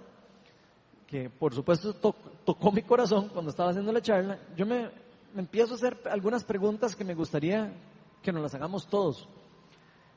que 1.07 1.29
por 1.29 1.53
supuesto 1.53 1.93
tocó 1.93 2.71
mi 2.71 2.81
corazón 2.81 3.29
cuando 3.29 3.51
estaba 3.51 3.69
haciendo 3.69 3.91
la 3.91 4.01
charla, 4.01 4.39
yo 4.55 4.65
me, 4.65 4.89
empiezo 5.35 5.74
a 5.74 5.77
hacer 5.77 5.97
algunas 6.09 6.43
preguntas 6.43 6.95
que 6.95 7.03
me 7.03 7.13
gustaría 7.13 7.74
que 8.21 8.31
nos 8.31 8.41
las 8.41 8.55
hagamos 8.55 8.88
todos. 8.88 9.27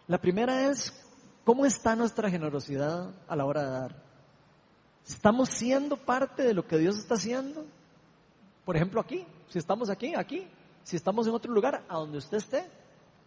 La 0.07 0.19
primera 0.19 0.71
es, 0.71 0.93
¿cómo 1.45 1.67
está 1.67 1.95
nuestra 1.95 2.31
generosidad 2.31 3.11
a 3.27 3.37
la 3.37 3.45
hora 3.45 3.63
de 3.63 3.71
dar? 3.71 4.03
¿Estamos 5.07 5.51
siendo 5.51 5.97
parte 5.97 6.43
de 6.43 6.55
lo 6.55 6.67
que 6.67 6.79
Dios 6.79 6.99
está 6.99 7.15
haciendo? 7.15 7.65
Por 8.65 8.77
ejemplo, 8.77 9.01
aquí, 9.01 9.27
si 9.49 9.59
estamos 9.59 9.91
aquí, 9.91 10.15
aquí, 10.15 10.47
si 10.83 10.97
estamos 10.97 11.27
en 11.27 11.35
otro 11.35 11.53
lugar, 11.53 11.85
a 11.89 11.97
donde 11.97 12.19
usted 12.19 12.39
esté, 12.39 12.71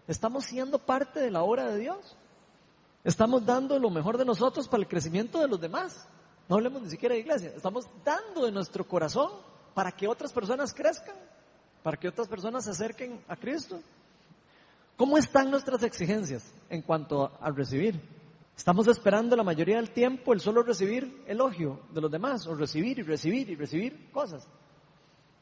¿estamos 0.07 0.45
siendo 0.45 0.79
parte 0.79 1.19
de 1.19 1.31
la 1.31 1.43
obra 1.43 1.67
de 1.67 1.77
Dios? 1.77 2.15
¿Estamos 3.03 3.45
dando 3.45 3.79
lo 3.79 3.89
mejor 3.89 4.17
de 4.17 4.25
nosotros 4.25 4.67
para 4.67 4.81
el 4.81 4.87
crecimiento 4.87 5.39
de 5.39 5.47
los 5.47 5.59
demás? 5.59 6.07
No 6.47 6.55
hablemos 6.55 6.81
ni 6.81 6.89
siquiera 6.89 7.15
de 7.15 7.21
iglesia. 7.21 7.53
Estamos 7.55 7.87
dando 8.03 8.45
de 8.45 8.51
nuestro 8.51 8.87
corazón 8.87 9.31
para 9.73 9.91
que 9.91 10.07
otras 10.07 10.33
personas 10.33 10.73
crezcan, 10.73 11.15
para 11.83 11.97
que 11.97 12.07
otras 12.07 12.27
personas 12.27 12.65
se 12.65 12.71
acerquen 12.71 13.23
a 13.27 13.35
Cristo. 13.35 13.79
¿Cómo 14.97 15.17
están 15.17 15.49
nuestras 15.49 15.81
exigencias 15.83 16.53
en 16.69 16.81
cuanto 16.81 17.31
a 17.39 17.49
recibir? 17.51 17.99
¿Estamos 18.55 18.87
esperando 18.87 19.35
la 19.35 19.43
mayoría 19.43 19.77
del 19.77 19.91
tiempo 19.91 20.33
el 20.33 20.39
solo 20.39 20.61
recibir 20.61 21.23
elogio 21.25 21.79
de 21.91 22.01
los 22.01 22.11
demás 22.11 22.45
o 22.45 22.53
recibir 22.53 22.99
y 22.99 23.01
recibir 23.01 23.49
y 23.49 23.55
recibir 23.55 24.11
cosas? 24.11 24.47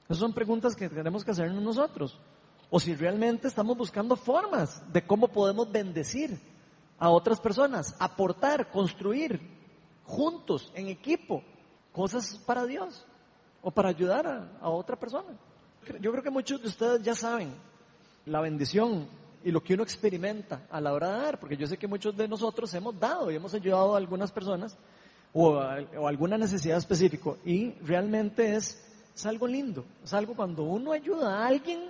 Esas 0.05 0.17
son 0.17 0.33
preguntas 0.33 0.75
que 0.75 0.89
tenemos 0.89 1.25
que 1.25 1.31
hacernos 1.31 1.61
nosotros. 1.61 2.17
O 2.69 2.79
si 2.79 2.95
realmente 2.95 3.47
estamos 3.47 3.77
buscando 3.77 4.15
formas 4.15 4.81
de 4.93 5.05
cómo 5.05 5.27
podemos 5.27 5.71
bendecir 5.71 6.39
a 6.97 7.09
otras 7.09 7.39
personas, 7.39 7.95
aportar, 7.99 8.71
construir, 8.71 9.41
juntos, 10.09 10.71
en 10.73 10.87
equipo, 10.87 11.43
cosas 11.93 12.41
para 12.45 12.65
Dios 12.65 13.05
o 13.61 13.69
para 13.69 13.89
ayudar 13.89 14.49
a, 14.59 14.69
otra 14.69 14.97
persona. 14.97 15.37
Yo 16.01 16.11
creo 16.11 16.23
que 16.23 16.31
muchos 16.31 16.61
de 16.61 16.67
ustedes 16.67 17.03
ya 17.03 17.13
saben 17.13 17.53
la 18.25 18.41
bendición 18.41 19.07
y 19.43 19.51
lo 19.51 19.61
que 19.61 19.75
uno 19.75 19.83
experimenta 19.83 20.65
a 20.71 20.81
la 20.81 20.93
hora 20.93 21.11
de 21.11 21.21
dar, 21.21 21.39
porque 21.39 21.55
yo 21.55 21.67
sé 21.67 21.77
que 21.77 21.87
muchos 21.87 22.17
de 22.17 22.27
nosotros 22.27 22.73
hemos 22.73 22.99
dado 22.99 23.31
y 23.31 23.35
hemos 23.35 23.53
ayudado 23.53 23.93
a 23.93 23.97
algunas 23.97 24.31
personas 24.31 24.75
o, 25.31 25.51
o 25.51 26.07
alguna 26.07 26.37
necesidad 26.37 26.77
específica 26.77 27.35
y 27.45 27.71
realmente 27.83 28.55
es, 28.55 28.83
es 29.15 29.25
algo 29.27 29.47
lindo, 29.47 29.85
es 30.03 30.13
algo 30.13 30.35
cuando 30.35 30.63
uno 30.63 30.91
ayuda 30.91 31.37
a 31.37 31.47
alguien, 31.47 31.81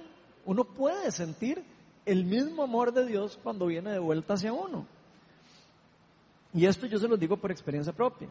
uno 0.46 0.66
puede 0.66 1.10
sentir 1.12 1.64
el 2.06 2.26
mismo 2.26 2.64
amor 2.64 2.92
de 2.92 3.06
Dios 3.06 3.40
cuando 3.42 3.68
viene 3.68 3.92
de 3.92 4.00
vuelta 4.00 4.34
hacia 4.34 4.52
uno. 4.52 4.86
Y 6.54 6.66
esto 6.66 6.88
yo 6.88 6.98
se 6.98 7.08
lo 7.08 7.18
digo 7.18 7.38
por 7.38 7.52
experiencia 7.52 7.94
propia. 7.94 8.30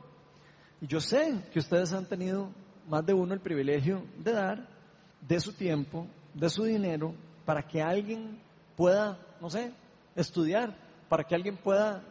Y 0.81 0.87
yo 0.87 1.01
sé 1.01 1.43
que 1.53 1.59
ustedes 1.59 1.93
han 1.93 2.07
tenido 2.07 2.51
más 2.89 3.05
de 3.05 3.15
uno 3.15 3.35
el 3.35 3.41
privilegio 3.41 4.05
de 4.19 4.33
dar 4.33 4.69
de 5.21 5.41
su 5.41 5.53
tiempo, 5.53 6.07
de 6.35 6.49
su 6.49 6.65
dinero, 6.65 7.15
para 7.45 7.63
que 7.63 7.83
alguien 7.83 8.41
pueda, 8.77 9.19
no 9.41 9.51
sé, 9.51 9.73
estudiar, 10.15 10.77
para 11.09 11.25
que 11.25 11.35
alguien 11.35 11.57
pueda, 11.57 12.03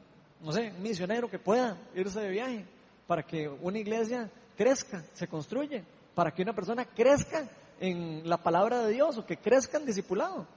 no 0.42 0.52
sé, 0.52 0.72
misionero 0.80 1.30
que 1.30 1.40
pueda 1.40 1.78
irse 1.96 2.20
de 2.20 2.30
viaje, 2.30 2.66
para 3.06 3.24
que 3.24 3.48
una 3.48 3.80
iglesia 3.80 4.30
crezca, 4.58 5.04
se 5.14 5.28
construye, 5.28 5.84
para 6.14 6.32
que 6.32 6.42
una 6.42 6.54
persona 6.54 6.86
crezca 6.86 7.48
en 7.80 8.28
la 8.28 8.38
palabra 8.38 8.86
de 8.86 8.94
Dios 8.94 9.18
o 9.18 9.26
que 9.26 9.38
crezca 9.38 9.78
en 9.78 9.86
discipulado. 9.86 10.48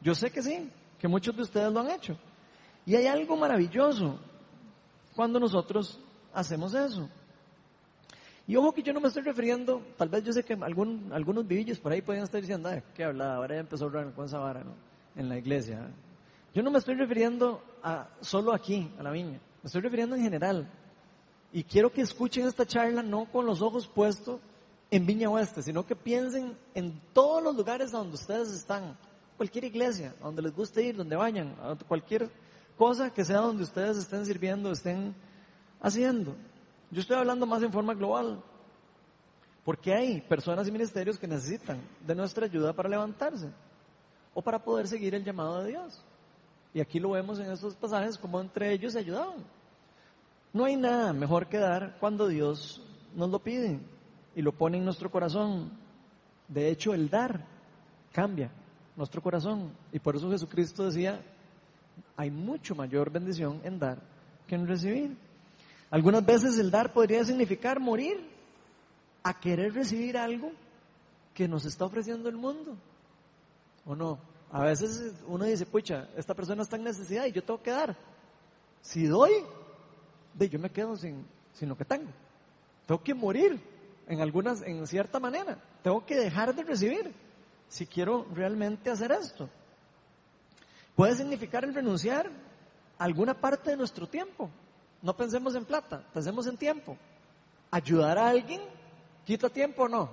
Yo 0.00 0.14
sé 0.14 0.30
que 0.30 0.42
sí, 0.42 0.70
que 0.98 1.08
muchos 1.08 1.36
de 1.36 1.42
ustedes 1.42 1.72
lo 1.72 1.80
han 1.80 1.90
hecho. 1.90 2.16
Y 2.86 2.96
hay 2.96 3.06
algo 3.06 3.36
maravilloso 3.36 4.18
cuando 5.14 5.38
nosotros 5.38 5.98
hacemos 6.32 6.74
eso. 6.74 7.08
Y 8.46 8.56
ojo 8.56 8.72
que 8.72 8.82
yo 8.82 8.92
no 8.92 9.00
me 9.00 9.08
estoy 9.08 9.22
refiriendo, 9.22 9.82
tal 9.96 10.08
vez 10.08 10.24
yo 10.24 10.32
sé 10.32 10.42
que 10.42 10.54
algún, 10.54 11.10
algunos 11.12 11.46
vivillos 11.46 11.78
por 11.78 11.92
ahí 11.92 12.02
pueden 12.02 12.24
estar 12.24 12.40
diciendo, 12.40 12.68
Ay, 12.68 12.82
¿qué 12.94 13.04
habla? 13.04 13.36
Ahora 13.36 13.54
ya 13.54 13.60
empezó 13.60 13.84
a 13.84 13.88
hablar 13.88 14.12
con 14.14 14.24
esa 14.24 14.38
vara 14.38 14.64
¿no? 14.64 14.74
en 15.14 15.28
la 15.28 15.38
iglesia. 15.38 15.88
Yo 16.54 16.62
no 16.62 16.70
me 16.70 16.78
estoy 16.78 16.96
refiriendo 16.96 17.62
a, 17.82 18.08
solo 18.20 18.52
aquí, 18.52 18.90
a 18.98 19.02
la 19.02 19.10
viña, 19.10 19.40
me 19.62 19.66
estoy 19.66 19.80
refiriendo 19.80 20.16
en 20.16 20.22
general. 20.22 20.70
Y 21.52 21.64
quiero 21.64 21.92
que 21.92 22.00
escuchen 22.00 22.46
esta 22.46 22.66
charla 22.66 23.02
no 23.02 23.26
con 23.26 23.46
los 23.46 23.62
ojos 23.62 23.86
puestos 23.86 24.40
en 24.90 25.06
Viña 25.06 25.30
Oeste, 25.30 25.62
sino 25.62 25.86
que 25.86 25.94
piensen 25.94 26.56
en 26.74 27.00
todos 27.12 27.42
los 27.42 27.56
lugares 27.56 27.90
donde 27.92 28.14
ustedes 28.14 28.52
están, 28.52 28.96
cualquier 29.36 29.64
iglesia, 29.64 30.14
donde 30.20 30.42
les 30.42 30.54
guste 30.54 30.82
ir, 30.82 30.96
donde 30.96 31.16
vayan, 31.16 31.54
cualquier 31.88 32.30
cosa 32.76 33.12
que 33.12 33.24
sea 33.24 33.38
donde 33.38 33.62
ustedes 33.62 33.96
estén 33.96 34.24
sirviendo, 34.26 34.70
estén 34.72 35.14
haciendo. 35.80 36.34
Yo 36.90 37.00
estoy 37.00 37.16
hablando 37.16 37.46
más 37.46 37.62
en 37.62 37.72
forma 37.72 37.94
global, 37.94 38.42
porque 39.64 39.94
hay 39.94 40.20
personas 40.20 40.68
y 40.68 40.72
ministerios 40.72 41.18
que 41.18 41.26
necesitan 41.26 41.80
de 42.06 42.14
nuestra 42.14 42.46
ayuda 42.46 42.72
para 42.72 42.88
levantarse 42.88 43.48
o 44.34 44.42
para 44.42 44.58
poder 44.58 44.88
seguir 44.88 45.14
el 45.14 45.24
llamado 45.24 45.62
de 45.62 45.70
Dios. 45.70 46.02
Y 46.74 46.80
aquí 46.80 46.98
lo 46.98 47.10
vemos 47.10 47.38
en 47.38 47.50
estos 47.50 47.74
pasajes 47.74 48.16
como 48.18 48.40
entre 48.40 48.72
ellos 48.72 48.94
se 48.94 48.98
ayudaban. 48.98 49.44
No 50.52 50.64
hay 50.64 50.76
nada 50.76 51.12
mejor 51.12 51.46
que 51.46 51.58
dar 51.58 51.96
cuando 51.98 52.28
Dios 52.28 52.82
nos 53.14 53.30
lo 53.30 53.38
pide 53.38 53.80
y 54.34 54.42
lo 54.42 54.52
pone 54.52 54.78
en 54.78 54.84
nuestro 54.84 55.10
corazón. 55.10 55.70
De 56.48 56.68
hecho, 56.70 56.94
el 56.94 57.08
dar 57.08 57.46
cambia 58.12 58.50
nuestro 58.96 59.22
corazón. 59.22 59.72
Y 59.92 59.98
por 59.98 60.16
eso 60.16 60.30
Jesucristo 60.30 60.84
decía, 60.84 61.22
hay 62.16 62.30
mucho 62.30 62.74
mayor 62.74 63.10
bendición 63.10 63.60
en 63.64 63.78
dar 63.78 63.98
que 64.46 64.54
en 64.54 64.66
recibir. 64.66 65.16
Algunas 65.90 66.24
veces 66.24 66.58
el 66.58 66.70
dar 66.70 66.92
podría 66.92 67.24
significar 67.24 67.80
morir 67.80 68.28
a 69.22 69.38
querer 69.38 69.74
recibir 69.74 70.16
algo 70.16 70.52
que 71.34 71.48
nos 71.48 71.64
está 71.64 71.84
ofreciendo 71.84 72.28
el 72.28 72.36
mundo. 72.36 72.76
¿O 73.84 73.94
no? 73.94 74.18
A 74.50 74.64
veces 74.64 75.14
uno 75.26 75.44
dice, 75.44 75.66
pucha, 75.66 76.08
esta 76.16 76.34
persona 76.34 76.62
está 76.62 76.76
en 76.76 76.84
necesidad 76.84 77.26
y 77.26 77.32
yo 77.32 77.42
tengo 77.42 77.62
que 77.62 77.70
dar. 77.70 77.96
Si 78.80 79.06
doy, 79.06 79.32
de 80.34 80.48
yo 80.48 80.58
me 80.58 80.70
quedo 80.70 80.96
sin, 80.96 81.26
sin 81.54 81.68
lo 81.68 81.76
que 81.76 81.84
tengo. 81.84 82.10
Tengo 82.86 83.02
que 83.02 83.14
morir 83.14 83.60
en 84.06 84.20
algunas, 84.20 84.62
en 84.62 84.86
cierta 84.86 85.18
manera. 85.18 85.58
Tengo 85.82 86.04
que 86.04 86.16
dejar 86.16 86.54
de 86.54 86.62
recibir 86.64 87.12
si 87.68 87.86
quiero 87.86 88.26
realmente 88.34 88.90
hacer 88.90 89.12
esto. 89.12 89.48
Puede 91.02 91.16
significar 91.16 91.64
el 91.64 91.74
renunciar 91.74 92.30
a 92.96 93.02
alguna 93.02 93.34
parte 93.34 93.70
de 93.70 93.76
nuestro 93.76 94.06
tiempo. 94.06 94.48
No 95.02 95.16
pensemos 95.16 95.56
en 95.56 95.64
plata, 95.64 96.06
pensemos 96.14 96.46
en 96.46 96.56
tiempo. 96.56 96.96
Ayudar 97.72 98.18
a 98.18 98.28
alguien 98.28 98.60
quita 99.24 99.50
tiempo 99.50 99.82
o 99.82 99.88
no. 99.88 100.10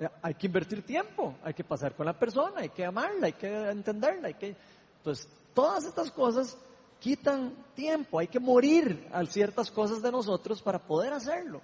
Eh, 0.00 0.08
hay 0.20 0.34
que 0.34 0.48
invertir 0.48 0.84
tiempo, 0.84 1.36
hay 1.44 1.54
que 1.54 1.62
pasar 1.62 1.94
con 1.94 2.06
la 2.06 2.18
persona, 2.18 2.62
hay 2.62 2.70
que 2.70 2.84
amarla, 2.84 3.26
hay 3.26 3.34
que 3.34 3.70
entenderla, 3.70 4.26
hay 4.26 4.34
que... 4.34 4.56
Entonces, 4.96 5.28
todas 5.54 5.84
estas 5.84 6.10
cosas 6.10 6.58
quitan 6.98 7.54
tiempo, 7.76 8.18
hay 8.18 8.26
que 8.26 8.40
morir 8.40 9.08
a 9.12 9.24
ciertas 9.26 9.70
cosas 9.70 10.02
de 10.02 10.10
nosotros 10.10 10.60
para 10.60 10.80
poder 10.80 11.12
hacerlo. 11.12 11.60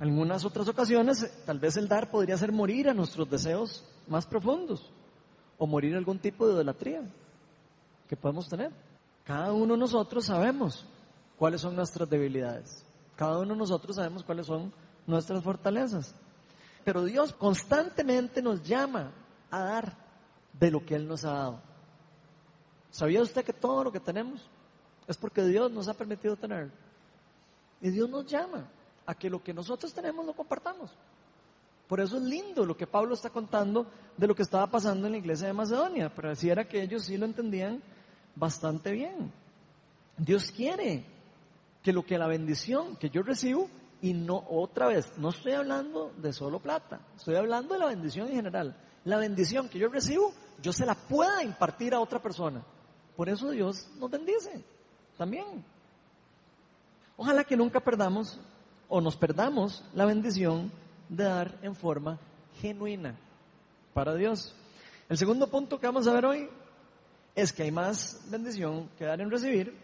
En 0.00 0.08
algunas 0.08 0.44
otras 0.44 0.66
ocasiones, 0.66 1.32
tal 1.46 1.60
vez 1.60 1.76
el 1.76 1.86
dar 1.86 2.10
podría 2.10 2.36
ser 2.36 2.50
morir 2.50 2.88
a 2.88 2.92
nuestros 2.92 3.30
deseos 3.30 3.84
más 4.08 4.26
profundos 4.26 4.90
o 5.58 5.66
morir 5.68 5.94
a 5.94 5.98
algún 5.98 6.18
tipo 6.18 6.44
de 6.48 6.54
idolatría 6.54 7.04
que 8.08 8.16
podemos 8.16 8.48
tener. 8.48 8.72
Cada 9.24 9.52
uno 9.52 9.74
de 9.74 9.80
nosotros 9.80 10.26
sabemos 10.26 10.84
cuáles 11.38 11.60
son 11.60 11.76
nuestras 11.76 12.08
debilidades. 12.08 12.84
Cada 13.16 13.38
uno 13.38 13.54
de 13.54 13.58
nosotros 13.58 13.96
sabemos 13.96 14.24
cuáles 14.24 14.46
son 14.46 14.72
nuestras 15.06 15.42
fortalezas. 15.42 16.14
Pero 16.84 17.04
Dios 17.04 17.32
constantemente 17.32 18.42
nos 18.42 18.62
llama 18.62 19.12
a 19.50 19.60
dar 19.60 19.96
de 20.52 20.70
lo 20.70 20.84
que 20.84 20.94
Él 20.94 21.06
nos 21.06 21.24
ha 21.24 21.32
dado. 21.32 21.60
¿Sabía 22.90 23.22
usted 23.22 23.44
que 23.44 23.52
todo 23.52 23.84
lo 23.84 23.92
que 23.92 24.00
tenemos 24.00 24.48
es 25.06 25.16
porque 25.16 25.44
Dios 25.44 25.70
nos 25.70 25.88
ha 25.88 25.94
permitido 25.94 26.36
tener? 26.36 26.70
Y 27.80 27.90
Dios 27.90 28.08
nos 28.08 28.26
llama 28.26 28.68
a 29.06 29.14
que 29.14 29.30
lo 29.30 29.42
que 29.42 29.54
nosotros 29.54 29.92
tenemos 29.92 30.24
lo 30.26 30.34
compartamos. 30.34 30.90
Por 31.92 32.00
eso 32.00 32.16
es 32.16 32.22
lindo 32.22 32.64
lo 32.64 32.74
que 32.74 32.86
Pablo 32.86 33.12
está 33.12 33.28
contando 33.28 33.86
de 34.16 34.26
lo 34.26 34.34
que 34.34 34.40
estaba 34.40 34.66
pasando 34.66 35.06
en 35.06 35.12
la 35.12 35.18
iglesia 35.18 35.48
de 35.48 35.52
Macedonia. 35.52 36.08
Pareciera 36.08 36.66
que 36.66 36.82
ellos 36.82 37.04
sí 37.04 37.18
lo 37.18 37.26
entendían 37.26 37.82
bastante 38.34 38.92
bien. 38.92 39.30
Dios 40.16 40.50
quiere 40.52 41.04
que 41.82 41.92
lo 41.92 42.02
que 42.02 42.16
la 42.16 42.28
bendición 42.28 42.96
que 42.96 43.10
yo 43.10 43.20
recibo, 43.22 43.68
y 44.00 44.14
no 44.14 44.42
otra 44.48 44.86
vez, 44.86 45.12
no 45.18 45.28
estoy 45.28 45.52
hablando 45.52 46.14
de 46.16 46.32
solo 46.32 46.60
plata, 46.60 46.98
estoy 47.14 47.34
hablando 47.34 47.74
de 47.74 47.80
la 47.80 47.88
bendición 47.88 48.26
en 48.28 48.36
general. 48.36 48.74
La 49.04 49.18
bendición 49.18 49.68
que 49.68 49.78
yo 49.78 49.90
recibo, 49.90 50.32
yo 50.62 50.72
se 50.72 50.86
la 50.86 50.94
pueda 50.94 51.44
impartir 51.44 51.92
a 51.92 52.00
otra 52.00 52.22
persona. 52.22 52.64
Por 53.14 53.28
eso 53.28 53.50
Dios 53.50 53.86
nos 53.98 54.10
bendice 54.10 54.64
también. 55.18 55.62
Ojalá 57.18 57.44
que 57.44 57.54
nunca 57.54 57.80
perdamos 57.80 58.40
o 58.88 59.02
nos 59.02 59.14
perdamos 59.14 59.84
la 59.92 60.06
bendición 60.06 60.72
dar 61.16 61.58
en 61.62 61.74
forma 61.74 62.18
genuina 62.60 63.14
para 63.92 64.14
Dios. 64.14 64.54
El 65.08 65.18
segundo 65.18 65.46
punto 65.46 65.78
que 65.78 65.86
vamos 65.86 66.06
a 66.06 66.14
ver 66.14 66.24
hoy 66.24 66.48
es 67.34 67.52
que 67.52 67.64
hay 67.64 67.70
más 67.70 68.20
bendición 68.30 68.88
que 68.98 69.04
dar 69.04 69.20
en 69.20 69.30
recibir, 69.30 69.76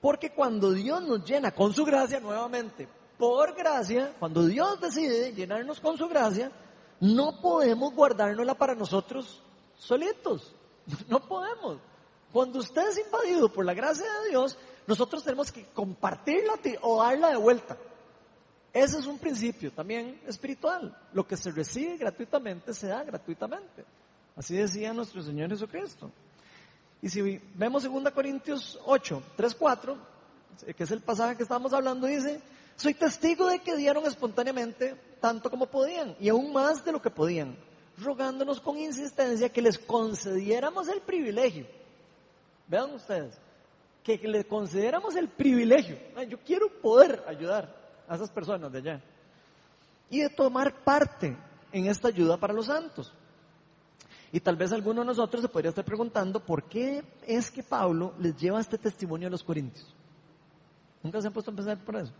porque 0.00 0.30
cuando 0.30 0.72
Dios 0.72 1.02
nos 1.02 1.24
llena 1.24 1.50
con 1.50 1.72
su 1.72 1.84
gracia, 1.84 2.20
nuevamente, 2.20 2.88
por 3.18 3.54
gracia, 3.54 4.14
cuando 4.18 4.46
Dios 4.46 4.80
decide 4.80 5.32
llenarnos 5.32 5.80
con 5.80 5.96
su 5.96 6.08
gracia, 6.08 6.50
no 7.00 7.40
podemos 7.40 7.94
guardárnosla 7.94 8.54
para 8.54 8.74
nosotros 8.74 9.42
solitos. 9.76 10.54
No 11.08 11.18
podemos. 11.20 11.78
Cuando 12.30 12.58
usted 12.58 12.88
es 12.88 12.98
invadido 12.98 13.50
por 13.50 13.64
la 13.64 13.72
gracia 13.72 14.04
de 14.04 14.30
Dios, 14.30 14.58
nosotros 14.86 15.24
tenemos 15.24 15.50
que 15.50 15.64
compartirla 15.66 16.54
o 16.82 17.02
darla 17.02 17.30
de 17.30 17.36
vuelta. 17.36 17.78
Ese 18.74 18.98
es 18.98 19.06
un 19.06 19.18
principio 19.18 19.70
también 19.70 20.20
espiritual. 20.26 20.98
Lo 21.12 21.24
que 21.24 21.36
se 21.36 21.52
recibe 21.52 21.96
gratuitamente 21.96 22.74
se 22.74 22.88
da 22.88 23.04
gratuitamente. 23.04 23.84
Así 24.34 24.56
decía 24.56 24.92
nuestro 24.92 25.22
Señor 25.22 25.48
Jesucristo. 25.50 26.10
Y 27.00 27.08
si 27.08 27.40
vemos 27.54 27.84
2 27.84 28.10
Corintios 28.10 28.80
8, 28.84 29.22
3, 29.36 29.54
4, 29.54 29.96
que 30.76 30.82
es 30.82 30.90
el 30.90 31.02
pasaje 31.02 31.36
que 31.36 31.44
estamos 31.44 31.72
hablando, 31.72 32.08
dice, 32.08 32.40
soy 32.74 32.94
testigo 32.94 33.46
de 33.46 33.60
que 33.60 33.76
dieron 33.76 34.06
espontáneamente 34.06 34.96
tanto 35.20 35.48
como 35.50 35.66
podían 35.66 36.16
y 36.18 36.28
aún 36.28 36.52
más 36.52 36.84
de 36.84 36.90
lo 36.90 37.00
que 37.00 37.10
podían, 37.10 37.56
rogándonos 37.98 38.60
con 38.60 38.76
insistencia 38.76 39.50
que 39.50 39.62
les 39.62 39.78
concediéramos 39.78 40.88
el 40.88 41.00
privilegio. 41.00 41.64
Vean 42.66 42.92
ustedes, 42.92 43.38
que 44.02 44.18
les 44.18 44.46
concediéramos 44.46 45.14
el 45.14 45.28
privilegio. 45.28 45.96
Yo 46.28 46.38
quiero 46.40 46.68
poder 46.80 47.22
ayudar 47.28 47.83
a 48.08 48.16
esas 48.16 48.30
personas 48.30 48.70
de 48.72 48.78
allá 48.78 49.02
y 50.10 50.20
de 50.20 50.30
tomar 50.30 50.84
parte 50.84 51.36
en 51.72 51.86
esta 51.86 52.08
ayuda 52.08 52.36
para 52.36 52.52
los 52.52 52.66
santos. 52.66 53.12
Y 54.32 54.40
tal 54.40 54.56
vez 54.56 54.72
alguno 54.72 55.00
de 55.00 55.06
nosotros 55.06 55.42
se 55.42 55.48
podría 55.48 55.68
estar 55.68 55.84
preguntando 55.84 56.40
por 56.40 56.64
qué 56.64 57.04
es 57.26 57.50
que 57.50 57.62
Pablo 57.62 58.14
les 58.18 58.36
lleva 58.36 58.60
este 58.60 58.78
testimonio 58.78 59.28
a 59.28 59.30
los 59.30 59.44
corintios. 59.44 59.94
¿Nunca 61.02 61.20
se 61.20 61.28
han 61.28 61.32
puesto 61.32 61.50
a 61.50 61.54
pensar 61.54 61.78
por 61.84 61.96
eso? 61.96 62.12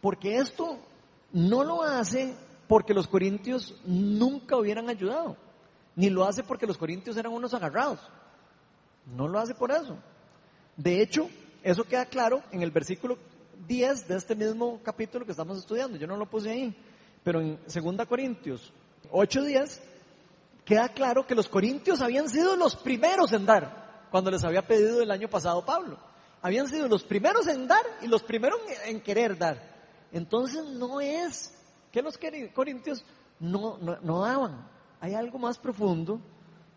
Porque 0.00 0.36
esto 0.36 0.78
no 1.32 1.62
lo 1.62 1.82
hace 1.82 2.34
porque 2.66 2.94
los 2.94 3.06
corintios 3.06 3.74
nunca 3.84 4.56
hubieran 4.56 4.88
ayudado, 4.88 5.36
ni 5.94 6.10
lo 6.10 6.24
hace 6.24 6.42
porque 6.42 6.66
los 6.66 6.78
corintios 6.78 7.16
eran 7.16 7.32
unos 7.32 7.54
agarrados. 7.54 8.00
No 9.14 9.28
lo 9.28 9.38
hace 9.38 9.54
por 9.54 9.70
eso. 9.70 9.96
De 10.76 11.00
hecho, 11.00 11.28
eso 11.62 11.84
queda 11.84 12.06
claro 12.06 12.42
en 12.50 12.62
el 12.62 12.70
versículo 12.70 13.18
10 13.66 14.08
de 14.08 14.16
este 14.16 14.34
mismo 14.34 14.80
capítulo 14.82 15.24
que 15.24 15.32
estamos 15.32 15.58
estudiando. 15.58 15.96
Yo 15.96 16.06
no 16.06 16.16
lo 16.16 16.28
puse 16.28 16.50
ahí, 16.50 16.76
pero 17.22 17.40
en 17.40 17.58
2 17.66 18.06
Corintios 18.06 18.72
8:10 19.10 19.80
queda 20.64 20.88
claro 20.88 21.26
que 21.26 21.34
los 21.34 21.48
corintios 21.48 22.00
habían 22.00 22.28
sido 22.28 22.56
los 22.56 22.76
primeros 22.76 23.32
en 23.32 23.46
dar, 23.46 24.08
cuando 24.10 24.30
les 24.30 24.44
había 24.44 24.66
pedido 24.66 25.00
el 25.00 25.10
año 25.10 25.28
pasado 25.28 25.64
Pablo. 25.64 25.98
Habían 26.42 26.68
sido 26.68 26.88
los 26.88 27.02
primeros 27.02 27.46
en 27.46 27.66
dar 27.66 27.84
y 28.02 28.08
los 28.08 28.22
primeros 28.22 28.60
en 28.84 29.00
querer 29.00 29.38
dar. 29.38 29.76
Entonces 30.12 30.64
no 30.64 31.00
es 31.00 31.52
que 31.90 32.02
los 32.02 32.18
corintios 32.54 33.04
no, 33.40 33.78
no, 33.78 34.20
daban. 34.20 34.68
Hay 35.00 35.14
algo 35.14 35.38
más 35.38 35.58
profundo 35.58 36.20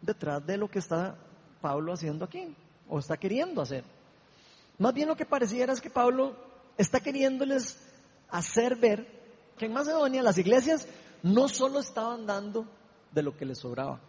detrás 0.01 0.45
de 0.45 0.57
lo 0.57 0.69
que 0.69 0.79
está 0.79 1.15
Pablo 1.61 1.93
haciendo 1.93 2.25
aquí, 2.25 2.55
o 2.87 2.99
está 2.99 3.17
queriendo 3.17 3.61
hacer. 3.61 3.83
Más 4.77 4.93
bien 4.93 5.09
lo 5.09 5.15
que 5.15 5.25
pareciera 5.25 5.73
es 5.73 5.81
que 5.81 5.89
Pablo 5.89 6.35
está 6.79 7.01
queriéndoles 7.01 7.77
hacer 8.29 8.77
ver 8.77 9.05
que 9.57 9.65
en 9.65 9.73
Macedonia 9.73 10.23
las 10.23 10.37
iglesias 10.37 10.87
no 11.21 11.49
solo 11.49 11.79
estaban 11.79 12.25
dando 12.25 12.65
de 13.11 13.21
lo 13.21 13.35
que 13.35 13.45
les 13.45 13.59
sobraba. 13.59 13.99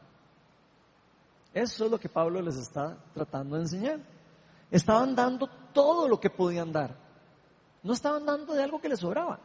Eso 1.53 1.85
es 1.85 1.91
lo 1.91 1.99
que 1.99 2.09
Pablo 2.09 2.41
les 2.41 2.57
está 2.57 2.97
tratando 3.13 3.57
de 3.57 3.63
enseñar. 3.63 4.01
Estaban 4.71 5.17
dando 5.17 5.49
todo 5.73 6.09
lo 6.09 6.21
que 6.21 6.31
podían 6.31 6.71
dar. 6.71 6.97
No 7.83 7.93
estaban 7.93 8.25
dando 8.25 8.55
de 8.55 8.63
algo 8.63 8.81
que 8.81 8.89
les 8.89 9.01
sobraba. 9.01 9.41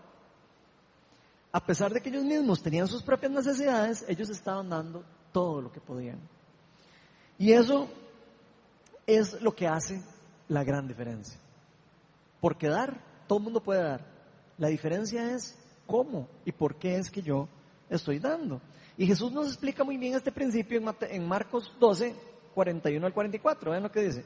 A 1.52 1.66
pesar 1.66 1.92
de 1.92 2.02
que 2.02 2.10
ellos 2.10 2.24
mismos 2.24 2.62
tenían 2.62 2.88
sus 2.88 3.02
propias 3.02 3.32
necesidades, 3.32 4.06
ellos 4.08 4.30
estaban 4.30 4.70
dando 4.70 5.04
todo 5.32 5.62
lo 5.62 5.72
que 5.72 5.82
podían. 5.82 6.20
Y 7.40 7.54
eso 7.54 7.88
es 9.08 9.42
lo 9.42 9.56
que 9.56 9.68
hace 9.68 10.04
la 10.48 10.64
gran 10.64 10.88
diferencia. 10.88 11.40
Porque 12.40 12.68
dar, 12.68 13.15
todo 13.28 13.40
el 13.40 13.44
mundo 13.44 13.62
puede 13.62 13.84
dar. 13.84 14.06
La 14.58 14.68
diferencia 14.70 15.32
es 15.32 15.58
cómo 15.86 16.28
y 16.46 16.52
por 16.52 16.76
qué 16.76 16.98
es 16.98 17.10
que 17.10 17.22
yo 17.22 17.48
estoy 17.90 18.20
dando. 18.20 18.62
Y 18.98 19.06
Jesús 19.06 19.32
nos 19.32 19.48
explica 19.48 19.84
muy 19.84 19.98
bien 19.98 20.16
este 20.16 20.32
principio 20.32 20.82
en 21.02 21.28
Marcos 21.28 21.72
12, 21.80 22.16
41 22.54 23.06
al 23.06 23.14
44. 23.14 23.72
Vean 23.72 23.84
lo 23.84 23.92
que 23.92 24.02
dice. 24.02 24.24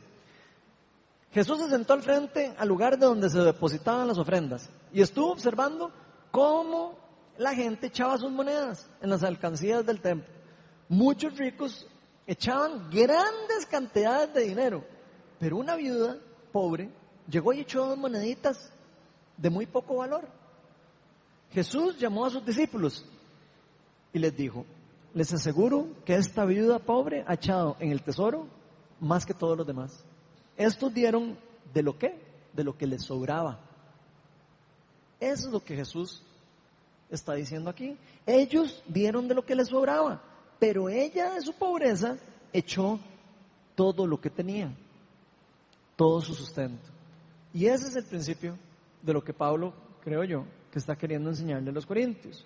Jesús 1.31 1.59
se 1.59 1.69
sentó 1.69 1.93
al 1.93 2.01
frente 2.01 2.53
al 2.57 2.67
lugar 2.67 2.97
de 2.97 3.05
donde 3.05 3.29
se 3.29 3.39
depositaban 3.39 4.07
las 4.07 4.17
ofrendas 4.17 4.69
y 4.91 5.01
estuvo 5.01 5.31
observando 5.31 5.91
cómo 6.31 6.97
la 7.37 7.53
gente 7.53 7.87
echaba 7.87 8.17
sus 8.17 8.31
monedas 8.31 8.89
en 9.01 9.09
las 9.09 9.23
alcancías 9.23 9.85
del 9.85 10.01
templo. 10.01 10.33
Muchos 10.87 11.37
ricos 11.37 11.87
echaban 12.25 12.89
grandes 12.89 13.65
cantidades 13.69 14.33
de 14.33 14.41
dinero, 14.41 14.83
pero 15.39 15.57
una 15.57 15.75
viuda 15.75 16.17
pobre 16.51 16.89
llegó 17.27 17.53
y 17.53 17.61
echó 17.61 17.85
dos 17.85 17.97
moneditas 17.97 18.71
de 19.41 19.49
muy 19.49 19.65
poco 19.65 19.97
valor. 19.97 20.27
Jesús 21.51 21.97
llamó 21.97 22.25
a 22.25 22.29
sus 22.29 22.45
discípulos 22.45 23.05
y 24.13 24.19
les 24.19 24.35
dijo, 24.35 24.65
les 25.13 25.33
aseguro 25.33 25.87
que 26.05 26.15
esta 26.15 26.45
viuda 26.45 26.79
pobre 26.79 27.23
ha 27.27 27.33
echado 27.33 27.75
en 27.79 27.91
el 27.91 28.03
tesoro 28.03 28.47
más 28.99 29.25
que 29.25 29.33
todos 29.33 29.57
los 29.57 29.65
demás. 29.65 30.03
Estos 30.57 30.93
dieron 30.93 31.37
de 31.73 31.83
lo 31.83 31.97
que, 31.97 32.19
de 32.53 32.63
lo 32.63 32.77
que 32.77 32.85
les 32.85 33.03
sobraba. 33.03 33.59
Eso 35.19 35.47
es 35.47 35.53
lo 35.53 35.63
que 35.63 35.75
Jesús 35.75 36.21
está 37.09 37.33
diciendo 37.33 37.69
aquí. 37.69 37.97
Ellos 38.25 38.83
dieron 38.87 39.27
de 39.27 39.35
lo 39.35 39.45
que 39.45 39.55
les 39.55 39.69
sobraba, 39.69 40.21
pero 40.59 40.89
ella 40.89 41.33
de 41.33 41.41
su 41.41 41.53
pobreza 41.53 42.17
echó 42.53 42.99
todo 43.75 44.05
lo 44.05 44.19
que 44.19 44.29
tenía, 44.29 44.71
todo 45.95 46.21
su 46.21 46.35
sustento. 46.35 46.85
Y 47.53 47.65
ese 47.65 47.87
es 47.87 47.95
el 47.95 48.03
principio 48.03 48.57
de 49.01 49.13
lo 49.13 49.23
que 49.23 49.33
Pablo, 49.33 49.73
creo 50.01 50.23
yo, 50.23 50.45
que 50.71 50.79
está 50.79 50.95
queriendo 50.95 51.29
enseñarle 51.29 51.69
a 51.69 51.73
los 51.73 51.85
corintios. 51.85 52.45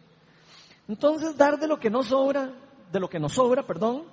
Entonces, 0.88 1.38
dar 1.38 1.60
de 1.60 1.68
lo 1.68 1.80
que 1.80 1.90
no 1.90 2.04
sobra, 2.04 2.54
de 2.92 3.00
lo 3.00 3.10
que 3.10 3.20
nos 3.20 3.34
sobra, 3.34 3.66
perdón, 3.66 4.04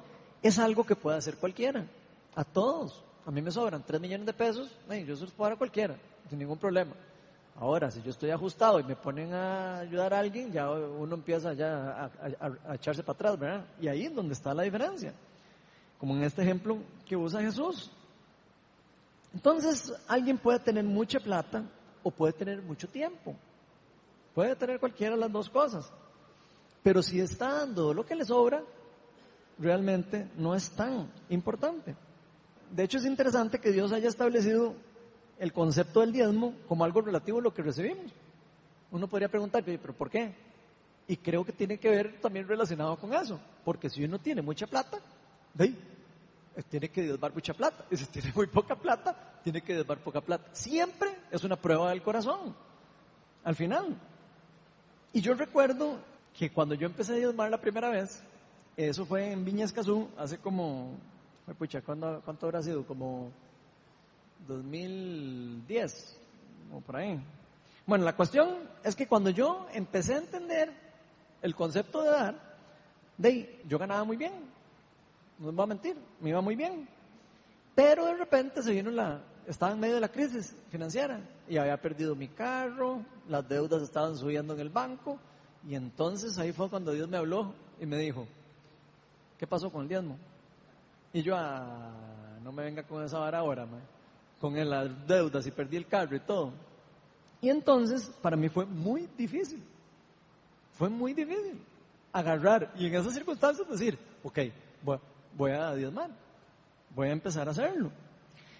es 0.42 0.58
algo 0.58 0.84
que 0.84 0.96
puede 0.96 1.18
hacer 1.18 1.36
cualquiera, 1.36 1.86
a 2.34 2.44
todos. 2.44 3.04
A 3.26 3.30
mí 3.30 3.42
me 3.42 3.50
sobran 3.50 3.84
3 3.84 4.00
millones 4.00 4.26
de 4.26 4.32
pesos, 4.32 4.76
yo 5.06 5.16
se 5.16 5.22
los 5.22 5.32
puedo 5.32 5.48
dar 5.48 5.54
a 5.54 5.58
cualquiera, 5.58 5.96
sin 6.28 6.38
ningún 6.38 6.58
problema. 6.58 6.92
Ahora, 7.56 7.90
si 7.90 8.00
yo 8.00 8.10
estoy 8.10 8.30
ajustado 8.30 8.80
y 8.80 8.84
me 8.84 8.96
ponen 8.96 9.34
a 9.34 9.80
ayudar 9.80 10.14
a 10.14 10.20
alguien, 10.20 10.50
ya 10.50 10.70
uno 10.70 11.14
empieza 11.14 11.52
ya 11.52 12.10
a, 12.20 12.74
echarse 12.74 13.02
para 13.02 13.14
atrás, 13.14 13.38
¿verdad? 13.38 13.66
Y 13.78 13.88
ahí 13.88 14.06
es 14.06 14.14
donde 14.14 14.32
está 14.32 14.54
la 14.54 14.62
diferencia. 14.62 15.12
Como 15.98 16.16
en 16.16 16.22
este 16.22 16.40
ejemplo 16.40 16.78
que 17.06 17.16
usa 17.16 17.42
Jesús. 17.42 17.90
Entonces, 19.34 19.92
alguien 20.08 20.38
puede 20.38 20.60
tener 20.60 20.84
mucha 20.84 21.20
plata 21.20 21.64
o 22.02 22.10
puede 22.10 22.32
tener 22.32 22.62
mucho 22.62 22.88
tiempo. 22.88 23.36
Puede 24.34 24.56
tener 24.56 24.78
cualquiera 24.78 25.14
de 25.14 25.20
las 25.20 25.32
dos 25.32 25.48
cosas. 25.50 25.90
Pero 26.82 27.02
si 27.02 27.20
está 27.20 27.52
dando 27.54 27.92
lo 27.92 28.06
que 28.06 28.14
le 28.14 28.24
sobra, 28.24 28.62
realmente 29.58 30.28
no 30.36 30.54
es 30.54 30.70
tan 30.70 31.10
importante. 31.28 31.94
De 32.70 32.84
hecho, 32.84 32.98
es 32.98 33.04
interesante 33.04 33.58
que 33.58 33.72
Dios 33.72 33.92
haya 33.92 34.08
establecido 34.08 34.74
el 35.38 35.52
concepto 35.52 36.00
del 36.00 36.12
diezmo 36.12 36.54
como 36.68 36.84
algo 36.84 37.00
relativo 37.00 37.38
a 37.38 37.42
lo 37.42 37.52
que 37.52 37.62
recibimos. 37.62 38.12
Uno 38.90 39.08
podría 39.08 39.28
preguntar, 39.28 39.62
pero 39.64 39.92
¿por 39.92 40.10
qué? 40.10 40.34
Y 41.06 41.16
creo 41.16 41.44
que 41.44 41.52
tiene 41.52 41.78
que 41.78 41.88
ver 41.88 42.20
también 42.20 42.46
relacionado 42.46 42.96
con 42.96 43.12
eso, 43.14 43.40
porque 43.64 43.90
si 43.90 44.04
uno 44.04 44.18
tiene 44.18 44.42
mucha 44.42 44.66
plata, 44.66 44.98
¿ve? 45.54 45.74
Tiene 46.62 46.88
que 46.88 47.02
diezmar 47.02 47.32
mucha 47.32 47.54
plata. 47.54 47.84
Y 47.90 47.96
si 47.98 48.06
tiene 48.06 48.32
muy 48.34 48.46
poca 48.46 48.76
plata, 48.76 49.14
tiene 49.42 49.62
que 49.62 49.74
diezmar 49.74 49.98
poca 49.98 50.20
plata. 50.20 50.48
Siempre 50.52 51.10
es 51.30 51.44
una 51.44 51.56
prueba 51.56 51.90
del 51.90 52.02
corazón, 52.02 52.54
al 53.44 53.54
final. 53.54 53.96
Y 55.12 55.20
yo 55.20 55.34
recuerdo 55.34 55.98
que 56.38 56.50
cuando 56.50 56.74
yo 56.74 56.86
empecé 56.86 57.14
a 57.14 57.16
diezmar 57.16 57.50
la 57.50 57.60
primera 57.60 57.88
vez, 57.90 58.22
eso 58.76 59.04
fue 59.04 59.32
en 59.32 59.44
Viña 59.44 59.64
Escazú, 59.64 60.08
hace 60.16 60.38
como, 60.38 60.96
pucha, 61.58 61.82
¿cuánto, 61.82 62.22
¿cuánto 62.24 62.46
habrá 62.46 62.62
sido? 62.62 62.86
Como 62.86 63.30
2010, 64.46 66.18
o 66.72 66.80
por 66.80 66.96
ahí. 66.96 67.20
Bueno, 67.86 68.04
la 68.04 68.14
cuestión 68.14 68.68
es 68.84 68.94
que 68.94 69.06
cuando 69.06 69.30
yo 69.30 69.66
empecé 69.72 70.14
a 70.14 70.18
entender 70.18 70.72
el 71.42 71.54
concepto 71.54 72.02
de 72.02 72.10
dar, 72.10 72.34
de 73.18 73.62
yo 73.66 73.78
ganaba 73.78 74.04
muy 74.04 74.16
bien, 74.16 74.32
no 75.40 75.52
voy 75.52 75.64
a 75.64 75.66
mentir, 75.66 75.96
me 76.20 76.30
iba 76.30 76.40
muy 76.40 76.54
bien. 76.54 76.88
Pero 77.74 78.04
de 78.04 78.14
repente 78.14 78.62
se 78.62 78.72
vino 78.72 78.90
la, 78.90 79.22
estaba 79.46 79.72
en 79.72 79.80
medio 79.80 79.94
de 79.94 80.00
la 80.00 80.08
crisis 80.08 80.54
financiera 80.70 81.20
y 81.48 81.56
había 81.56 81.80
perdido 81.80 82.14
mi 82.14 82.28
carro, 82.28 83.02
las 83.28 83.48
deudas 83.48 83.82
estaban 83.82 84.16
subiendo 84.16 84.54
en 84.54 84.60
el 84.60 84.68
banco 84.68 85.18
y 85.66 85.74
entonces 85.74 86.38
ahí 86.38 86.52
fue 86.52 86.68
cuando 86.68 86.92
Dios 86.92 87.08
me 87.08 87.16
habló 87.16 87.54
y 87.80 87.86
me 87.86 87.96
dijo, 87.96 88.26
¿qué 89.38 89.46
pasó 89.46 89.70
con 89.70 89.82
el 89.82 89.88
diezmo? 89.88 90.18
Y 91.12 91.22
yo, 91.22 91.34
ah, 91.36 92.38
no 92.42 92.52
me 92.52 92.62
venga 92.64 92.82
con 92.82 93.02
esa 93.02 93.18
vara 93.18 93.38
ahora, 93.38 93.66
con 94.40 94.68
las 94.68 95.06
deudas 95.06 95.46
y 95.46 95.50
perdí 95.50 95.76
el 95.76 95.86
carro 95.86 96.16
y 96.16 96.20
todo. 96.20 96.52
Y 97.40 97.48
entonces 97.48 98.10
para 98.20 98.36
mí 98.36 98.48
fue 98.50 98.66
muy 98.66 99.08
difícil, 99.16 99.62
fue 100.72 100.90
muy 100.90 101.14
difícil 101.14 101.58
agarrar 102.12 102.72
y 102.76 102.86
en 102.86 102.94
esas 102.94 103.14
circunstancias 103.14 103.66
decir, 103.68 103.98
ok, 104.22 104.38
voy, 105.36 105.52
a 105.52 105.74
diezmar, 105.74 106.10
voy 106.94 107.08
a 107.08 107.12
empezar 107.12 107.48
a 107.48 107.52
hacerlo. 107.52 107.90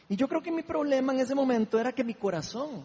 Y 0.09 0.17
yo 0.17 0.29
creo 0.29 0.43
que 0.43 0.51
mi 0.51 0.63
problema 0.63 1.13
en 1.13 1.21
ese 1.21 1.35
momento 1.35 1.79
era 1.79 1.93
que 1.93 2.05
mi 2.05 2.15
corazón 2.15 2.83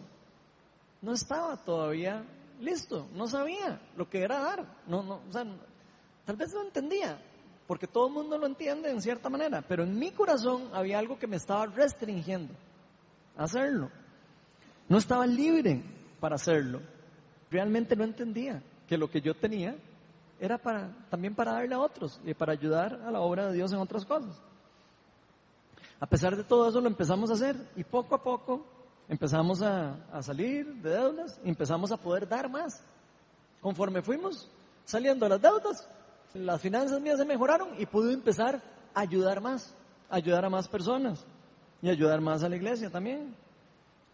no 1.02 1.12
estaba 1.12 1.56
todavía 1.56 2.24
listo, 2.60 3.08
no 3.14 3.26
sabía 3.26 3.80
lo 3.96 4.08
que 4.08 4.22
era 4.22 4.40
dar, 4.40 4.66
no, 4.86 5.02
no, 5.02 5.20
o 5.28 5.32
sea, 5.32 5.44
tal 6.24 6.36
vez 6.36 6.52
no 6.54 6.62
entendía, 6.62 7.18
porque 7.66 7.86
todo 7.86 8.06
el 8.06 8.12
mundo 8.12 8.38
lo 8.38 8.46
entiende 8.46 8.90
en 8.90 9.02
cierta 9.02 9.28
manera, 9.28 9.62
pero 9.62 9.82
en 9.82 9.98
mi 9.98 10.12
corazón 10.12 10.70
había 10.72 10.98
algo 10.98 11.18
que 11.18 11.26
me 11.26 11.36
estaba 11.36 11.66
restringiendo 11.66 12.54
hacerlo. 13.36 13.90
No 14.88 14.98
estaba 14.98 15.26
libre 15.26 15.82
para 16.20 16.36
hacerlo. 16.36 16.80
Realmente 17.50 17.96
no 17.96 18.04
entendía 18.04 18.62
que 18.88 18.96
lo 18.96 19.10
que 19.10 19.20
yo 19.20 19.34
tenía 19.34 19.76
era 20.40 20.58
para, 20.58 20.90
también 21.10 21.34
para 21.34 21.52
darle 21.52 21.74
a 21.74 21.80
otros 21.80 22.20
y 22.24 22.34
para 22.34 22.52
ayudar 22.52 23.00
a 23.06 23.10
la 23.10 23.20
obra 23.20 23.48
de 23.48 23.54
Dios 23.54 23.72
en 23.72 23.78
otras 23.78 24.04
cosas. 24.04 24.40
A 25.98 26.06
pesar 26.06 26.36
de 26.36 26.44
todo 26.44 26.68
eso 26.68 26.80
lo 26.80 26.88
empezamos 26.88 27.30
a 27.30 27.34
hacer 27.34 27.56
y 27.74 27.84
poco 27.84 28.14
a 28.14 28.22
poco 28.22 28.64
empezamos 29.08 29.62
a, 29.62 29.94
a 30.12 30.22
salir 30.22 30.66
de 30.82 30.90
deudas 30.90 31.40
y 31.44 31.48
empezamos 31.48 31.90
a 31.90 31.96
poder 31.96 32.28
dar 32.28 32.50
más. 32.50 32.82
Conforme 33.60 34.02
fuimos 34.02 34.48
saliendo 34.84 35.24
de 35.24 35.30
las 35.30 35.42
deudas, 35.42 35.88
las 36.34 36.60
finanzas 36.60 37.00
mías 37.00 37.18
se 37.18 37.24
mejoraron 37.24 37.80
y 37.80 37.86
pude 37.86 38.12
empezar 38.12 38.62
a 38.94 39.00
ayudar 39.00 39.40
más, 39.40 39.74
ayudar 40.10 40.44
a 40.44 40.50
más 40.50 40.68
personas 40.68 41.24
y 41.80 41.88
ayudar 41.88 42.20
más 42.20 42.42
a 42.42 42.48
la 42.48 42.56
iglesia 42.56 42.90
también. 42.90 43.34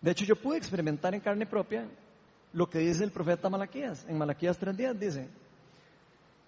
De 0.01 0.11
hecho, 0.11 0.25
yo 0.25 0.37
pude 0.37 0.59
experimentar 0.59 1.15
en 1.15 1.21
carne 1.21 1.47
propia 1.47 1.89
lo 2.53 2.69
que 2.69 2.81
dice 2.81 3.05
el 3.05 3.13
profeta 3.13 3.49
Malaquías. 3.49 4.05
En 4.09 4.19
Malaquías 4.19 4.61
3.10 4.61 4.99
dice, 4.99 5.29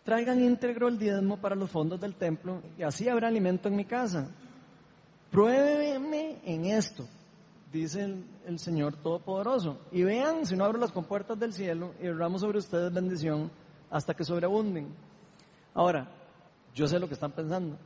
traigan 0.04 0.42
íntegro 0.42 0.88
el 0.88 0.98
diezmo 0.98 1.38
para 1.38 1.56
los 1.56 1.70
fondos 1.70 2.00
del 2.00 2.14
templo 2.14 2.62
y 2.78 2.82
así 2.82 3.08
habrá 3.08 3.28
alimento 3.28 3.68
en 3.68 3.76
mi 3.76 3.84
casa. 3.84 4.28
Pruébeme 5.30 6.38
en 6.44 6.66
esto, 6.66 7.08
dice 7.72 8.14
el, 8.46 8.58
Señor 8.58 8.94
Todopoderoso, 9.02 9.78
y 9.90 10.04
vean 10.04 10.46
si 10.46 10.56
no 10.56 10.64
abro 10.64 10.78
las 10.78 10.92
compuertas 10.92 11.40
del 11.40 11.52
cielo 11.52 11.94
y 11.98 12.04
derramo 12.04 12.38
sobre 12.38 12.58
ustedes 12.58 12.92
bendición 12.92 13.50
hasta 13.90 14.14
que 14.14 14.24
sobreabunden. 14.24 14.94
Ahora, 15.72 16.08
yo 16.72 16.86
sé 16.86 17.00
lo 17.00 17.08
que 17.08 17.14
están 17.14 17.32
pensando. 17.32 17.76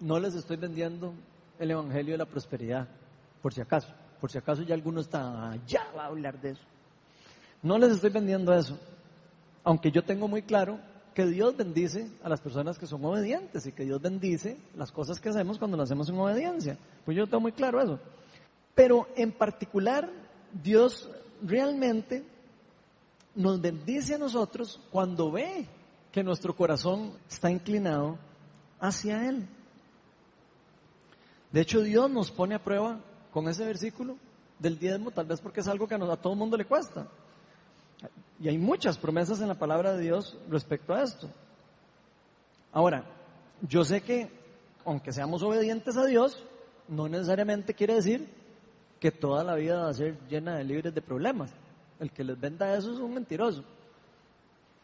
No 0.00 0.18
les 0.18 0.34
estoy 0.34 0.56
vendiendo 0.56 1.12
el 1.58 1.70
Evangelio 1.70 2.14
de 2.14 2.18
la 2.18 2.24
Prosperidad, 2.24 2.88
por 3.40 3.52
si 3.52 3.60
acaso. 3.60 3.94
Por 4.20 4.30
si 4.30 4.38
acaso 4.38 4.62
ya 4.62 4.74
alguno 4.74 5.00
está, 5.00 5.56
ya 5.66 5.86
va 5.96 6.04
a 6.04 6.06
hablar 6.06 6.40
de 6.40 6.50
eso. 6.50 6.64
No 7.62 7.78
les 7.78 7.92
estoy 7.92 8.10
vendiendo 8.10 8.52
eso. 8.52 8.78
Aunque 9.62 9.90
yo 9.90 10.02
tengo 10.02 10.26
muy 10.26 10.42
claro 10.42 10.78
que 11.14 11.26
Dios 11.26 11.56
bendice 11.56 12.08
a 12.22 12.28
las 12.28 12.40
personas 12.40 12.78
que 12.78 12.86
son 12.86 13.04
obedientes 13.04 13.66
y 13.66 13.72
que 13.72 13.84
Dios 13.84 14.00
bendice 14.00 14.56
las 14.76 14.92
cosas 14.92 15.20
que 15.20 15.28
hacemos 15.28 15.58
cuando 15.58 15.76
lo 15.76 15.82
hacemos 15.82 16.08
en 16.08 16.18
obediencia. 16.18 16.78
Pues 17.04 17.16
yo 17.16 17.26
tengo 17.26 17.40
muy 17.40 17.52
claro 17.52 17.80
eso. 17.80 17.98
Pero 18.74 19.08
en 19.16 19.32
particular, 19.32 20.08
Dios 20.62 21.08
realmente 21.42 22.24
nos 23.34 23.60
bendice 23.60 24.14
a 24.14 24.18
nosotros 24.18 24.80
cuando 24.90 25.30
ve 25.30 25.66
que 26.12 26.22
nuestro 26.22 26.54
corazón 26.54 27.12
está 27.28 27.50
inclinado 27.50 28.18
hacia 28.80 29.28
Él. 29.28 29.46
De 31.52 31.60
hecho, 31.60 31.80
Dios 31.82 32.10
nos 32.10 32.30
pone 32.30 32.54
a 32.54 32.62
prueba 32.62 33.00
con 33.32 33.48
ese 33.48 33.64
versículo 33.64 34.16
del 34.58 34.78
diezmo, 34.78 35.10
tal 35.10 35.26
vez 35.26 35.40
porque 35.40 35.60
es 35.60 35.68
algo 35.68 35.88
que 35.88 35.94
a, 35.94 35.98
a 35.98 36.16
todo 36.16 36.32
el 36.32 36.38
mundo 36.38 36.56
le 36.56 36.64
cuesta. 36.64 37.08
Y 38.40 38.48
hay 38.48 38.58
muchas 38.58 38.98
promesas 38.98 39.40
en 39.40 39.48
la 39.48 39.58
palabra 39.58 39.92
de 39.92 40.02
Dios 40.02 40.38
respecto 40.48 40.94
a 40.94 41.02
esto. 41.02 41.28
Ahora, 42.72 43.04
yo 43.68 43.84
sé 43.84 44.00
que 44.00 44.30
aunque 44.84 45.12
seamos 45.12 45.42
obedientes 45.42 45.96
a 45.96 46.06
Dios, 46.06 46.42
no 46.88 47.08
necesariamente 47.08 47.74
quiere 47.74 47.94
decir 47.94 48.28
que 48.98 49.10
toda 49.10 49.44
la 49.44 49.54
vida 49.54 49.82
va 49.82 49.90
a 49.90 49.94
ser 49.94 50.18
llena 50.28 50.56
de 50.56 50.64
libres 50.64 50.94
de 50.94 51.02
problemas. 51.02 51.52
El 51.98 52.10
que 52.10 52.24
les 52.24 52.38
venda 52.40 52.74
eso 52.74 52.92
es 52.92 52.98
un 52.98 53.14
mentiroso. 53.14 53.62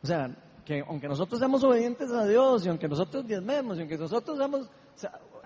O 0.02 0.06
sea, 0.06 0.30
que 0.64 0.84
aunque 0.86 1.08
nosotros 1.08 1.38
seamos 1.38 1.64
obedientes 1.64 2.10
a 2.10 2.26
Dios 2.26 2.64
y 2.66 2.68
aunque 2.68 2.88
nosotros 2.88 3.26
diezmemos 3.26 3.76
y 3.76 3.80
aunque 3.80 3.96
nosotros 3.96 4.36
seamos, 4.36 4.68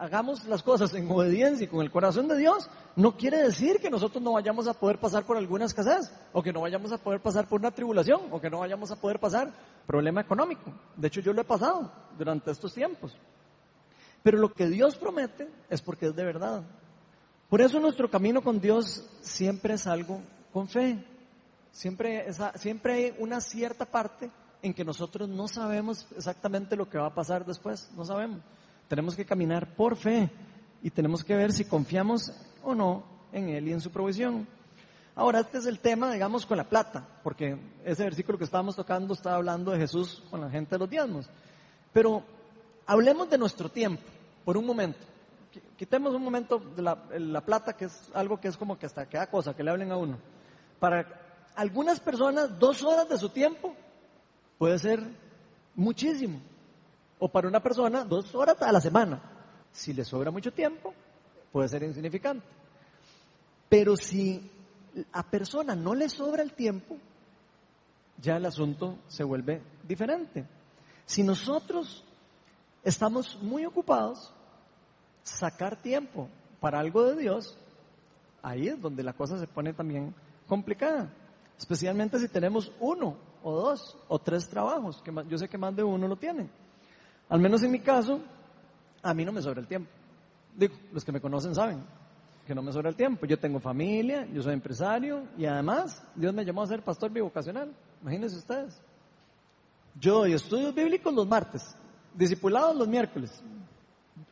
hagamos 0.00 0.46
las 0.46 0.62
cosas 0.62 0.94
en 0.94 1.10
obediencia 1.10 1.64
y 1.64 1.68
con 1.68 1.82
el 1.82 1.90
corazón 1.90 2.26
de 2.26 2.38
Dios, 2.38 2.70
no 2.96 3.18
quiere 3.18 3.36
decir 3.36 3.80
que 3.80 3.90
nosotros 3.90 4.22
no 4.24 4.32
vayamos 4.32 4.66
a 4.66 4.72
poder 4.72 4.98
pasar 4.98 5.24
por 5.26 5.36
alguna 5.36 5.66
escasez, 5.66 6.10
o 6.32 6.42
que 6.42 6.54
no 6.54 6.62
vayamos 6.62 6.90
a 6.90 6.98
poder 6.98 7.20
pasar 7.20 7.46
por 7.46 7.60
una 7.60 7.70
tribulación, 7.70 8.22
o 8.30 8.40
que 8.40 8.48
no 8.48 8.60
vayamos 8.60 8.90
a 8.90 8.96
poder 8.96 9.20
pasar 9.20 9.52
problema 9.86 10.22
económico. 10.22 10.72
De 10.96 11.08
hecho, 11.08 11.20
yo 11.20 11.34
lo 11.34 11.42
he 11.42 11.44
pasado 11.44 11.92
durante 12.16 12.50
estos 12.50 12.72
tiempos. 12.72 13.14
Pero 14.22 14.38
lo 14.38 14.52
que 14.52 14.68
Dios 14.68 14.96
promete 14.96 15.48
es 15.68 15.82
porque 15.82 16.06
es 16.06 16.16
de 16.16 16.24
verdad. 16.24 16.62
Por 17.50 17.60
eso 17.60 17.78
nuestro 17.78 18.10
camino 18.10 18.40
con 18.40 18.58
Dios 18.58 19.06
siempre 19.20 19.74
es 19.74 19.86
algo 19.86 20.22
con 20.50 20.66
fe. 20.66 21.04
Siempre, 21.72 22.26
siempre 22.54 22.92
hay 22.94 23.14
una 23.18 23.42
cierta 23.42 23.84
parte 23.84 24.30
en 24.62 24.72
que 24.72 24.84
nosotros 24.84 25.28
no 25.28 25.46
sabemos 25.46 26.06
exactamente 26.16 26.74
lo 26.74 26.88
que 26.88 26.98
va 26.98 27.08
a 27.08 27.14
pasar 27.14 27.44
después, 27.44 27.90
no 27.94 28.04
sabemos. 28.04 28.40
Tenemos 28.90 29.14
que 29.14 29.24
caminar 29.24 29.76
por 29.76 29.94
fe 29.94 30.28
y 30.82 30.90
tenemos 30.90 31.22
que 31.22 31.36
ver 31.36 31.52
si 31.52 31.64
confiamos 31.64 32.32
o 32.60 32.74
no 32.74 33.04
en 33.30 33.48
Él 33.48 33.68
y 33.68 33.72
en 33.72 33.80
su 33.80 33.92
provisión. 33.92 34.48
Ahora, 35.14 35.38
este 35.38 35.58
es 35.58 35.66
el 35.66 35.78
tema, 35.78 36.12
digamos, 36.12 36.44
con 36.44 36.56
la 36.56 36.68
plata, 36.68 37.06
porque 37.22 37.56
ese 37.84 38.02
versículo 38.02 38.36
que 38.36 38.42
estábamos 38.42 38.74
tocando 38.74 39.14
está 39.14 39.36
hablando 39.36 39.70
de 39.70 39.78
Jesús 39.78 40.24
con 40.28 40.40
la 40.40 40.50
gente 40.50 40.74
de 40.74 40.80
los 40.80 40.90
diezmos. 40.90 41.30
Pero 41.92 42.24
hablemos 42.84 43.30
de 43.30 43.38
nuestro 43.38 43.68
tiempo, 43.68 44.02
por 44.44 44.56
un 44.56 44.66
momento. 44.66 45.06
quitemos 45.76 46.12
un 46.12 46.24
momento 46.24 46.58
de 46.58 46.82
la, 46.82 46.98
la, 47.16 47.42
plata, 47.42 47.74
que 47.74 47.84
es 47.84 48.10
algo 48.12 48.40
que 48.40 48.48
es 48.48 48.56
como 48.56 48.76
que 48.76 48.86
hasta 48.86 49.08
queda 49.08 49.28
cosa, 49.28 49.54
que 49.54 49.62
le 49.62 49.70
hablen 49.70 49.92
a 49.92 49.96
uno. 49.96 50.18
Para 50.80 51.06
algunas 51.54 52.00
personas, 52.00 52.58
dos 52.58 52.82
horas 52.82 53.08
de 53.08 53.18
su 53.18 53.28
tiempo 53.28 53.72
puede 54.58 54.80
ser 54.80 55.00
muchísimo. 55.76 56.40
O 57.20 57.28
para 57.28 57.46
una 57.46 57.62
persona, 57.62 58.04
dos 58.04 58.34
horas 58.34 58.60
a 58.60 58.72
la 58.72 58.80
semana. 58.80 59.22
Si 59.70 59.92
le 59.92 60.04
sobra 60.04 60.32
mucho 60.32 60.52
tiempo, 60.52 60.92
puede 61.52 61.68
ser 61.68 61.84
insignificante. 61.84 62.44
Pero 63.68 63.96
si 63.96 64.50
a 65.12 65.22
persona 65.22 65.76
no 65.76 65.94
le 65.94 66.08
sobra 66.08 66.42
el 66.42 66.52
tiempo, 66.54 66.96
ya 68.18 68.36
el 68.36 68.46
asunto 68.46 68.98
se 69.06 69.22
vuelve 69.22 69.62
diferente. 69.86 70.46
Si 71.06 71.22
nosotros 71.22 72.04
estamos 72.82 73.38
muy 73.42 73.64
ocupados, 73.64 74.32
sacar 75.22 75.80
tiempo 75.80 76.28
para 76.58 76.80
algo 76.80 77.04
de 77.04 77.16
Dios, 77.16 77.56
ahí 78.42 78.68
es 78.68 78.80
donde 78.80 79.02
la 79.02 79.12
cosa 79.12 79.38
se 79.38 79.46
pone 79.46 79.72
también 79.72 80.14
complicada. 80.46 81.10
Especialmente 81.58 82.18
si 82.18 82.28
tenemos 82.28 82.72
uno 82.80 83.16
o 83.42 83.52
dos 83.52 83.96
o 84.08 84.18
tres 84.18 84.48
trabajos, 84.48 85.00
que 85.02 85.12
yo 85.28 85.38
sé 85.38 85.48
que 85.48 85.58
más 85.58 85.74
de 85.76 85.82
uno 85.82 86.08
lo 86.08 86.16
tienen. 86.16 86.50
Al 87.30 87.40
menos 87.40 87.62
en 87.62 87.70
mi 87.70 87.80
caso, 87.80 88.20
a 89.02 89.14
mí 89.14 89.24
no 89.24 89.32
me 89.32 89.40
sobra 89.40 89.60
el 89.60 89.66
tiempo. 89.66 89.90
Digo, 90.56 90.74
los 90.92 91.04
que 91.04 91.12
me 91.12 91.20
conocen 91.20 91.54
saben 91.54 91.82
que 92.46 92.54
no 92.54 92.62
me 92.62 92.72
sobra 92.72 92.90
el 92.90 92.96
tiempo. 92.96 93.26
Yo 93.26 93.38
tengo 93.38 93.60
familia, 93.60 94.26
yo 94.32 94.42
soy 94.42 94.52
empresario 94.52 95.22
y 95.38 95.46
además 95.46 96.02
Dios 96.16 96.34
me 96.34 96.44
llamó 96.44 96.62
a 96.62 96.66
ser 96.66 96.82
pastor 96.82 97.12
bivocacional. 97.12 97.72
Imagínense 98.02 98.36
ustedes. 98.36 98.82
Yo 99.94 100.18
doy 100.18 100.32
estudios 100.32 100.74
bíblicos 100.74 101.14
los 101.14 101.26
martes, 101.26 101.76
discipulados 102.14 102.76
los 102.76 102.88
miércoles, 102.88 103.42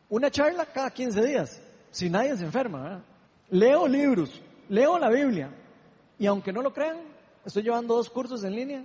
una 0.09 0.31
charla 0.31 0.67
cada 0.67 0.91
15 0.91 1.25
días, 1.25 1.63
si 1.91 2.11
nadie 2.11 2.37
se 2.37 2.45
enferma. 2.45 3.05
Leo 3.51 3.87
libros, 3.87 4.43
leo 4.69 4.99
la 4.99 5.09
Biblia 5.09 5.51
y 6.19 6.27
aunque 6.27 6.53
no 6.53 6.63
lo 6.63 6.73
crean, 6.73 6.99
estoy 7.45 7.63
llevando 7.63 7.95
dos 7.95 8.11
cursos 8.11 8.43
en 8.45 8.55
línea 8.55 8.85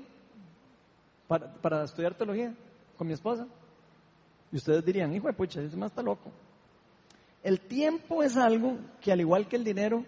para, 1.28 1.52
para 1.54 1.84
estudiar 1.84 2.16
teología 2.16 2.54
con 2.98 3.08
mi 3.08 3.14
esposa. 3.14 3.48
Y 4.54 4.58
ustedes 4.58 4.86
dirían, 4.86 5.12
hijo 5.16 5.26
de 5.26 5.34
pucha, 5.34 5.62
ese 5.62 5.76
más 5.76 5.90
está 5.90 6.04
loco. 6.04 6.32
El 7.42 7.60
tiempo 7.60 8.22
es 8.22 8.38
algo 8.38 8.78
que 9.02 9.12
al 9.12 9.20
igual 9.20 9.48
que 9.48 9.56
el 9.56 9.64
dinero, 9.64 10.06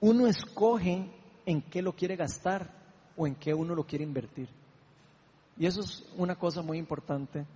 uno 0.00 0.26
escoge 0.26 1.08
en 1.46 1.62
qué 1.62 1.80
lo 1.80 1.94
quiere 1.94 2.16
gastar 2.16 2.68
o 3.16 3.28
en 3.28 3.36
qué 3.36 3.54
uno 3.54 3.76
lo 3.76 3.84
quiere 3.84 4.02
invertir. 4.02 4.48
Y 5.56 5.66
eso 5.66 5.82
es 5.82 6.04
una 6.16 6.34
cosa 6.34 6.62
muy 6.62 6.78
importante 6.78 7.46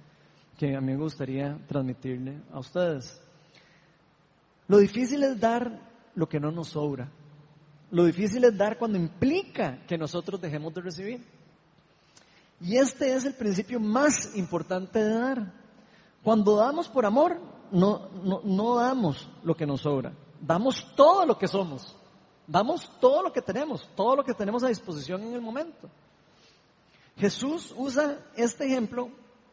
que 0.57 0.77
a 0.77 0.81
mí 0.81 0.93
me 0.93 1.03
gustaría 1.03 1.59
transmitirle 1.67 2.41
a 2.53 2.61
ustedes. 2.61 3.21
Lo 4.69 4.79
difícil 4.79 5.25
es 5.25 5.41
dar 5.41 5.81
lo 6.15 6.29
que 6.29 6.39
no 6.39 6.53
nos 6.53 6.69
sobra. 6.69 7.11
Lo 7.91 8.05
difícil 8.05 8.45
es 8.45 8.57
dar 8.57 8.79
cuando 8.79 8.99
implica 8.99 9.85
que 9.89 9.99
nosotros 9.99 10.41
dejemos 10.41 10.73
de 10.75 10.81
recibir. 10.81 11.25
Y 12.61 12.77
este 12.77 13.15
es 13.15 13.25
el 13.25 13.35
principio 13.35 13.81
más 13.81 14.37
importante 14.37 15.01
de 15.01 15.13
dar. 15.13 15.64
Cuando 16.25 16.57
damos 16.57 16.89
por 16.89 17.05
amor, 17.05 17.39
no, 17.71 18.09
no, 18.23 18.41
no 18.43 18.77
damos 18.77 19.29
lo 19.43 19.55
que 19.55 19.67
nos 19.67 19.83
sobra. 19.83 20.13
Damos 20.41 20.85
todo 20.97 21.27
lo 21.27 21.39
que 21.39 21.47
somos. 21.47 21.95
Damos 22.47 22.91
todo 22.99 23.23
lo 23.23 23.33
que 23.33 23.43
tenemos, 23.43 23.89
todo 23.95 24.17
lo 24.17 24.25
que 24.25 24.35
tenemos 24.35 24.65
a 24.65 24.69
disposición 24.69 25.23
en 25.23 25.35
el 25.35 25.41
momento. 25.41 25.89
Jesús 27.17 27.75
usa 27.77 28.19
este 28.37 28.67
ejemplo 28.67 29.11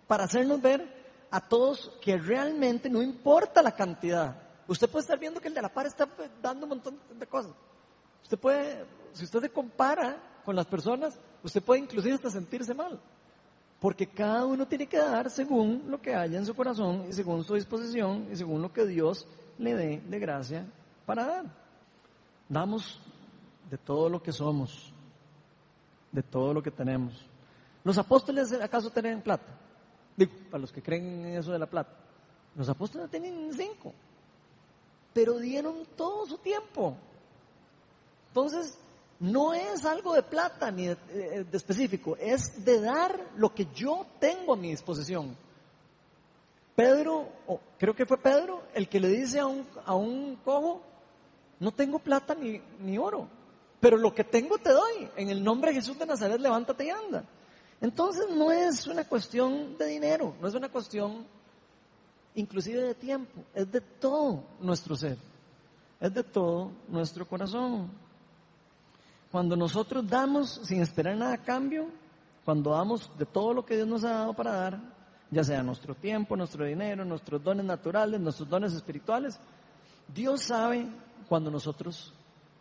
para 0.07 0.23
hacernos 0.23 0.61
ver 0.61 1.01
a 1.29 1.39
todos 1.41 1.91
que 2.01 2.17
realmente 2.17 2.89
no 2.89 3.01
importa 3.01 3.61
la 3.61 3.73
cantidad. 3.73 4.41
Usted 4.67 4.89
puede 4.89 5.01
estar 5.01 5.19
viendo 5.19 5.39
que 5.39 5.47
el 5.47 5.53
de 5.53 5.61
la 5.61 5.73
par 5.73 5.85
está 5.85 6.07
dando 6.41 6.65
un 6.65 6.69
montón 6.69 6.99
de 7.17 7.27
cosas. 7.27 7.53
Usted 8.23 8.39
puede, 8.39 8.85
si 9.13 9.25
usted 9.25 9.41
se 9.41 9.49
compara 9.49 10.41
con 10.45 10.55
las 10.55 10.65
personas, 10.65 11.17
usted 11.43 11.61
puede 11.61 11.81
inclusive 11.81 12.15
hasta 12.15 12.29
sentirse 12.29 12.73
mal. 12.73 12.99
Porque 13.81 14.05
cada 14.05 14.45
uno 14.45 14.67
tiene 14.67 14.85
que 14.85 14.99
dar 14.99 15.31
según 15.31 15.85
lo 15.87 15.99
que 15.99 16.13
haya 16.13 16.37
en 16.37 16.45
su 16.45 16.53
corazón 16.53 17.07
y 17.09 17.13
según 17.13 17.43
su 17.43 17.55
disposición 17.55 18.27
y 18.31 18.35
según 18.35 18.61
lo 18.61 18.71
que 18.71 18.85
Dios 18.85 19.27
le 19.57 19.73
dé 19.73 20.03
de 20.07 20.19
gracia 20.19 20.67
para 21.03 21.25
dar. 21.25 21.45
Damos 22.47 23.01
de 23.71 23.79
todo 23.79 24.07
lo 24.07 24.21
que 24.21 24.31
somos, 24.31 24.93
de 26.11 26.21
todo 26.21 26.53
lo 26.53 26.61
que 26.61 26.69
tenemos. 26.69 27.25
¿Los 27.83 27.97
apóstoles 27.97 28.53
acaso 28.53 28.91
tenían 28.91 29.21
plata? 29.21 29.51
Digo, 30.15 30.31
para 30.51 30.61
los 30.61 30.71
que 30.71 30.83
creen 30.83 31.25
en 31.25 31.37
eso 31.37 31.51
de 31.51 31.57
la 31.57 31.65
plata. 31.65 31.91
Los 32.55 32.69
apóstoles 32.69 33.09
tenían 33.09 33.51
cinco, 33.51 33.95
pero 35.11 35.39
dieron 35.39 35.87
todo 35.97 36.27
su 36.27 36.37
tiempo. 36.37 36.95
Entonces, 38.27 38.77
no 39.21 39.53
es 39.53 39.85
algo 39.85 40.15
de 40.15 40.23
plata 40.23 40.71
ni 40.71 40.87
de, 40.87 40.97
eh, 41.13 41.45
específico, 41.51 42.17
es 42.19 42.65
de 42.65 42.81
dar 42.81 43.15
lo 43.37 43.53
que 43.53 43.67
yo 43.73 44.05
tengo 44.19 44.53
a 44.53 44.57
mi 44.57 44.71
disposición. 44.71 45.37
Pedro, 46.75 47.29
creo 47.77 47.95
que 47.95 48.07
fue 48.07 48.17
Pedro, 48.17 48.63
el 48.73 48.89
que 48.89 48.99
le 48.99 49.09
dice 49.09 49.39
a 49.39 49.45
un, 49.45 49.67
a 49.85 49.93
un 49.93 50.37
cojo, 50.37 50.81
no 51.59 51.71
tengo 51.71 51.99
plata 51.99 52.33
ni, 52.33 52.59
ni 52.79 52.97
oro, 52.97 53.27
pero 53.79 53.95
lo 53.95 54.15
que 54.15 54.23
tengo 54.23 54.57
te 54.57 54.71
doy. 54.71 55.07
En 55.15 55.29
el 55.29 55.43
nombre 55.43 55.69
de 55.69 55.75
Jesús 55.75 55.99
de 55.99 56.07
Nazaret, 56.07 56.39
levántate 56.39 56.85
y 56.85 56.89
anda. 56.89 57.23
Entonces 57.79 58.25
no 58.35 58.51
es 58.51 58.87
una 58.87 59.07
cuestión 59.07 59.77
de 59.77 59.85
dinero, 59.85 60.33
no 60.41 60.47
es 60.47 60.55
una 60.55 60.69
cuestión 60.69 61.27
inclusive 62.33 62.81
de 62.81 62.95
tiempo, 62.95 63.43
es 63.53 63.71
de 63.71 63.81
todo 63.81 64.43
nuestro 64.59 64.95
ser, 64.95 65.17
es 65.99 66.11
de 66.11 66.23
todo 66.23 66.71
nuestro 66.87 67.27
corazón. 67.27 68.00
Cuando 69.31 69.55
nosotros 69.55 70.05
damos 70.07 70.61
sin 70.63 70.81
esperar 70.81 71.15
nada 71.15 71.35
a 71.35 71.43
cambio, 71.43 71.87
cuando 72.43 72.71
damos 72.71 73.09
de 73.17 73.25
todo 73.25 73.53
lo 73.53 73.65
que 73.65 73.75
Dios 73.75 73.87
nos 73.87 74.03
ha 74.03 74.11
dado 74.11 74.33
para 74.33 74.51
dar, 74.51 74.79
ya 75.29 75.43
sea 75.43 75.63
nuestro 75.63 75.95
tiempo, 75.95 76.35
nuestro 76.35 76.65
dinero, 76.65 77.05
nuestros 77.05 77.41
dones 77.41 77.65
naturales, 77.65 78.19
nuestros 78.19 78.49
dones 78.49 78.73
espirituales, 78.73 79.39
Dios 80.13 80.41
sabe 80.43 80.87
cuando 81.29 81.49
nosotros 81.49 82.13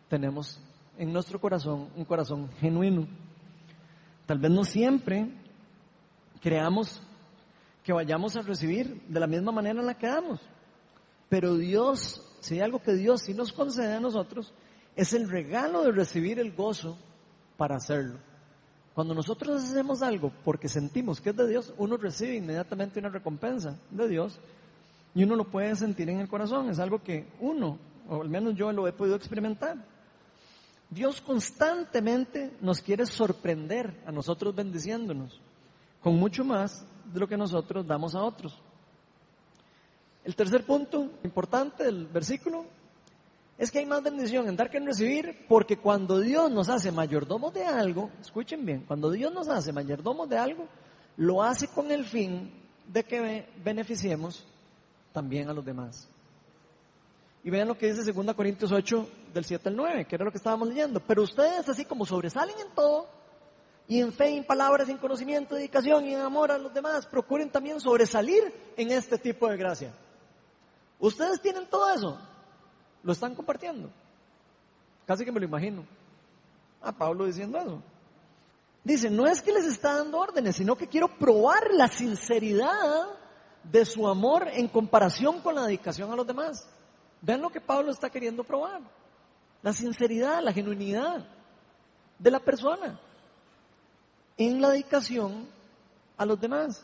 tenemos 0.07 0.61
en 0.97 1.11
nuestro 1.11 1.39
corazón 1.41 1.89
un 1.95 2.05
corazón 2.05 2.49
genuino. 2.59 3.05
Tal 4.25 4.39
vez 4.39 4.51
no 4.51 4.63
siempre 4.63 5.29
creamos 6.41 7.01
que 7.83 7.91
vayamos 7.91 8.37
a 8.37 8.41
recibir 8.43 9.01
de 9.07 9.19
la 9.19 9.27
misma 9.27 9.51
manera 9.51 9.81
en 9.81 9.85
la 9.85 9.97
que 9.97 10.07
damos. 10.07 10.39
Pero 11.27 11.57
Dios, 11.57 12.21
si 12.39 12.55
hay 12.55 12.61
algo 12.61 12.81
que 12.81 12.93
Dios 12.93 13.21
sí 13.21 13.33
nos 13.33 13.51
concede 13.51 13.95
a 13.95 13.99
nosotros, 13.99 14.53
es 15.01 15.13
el 15.13 15.27
regalo 15.27 15.81
de 15.81 15.91
recibir 15.91 16.37
el 16.37 16.51
gozo 16.51 16.95
para 17.57 17.77
hacerlo. 17.77 18.19
Cuando 18.93 19.15
nosotros 19.15 19.63
hacemos 19.63 20.03
algo 20.03 20.31
porque 20.45 20.69
sentimos 20.69 21.19
que 21.19 21.31
es 21.31 21.35
de 21.35 21.47
Dios, 21.47 21.73
uno 21.79 21.97
recibe 21.97 22.35
inmediatamente 22.35 22.99
una 22.99 23.09
recompensa 23.09 23.79
de 23.89 24.07
Dios 24.07 24.39
y 25.15 25.23
uno 25.23 25.35
lo 25.35 25.45
puede 25.45 25.75
sentir 25.75 26.07
en 26.11 26.19
el 26.19 26.29
corazón. 26.29 26.69
Es 26.69 26.77
algo 26.77 27.01
que 27.01 27.27
uno, 27.39 27.79
o 28.07 28.21
al 28.21 28.29
menos 28.29 28.53
yo 28.55 28.71
lo 28.71 28.87
he 28.87 28.93
podido 28.93 29.15
experimentar. 29.15 29.75
Dios 30.91 31.19
constantemente 31.19 32.55
nos 32.61 32.79
quiere 32.79 33.07
sorprender 33.07 34.03
a 34.05 34.11
nosotros 34.11 34.53
bendiciéndonos 34.53 35.41
con 36.03 36.15
mucho 36.15 36.43
más 36.43 36.85
de 37.11 37.19
lo 37.19 37.27
que 37.27 37.37
nosotros 37.37 37.87
damos 37.87 38.13
a 38.13 38.21
otros. 38.21 38.55
El 40.23 40.35
tercer 40.35 40.63
punto 40.63 41.09
importante 41.23 41.85
del 41.85 42.05
versículo 42.05 42.65
es 43.61 43.69
que 43.69 43.77
hay 43.77 43.85
más 43.85 44.01
bendición 44.01 44.49
en 44.49 44.55
dar 44.55 44.71
que 44.71 44.77
en 44.77 44.87
recibir, 44.87 45.45
porque 45.47 45.77
cuando 45.77 46.19
Dios 46.19 46.49
nos 46.49 46.67
hace 46.67 46.91
mayordomos 46.91 47.53
de 47.53 47.63
algo, 47.63 48.09
escuchen 48.19 48.65
bien, 48.65 48.85
cuando 48.87 49.11
Dios 49.11 49.31
nos 49.31 49.47
hace 49.49 49.71
mayordomos 49.71 50.27
de 50.27 50.35
algo, 50.35 50.67
lo 51.17 51.43
hace 51.43 51.67
con 51.67 51.91
el 51.91 52.03
fin 52.03 52.51
de 52.87 53.03
que 53.03 53.45
beneficiemos 53.63 54.47
también 55.13 55.47
a 55.47 55.53
los 55.53 55.63
demás. 55.63 56.09
Y 57.43 57.51
vean 57.51 57.67
lo 57.67 57.77
que 57.77 57.93
dice 57.93 58.11
2 58.11 58.33
Corintios 58.33 58.71
8, 58.71 59.07
del 59.31 59.45
7 59.45 59.69
al 59.69 59.75
9, 59.75 60.05
que 60.05 60.15
era 60.15 60.25
lo 60.25 60.31
que 60.31 60.39
estábamos 60.39 60.67
leyendo. 60.67 60.99
Pero 60.99 61.21
ustedes, 61.21 61.69
así 61.69 61.85
como 61.85 62.03
sobresalen 62.03 62.55
en 62.57 62.73
todo, 62.73 63.09
y 63.87 63.99
en 63.99 64.11
fe, 64.11 64.37
en 64.37 64.43
palabras, 64.43 64.89
en 64.89 64.97
conocimiento, 64.97 65.53
dedicación 65.53 66.07
y 66.07 66.15
en 66.15 66.21
amor 66.21 66.51
a 66.51 66.57
los 66.57 66.73
demás, 66.73 67.05
procuren 67.05 67.51
también 67.51 67.79
sobresalir 67.79 68.41
en 68.75 68.89
este 68.89 69.19
tipo 69.19 69.47
de 69.47 69.57
gracia. 69.57 69.93
Ustedes 70.97 71.39
tienen 71.39 71.67
todo 71.67 71.93
eso, 71.93 72.17
lo 73.03 73.11
están 73.11 73.35
compartiendo. 73.35 73.89
Casi 75.05 75.25
que 75.25 75.31
me 75.31 75.39
lo 75.39 75.45
imagino. 75.45 75.85
A 76.81 76.91
Pablo 76.91 77.25
diciendo 77.25 77.57
eso. 77.57 77.81
Dice, 78.83 79.09
no 79.09 79.27
es 79.27 79.41
que 79.41 79.51
les 79.51 79.65
está 79.65 79.97
dando 79.97 80.17
órdenes, 80.17 80.55
sino 80.55 80.75
que 80.75 80.87
quiero 80.87 81.07
probar 81.07 81.71
la 81.71 81.87
sinceridad 81.87 83.07
de 83.63 83.85
su 83.85 84.07
amor 84.07 84.47
en 84.53 84.67
comparación 84.67 85.41
con 85.41 85.55
la 85.55 85.65
dedicación 85.65 86.11
a 86.11 86.15
los 86.15 86.25
demás. 86.25 86.67
Vean 87.21 87.41
lo 87.41 87.51
que 87.51 87.61
Pablo 87.61 87.91
está 87.91 88.09
queriendo 88.09 88.43
probar. 88.43 88.81
La 89.61 89.73
sinceridad, 89.73 90.41
la 90.41 90.51
genuinidad 90.51 91.27
de 92.17 92.31
la 92.31 92.39
persona 92.39 92.99
en 94.37 94.61
la 94.61 94.69
dedicación 94.69 95.47
a 96.17 96.25
los 96.25 96.39
demás. 96.39 96.83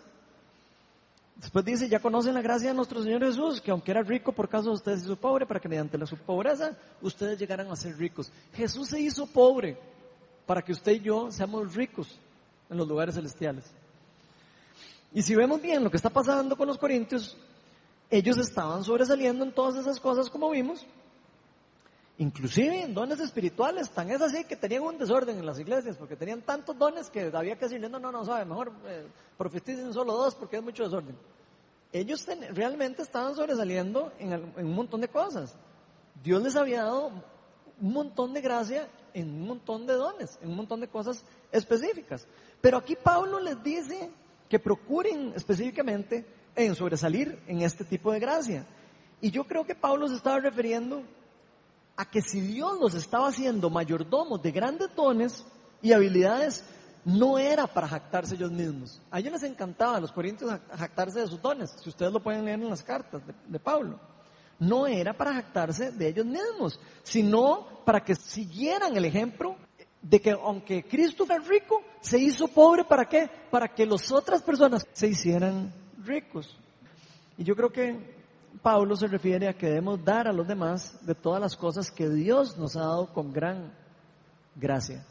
Después 1.39 1.63
dice, 1.63 1.87
ya 1.87 1.99
conocen 1.99 2.33
la 2.33 2.41
gracia 2.41 2.69
de 2.69 2.73
nuestro 2.73 3.01
Señor 3.03 3.23
Jesús, 3.23 3.61
que 3.61 3.69
aunque 3.69 3.91
era 3.91 4.01
rico 4.01 4.31
por 4.31 4.49
causa 4.49 4.69
de 4.69 4.75
ustedes 4.75 5.03
hizo 5.03 5.15
pobre, 5.15 5.45
para 5.45 5.59
que 5.59 5.69
mediante 5.69 5.97
la 5.97 6.07
su 6.07 6.17
pobreza 6.17 6.75
ustedes 7.01 7.37
llegaran 7.37 7.71
a 7.71 7.75
ser 7.75 7.95
ricos. 7.97 8.31
Jesús 8.53 8.87
se 8.87 8.99
hizo 8.99 9.27
pobre 9.27 9.77
para 10.47 10.63
que 10.63 10.71
usted 10.71 10.93
y 10.93 10.99
yo 11.01 11.31
seamos 11.31 11.75
ricos 11.75 12.17
en 12.69 12.77
los 12.77 12.87
lugares 12.87 13.15
celestiales. 13.15 13.65
Y 15.13 15.21
si 15.21 15.35
vemos 15.35 15.61
bien 15.61 15.83
lo 15.83 15.91
que 15.91 15.97
está 15.97 16.09
pasando 16.09 16.57
con 16.57 16.67
los 16.67 16.77
corintios, 16.77 17.37
ellos 18.09 18.37
estaban 18.37 18.83
sobresaliendo 18.83 19.43
en 19.43 19.51
todas 19.51 19.75
esas 19.75 19.99
cosas 19.99 20.29
como 20.29 20.49
vimos, 20.49 20.85
inclusive 22.17 22.83
en 22.83 22.93
dones 22.93 23.19
espirituales, 23.19 23.89
tan 23.89 24.09
es 24.09 24.21
así 24.21 24.43
que 24.43 24.55
tenían 24.55 24.83
un 24.83 24.97
desorden 24.97 25.37
en 25.37 25.45
las 25.45 25.59
iglesias, 25.59 25.97
porque 25.97 26.15
tenían 26.15 26.41
tantos 26.41 26.77
dones 26.77 27.09
que 27.09 27.31
había 27.33 27.55
que 27.55 27.65
decirle, 27.65 27.89
no, 27.89 27.99
no, 27.99 28.11
no, 28.11 28.25
sabe, 28.25 28.45
mejor 28.45 28.71
eh, 28.85 29.07
profeticen 29.37 29.93
solo 29.93 30.13
dos 30.13 30.35
porque 30.35 30.57
es 30.57 30.63
mucho 30.63 30.83
desorden. 30.83 31.15
Ellos 31.93 32.27
realmente 32.51 33.01
estaban 33.01 33.35
sobresaliendo 33.35 34.11
en, 34.19 34.33
en 34.33 34.65
un 34.65 34.75
montón 34.75 35.01
de 35.01 35.07
cosas. 35.07 35.55
Dios 36.23 36.41
les 36.41 36.55
había 36.55 36.83
dado 36.83 37.11
un 37.79 37.93
montón 37.93 38.33
de 38.33 38.41
gracia 38.41 38.89
en 39.13 39.29
un 39.29 39.47
montón 39.47 39.85
de 39.85 39.93
dones, 39.93 40.37
en 40.41 40.49
un 40.49 40.57
montón 40.57 40.81
de 40.81 40.87
cosas 40.87 41.23
específicas. 41.51 42.27
Pero 42.61 42.77
aquí 42.77 42.95
Pablo 42.95 43.39
les 43.39 43.61
dice 43.63 44.09
que 44.49 44.59
procuren 44.59 45.33
específicamente 45.35 46.25
en 46.55 46.75
sobresalir 46.75 47.39
en 47.47 47.61
este 47.61 47.85
tipo 47.85 48.11
de 48.11 48.19
gracia. 48.19 48.65
Y 49.21 49.31
yo 49.31 49.45
creo 49.45 49.65
que 49.65 49.75
Pablo 49.75 50.07
se 50.07 50.15
estaba 50.15 50.39
refiriendo 50.39 51.03
a 51.97 52.05
que 52.05 52.21
si 52.21 52.39
Dios 52.39 52.79
los 52.79 52.93
estaba 52.93 53.27
haciendo 53.27 53.71
mayordomos 53.71 54.41
de 54.41 54.51
grandes 54.51 54.95
dones 54.95 55.43
y 55.81 55.91
habilidades, 55.91 56.63
no 57.03 57.39
era 57.39 57.65
para 57.65 57.87
jactarse 57.87 58.35
ellos 58.35 58.51
mismos. 58.51 59.01
A 59.09 59.19
ellos 59.19 59.33
les 59.33 59.43
encantaba 59.43 59.97
a 59.97 59.99
los 60.01 60.11
corintios 60.11 60.51
jactarse 60.75 61.21
de 61.21 61.27
sus 61.27 61.41
dones, 61.41 61.75
si 61.81 61.89
ustedes 61.89 62.11
lo 62.13 62.21
pueden 62.21 62.45
leer 62.45 62.59
en 62.59 62.69
las 62.69 62.83
cartas 62.83 63.21
de, 63.47 63.59
Pablo. 63.59 63.99
No 64.59 64.85
era 64.85 65.15
para 65.15 65.33
jactarse 65.33 65.91
de 65.91 66.07
ellos 66.07 66.25
mismos, 66.25 66.79
sino 67.03 67.83
para 67.83 68.03
que 68.03 68.15
siguieran 68.15 68.95
el 68.95 69.05
ejemplo 69.05 69.55
de 70.01 70.19
que 70.19 70.31
aunque 70.31 70.83
Cristo 70.83 71.23
era 71.25 71.39
rico, 71.39 71.81
se 72.01 72.19
hizo 72.19 72.47
pobre 72.47 72.83
para 72.83 73.05
qué? 73.05 73.29
Para 73.49 73.67
que 73.67 73.85
las 73.85 74.11
otras 74.11 74.43
personas 74.43 74.85
se 74.93 75.07
hicieran 75.07 75.73
ricos. 76.03 76.57
Y 77.37 77.43
yo 77.43 77.55
creo 77.55 77.71
que 77.71 78.16
Pablo 78.61 78.95
se 78.95 79.07
refiere 79.07 79.47
a 79.47 79.53
que 79.53 79.67
debemos 79.67 80.03
dar 80.03 80.27
a 80.27 80.33
los 80.33 80.47
demás 80.47 80.97
de 81.05 81.15
todas 81.15 81.41
las 81.41 81.55
cosas 81.55 81.91
que 81.91 82.09
Dios 82.09 82.57
nos 82.57 82.75
ha 82.75 82.81
dado 82.81 83.13
con 83.13 83.31
gran 83.31 83.73
gracia. 84.55 85.05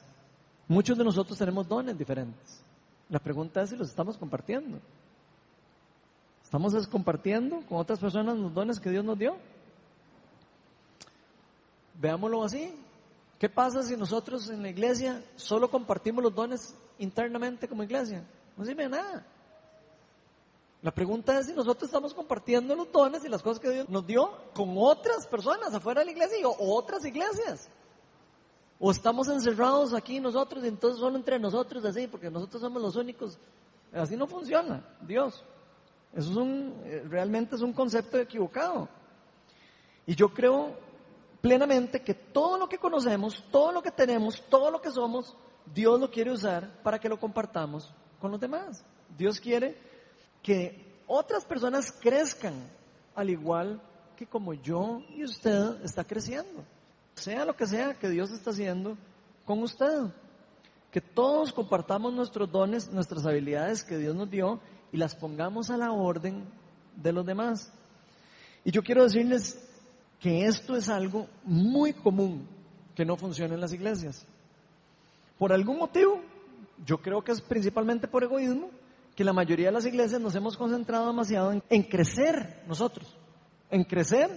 Muchos 0.69 0.99
de 0.99 1.05
nosotros 1.05 1.39
tenemos 1.39 1.69
dones 1.69 1.97
diferentes. 1.97 2.63
La 3.09 3.19
pregunta 3.19 3.63
es 3.63 3.71
si 3.71 3.77
los 3.77 3.89
estamos 3.89 4.17
compartiendo. 4.17 4.81
¿Estamos 6.43 6.87
compartiendo 6.89 7.61
con 7.69 7.79
otras 7.79 7.99
personas 7.99 8.37
los 8.37 8.53
dones 8.53 8.81
que 8.81 8.91
Dios 8.91 9.05
nos 9.05 9.19
dio? 9.19 9.37
Veámoslo 12.01 12.45
así. 12.45 12.73
¿Qué 13.39 13.49
pasa 13.49 13.83
si 13.83 13.97
nosotros 13.97 14.49
en 14.51 14.63
la 14.63 14.71
iglesia 14.71 15.23
solo 15.37 15.71
compartimos 15.71 16.25
los 16.25 16.35
dones 16.35 16.75
internamente 16.99 17.69
como 17.69 17.83
iglesia? 17.83 18.25
No 18.57 18.65
sirve 18.65 18.89
nada. 18.89 19.27
La 20.87 20.93
pregunta 20.93 21.37
es 21.37 21.47
si 21.47 21.53
nosotros 21.53 21.89
estamos 21.89 22.15
compartiendo 22.15 22.77
los 22.77 22.93
dones 22.93 23.25
y 23.25 23.29
las 23.29 23.43
cosas 23.43 23.59
que 23.59 23.71
Dios 23.71 23.89
nos 23.89 24.07
dio 24.07 24.31
con 24.55 24.73
otras 24.77 25.27
personas 25.27 25.75
afuera 25.75 25.99
de 25.99 26.05
la 26.05 26.13
iglesia 26.13 26.47
o 26.47 26.77
otras 26.77 27.05
iglesias. 27.05 27.69
O 28.79 28.93
estamos 28.93 29.27
encerrados 29.27 29.93
aquí 29.95 30.21
nosotros 30.21 30.63
y 30.63 30.69
entonces 30.69 31.01
solo 31.01 31.17
entre 31.17 31.41
nosotros 31.41 31.85
así, 31.85 32.07
porque 32.07 32.31
nosotros 32.31 32.63
somos 32.63 32.81
los 32.81 32.95
únicos. 32.95 33.37
Así 33.93 34.17
no 34.17 34.29
funciona, 34.29 34.87
Dios. 35.01 35.43
Eso 36.15 36.31
es 36.31 36.37
un, 36.37 36.81
eh, 36.85 37.03
realmente 37.09 37.57
es 37.57 37.63
un 37.63 37.73
concepto 37.73 38.17
equivocado. 38.21 38.89
Y 40.07 40.15
yo 40.15 40.33
creo 40.33 40.73
plenamente 41.41 42.01
que 42.01 42.15
todo 42.15 42.59
lo 42.59 42.69
que 42.69 42.79
conocemos, 42.79 43.43
todo 43.51 43.73
lo 43.73 43.83
que 43.83 43.91
tenemos, 43.91 44.41
todo 44.49 44.71
lo 44.71 44.81
que 44.81 44.93
somos, 44.93 45.37
Dios 45.75 45.99
lo 45.99 46.13
quiere 46.13 46.31
usar 46.31 46.81
para 46.85 47.01
que 47.01 47.09
lo 47.09 47.19
compartamos 47.19 47.93
con 48.21 48.31
los 48.31 48.39
demás. 48.39 48.85
Dios 49.19 49.41
quiere 49.41 49.96
que 50.47 50.81
otras 51.09 51.45
personas 51.45 51.91
crezcan 51.91 52.55
al 53.17 53.31
igual 53.31 53.83
que 54.17 54.27
como 54.27 54.55
yo 54.55 55.03
y 55.11 55.25
usted 55.25 55.83
está 55.83 56.05
creciendo. 56.05 56.65
Sea 57.17 57.45
lo 57.45 57.57
que 57.57 57.67
sea 57.67 57.95
que 57.95 58.09
Dios 58.09 58.31
está 58.31 58.51
haciendo 58.51 58.97
con 59.45 59.61
usted. 59.65 60.05
Que 60.93 61.01
todos 61.01 61.53
compartamos 61.53 62.15
nuestros 62.15 62.51
dones, 62.51 62.89
nuestras 62.93 63.27
habilidades 63.27 63.83
que 63.83 63.99
Dios 63.99 64.15
nos 64.15 64.31
dio 64.31 64.61
y 64.93 64.99
las 64.99 65.17
pongamos 65.17 65.69
a 65.71 65.77
la 65.77 65.91
orden 65.91 66.45
de 66.95 67.13
los 67.13 67.27
demás. 67.27 67.73
Y 68.65 68.71
yo 68.71 68.83
quiero 68.83 69.03
decirles 69.03 69.61
que 70.21 70.47
esto 70.47 70.77
es 70.77 70.89
algo 70.89 71.27
muy 71.43 71.93
común 71.93 72.47
que 72.95 73.05
no 73.05 73.17
funciona 73.17 73.55
en 73.55 73.61
las 73.61 73.73
iglesias. 73.73 74.25
Por 75.41 75.53
algún 75.53 75.79
motivo, 75.79 76.23
yo 76.85 76.99
creo 76.99 77.25
que 77.25 77.33
es 77.33 77.41
principalmente 77.41 78.07
por 78.07 78.23
egoísmo, 78.23 78.71
que 79.17 79.25
la 79.25 79.33
mayoría 79.33 79.67
de 79.67 79.73
las 79.73 79.87
iglesias 79.87 80.21
nos 80.21 80.35
hemos 80.35 80.59
concentrado 80.59 81.07
demasiado 81.07 81.51
en, 81.71 81.83
crecer 81.85 82.63
nosotros, 82.69 83.17
en 83.71 83.83
crecer 83.85 84.31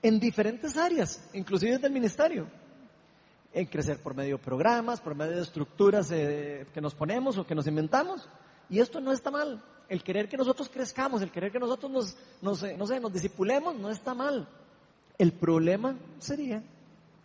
en 0.00 0.20
diferentes 0.20 0.76
áreas, 0.76 1.28
inclusive 1.34 1.78
del 1.78 1.92
ministerio, 1.92 2.46
en 3.52 3.66
crecer 3.66 4.00
por 4.00 4.14
medio 4.14 4.36
de 4.36 4.44
programas, 4.44 5.00
por 5.00 5.16
medio 5.16 5.34
de 5.34 5.42
estructuras 5.42 6.12
eh, 6.12 6.64
que 6.72 6.80
nos 6.80 6.94
ponemos 6.94 7.38
o 7.38 7.44
que 7.44 7.56
nos 7.56 7.66
inventamos. 7.66 8.28
Y 8.70 8.78
esto 8.78 9.00
no 9.00 9.10
está 9.10 9.32
mal. 9.32 9.64
El 9.88 10.04
querer 10.04 10.28
que 10.28 10.36
nosotros 10.36 10.68
crezcamos, 10.68 11.20
el 11.20 11.32
querer 11.32 11.50
que 11.50 11.58
nosotros 11.58 11.90
nos, 11.90 12.16
nos, 12.40 12.62
no 12.76 12.86
sé, 12.86 13.00
nos 13.00 13.12
disipulemos, 13.12 13.74
no 13.76 13.90
está 13.90 14.14
mal. 14.14 14.48
El 15.16 15.32
problema 15.32 15.98
sería 16.18 16.62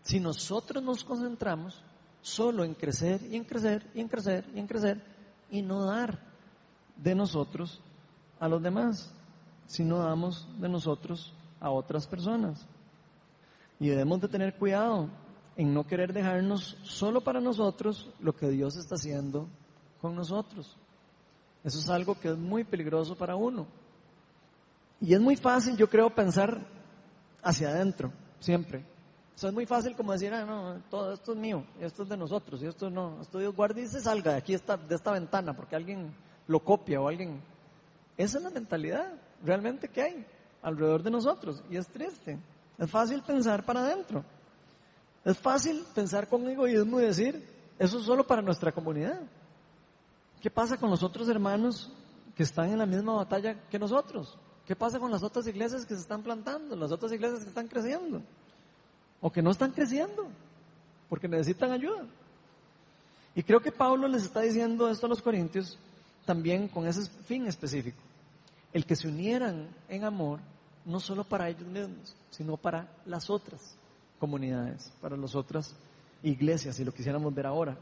si 0.02 0.20
nosotros 0.20 0.82
nos 0.82 1.04
concentramos 1.04 1.84
solo 2.24 2.64
en 2.64 2.74
crecer 2.74 3.22
y 3.30 3.36
en 3.36 3.44
crecer 3.44 3.86
y 3.94 4.02
en 4.02 4.08
crecer 4.08 4.46
y 4.56 4.60
en 4.60 4.66
crecer 4.66 5.04
y 5.52 5.62
no 5.62 5.86
dar 5.86 6.33
de 6.98 7.16
nosotros 7.16 7.82
a 8.40 8.48
los 8.48 8.62
demás, 8.62 9.14
si 9.68 9.84
no 9.84 10.00
damos 10.00 10.48
de 10.60 10.70
nosotros 10.70 11.34
a 11.60 11.70
otras 11.70 12.08
personas. 12.08 12.68
Y 13.80 13.90
debemos 13.90 14.22
de 14.22 14.28
tener 14.28 14.58
cuidado 14.58 15.10
en 15.56 15.74
no 15.74 15.86
querer 15.86 16.14
dejarnos 16.14 16.78
solo 16.84 17.22
para 17.22 17.40
nosotros 17.40 18.10
lo 18.20 18.36
que 18.36 18.50
Dios 18.50 18.76
está 18.76 18.96
haciendo 18.96 19.48
con 20.02 20.16
nosotros. 20.16 20.76
Eso 21.64 21.80
es 21.80 21.90
algo 21.90 22.20
que 22.20 22.30
es 22.30 22.38
muy 22.38 22.64
peligroso 22.64 23.16
para 23.16 23.36
uno. 23.36 23.68
Y 25.00 25.14
es 25.14 25.22
muy 25.22 25.36
fácil, 25.36 25.78
yo 25.78 25.90
creo, 25.90 26.10
pensar 26.10 26.66
hacia 27.42 27.70
adentro, 27.70 28.12
siempre. 28.40 28.86
Eso 29.36 29.48
es 29.48 29.54
muy 29.54 29.66
fácil 29.66 29.96
como 29.96 30.12
decir, 30.12 30.34
ah, 30.34 30.46
no, 30.46 30.82
todo 30.90 31.14
esto 31.14 31.34
es 31.34 31.38
mío, 31.38 31.66
esto 31.80 32.04
es 32.04 32.10
de 32.10 32.18
nosotros, 32.18 32.62
y 32.62 32.68
esto 32.68 32.90
no, 32.90 33.20
esto 33.22 33.40
Dios 33.40 33.56
guarde 33.56 33.82
y 33.82 33.88
se 33.88 34.00
salga 34.00 34.34
de 34.34 34.38
aquí, 34.38 34.54
esta, 34.54 34.78
de 34.78 34.96
esta 34.96 35.12
ventana, 35.12 35.56
porque 35.56 35.76
alguien 35.76 36.14
lo 36.48 36.60
copia 36.60 37.02
o 37.02 37.08
alguien. 37.08 37.42
Esa 38.18 38.38
es 38.38 38.44
la 38.44 38.50
mentalidad 38.50 39.14
realmente 39.44 39.88
que 39.88 40.02
hay 40.02 40.26
alrededor 40.62 41.04
de 41.04 41.12
nosotros 41.12 41.64
y 41.70 41.78
es 41.78 41.88
triste. 41.88 42.40
Es 42.78 42.90
fácil 42.90 43.22
pensar 43.22 43.66
para 43.66 43.82
adentro. 43.82 44.24
Es 45.24 45.38
fácil 45.38 45.86
pensar 45.96 46.28
con 46.28 46.48
egoísmo 46.48 47.00
y 47.00 47.06
decir, 47.06 47.48
eso 47.80 48.00
es 48.00 48.06
solo 48.06 48.26
para 48.26 48.42
nuestra 48.42 48.72
comunidad. 48.72 49.22
¿Qué 50.42 50.50
pasa 50.50 50.78
con 50.78 50.90
los 50.90 51.04
otros 51.04 51.30
hermanos 51.30 51.92
que 52.36 52.44
están 52.44 52.70
en 52.70 52.78
la 52.78 52.86
misma 52.86 53.14
batalla 53.14 53.56
que 53.70 53.80
nosotros? 53.80 54.38
¿Qué 54.66 54.76
pasa 54.76 55.00
con 55.00 55.12
las 55.12 55.24
otras 55.24 55.48
iglesias 55.48 55.86
que 55.86 55.96
se 55.96 56.02
están 56.02 56.24
plantando, 56.24 56.76
las 56.76 56.92
otras 56.92 57.12
iglesias 57.12 57.42
que 57.44 57.50
están 57.50 57.68
creciendo? 57.68 58.22
O 59.22 59.32
que 59.32 59.42
no 59.42 59.52
están 59.52 59.72
creciendo, 59.72 60.28
porque 61.10 61.28
necesitan 61.28 61.72
ayuda. 61.72 62.06
Y 63.36 63.44
creo 63.44 63.62
que 63.62 63.72
Pablo 63.72 64.08
les 64.08 64.24
está 64.24 64.42
diciendo 64.42 64.90
esto 64.90 65.06
a 65.06 65.10
los 65.10 65.22
corintios 65.22 65.78
también 66.26 66.68
con 66.68 66.88
ese 66.88 67.10
fin 67.26 67.48
específico. 67.48 68.02
El 68.72 68.86
que 68.86 68.96
se 68.96 69.08
unieran 69.08 69.70
en 69.88 70.04
amor, 70.04 70.40
no 70.86 71.00
solo 71.00 71.24
para 71.24 71.50
ellos 71.50 71.68
mismos, 71.68 72.16
sino 72.32 72.58
para 72.58 72.88
las 73.06 73.30
otras 73.30 73.76
comunidades, 74.20 74.92
para 75.02 75.16
las 75.18 75.36
otras 75.36 75.76
iglesias, 76.24 76.76
si 76.76 76.84
lo 76.84 76.94
quisiéramos 76.94 77.34
ver 77.34 77.46
ahora. 77.46 77.78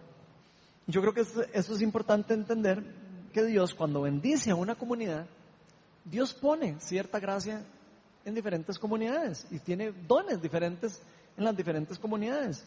Yo 0.88 1.02
creo 1.02 1.14
que 1.14 1.22
eso, 1.22 1.44
es 1.54 1.82
importante 1.82 2.34
entender 2.34 2.84
que 3.32 3.46
Dios 3.46 3.74
cuando 3.74 4.02
bendice 4.02 4.52
a 4.52 4.56
una 4.56 4.76
comunidad, 4.76 5.26
Dios 6.04 6.34
pone 6.34 6.80
cierta 6.80 7.20
gracia 7.20 7.64
en 8.26 8.36
diferentes 8.36 8.78
comunidades 8.78 9.48
y 9.52 9.60
tiene 9.60 9.92
dones 9.92 10.42
diferentes 10.42 11.02
en 11.38 11.46
las 11.46 11.56
diferentes 11.56 11.98
comunidades. 11.98 12.66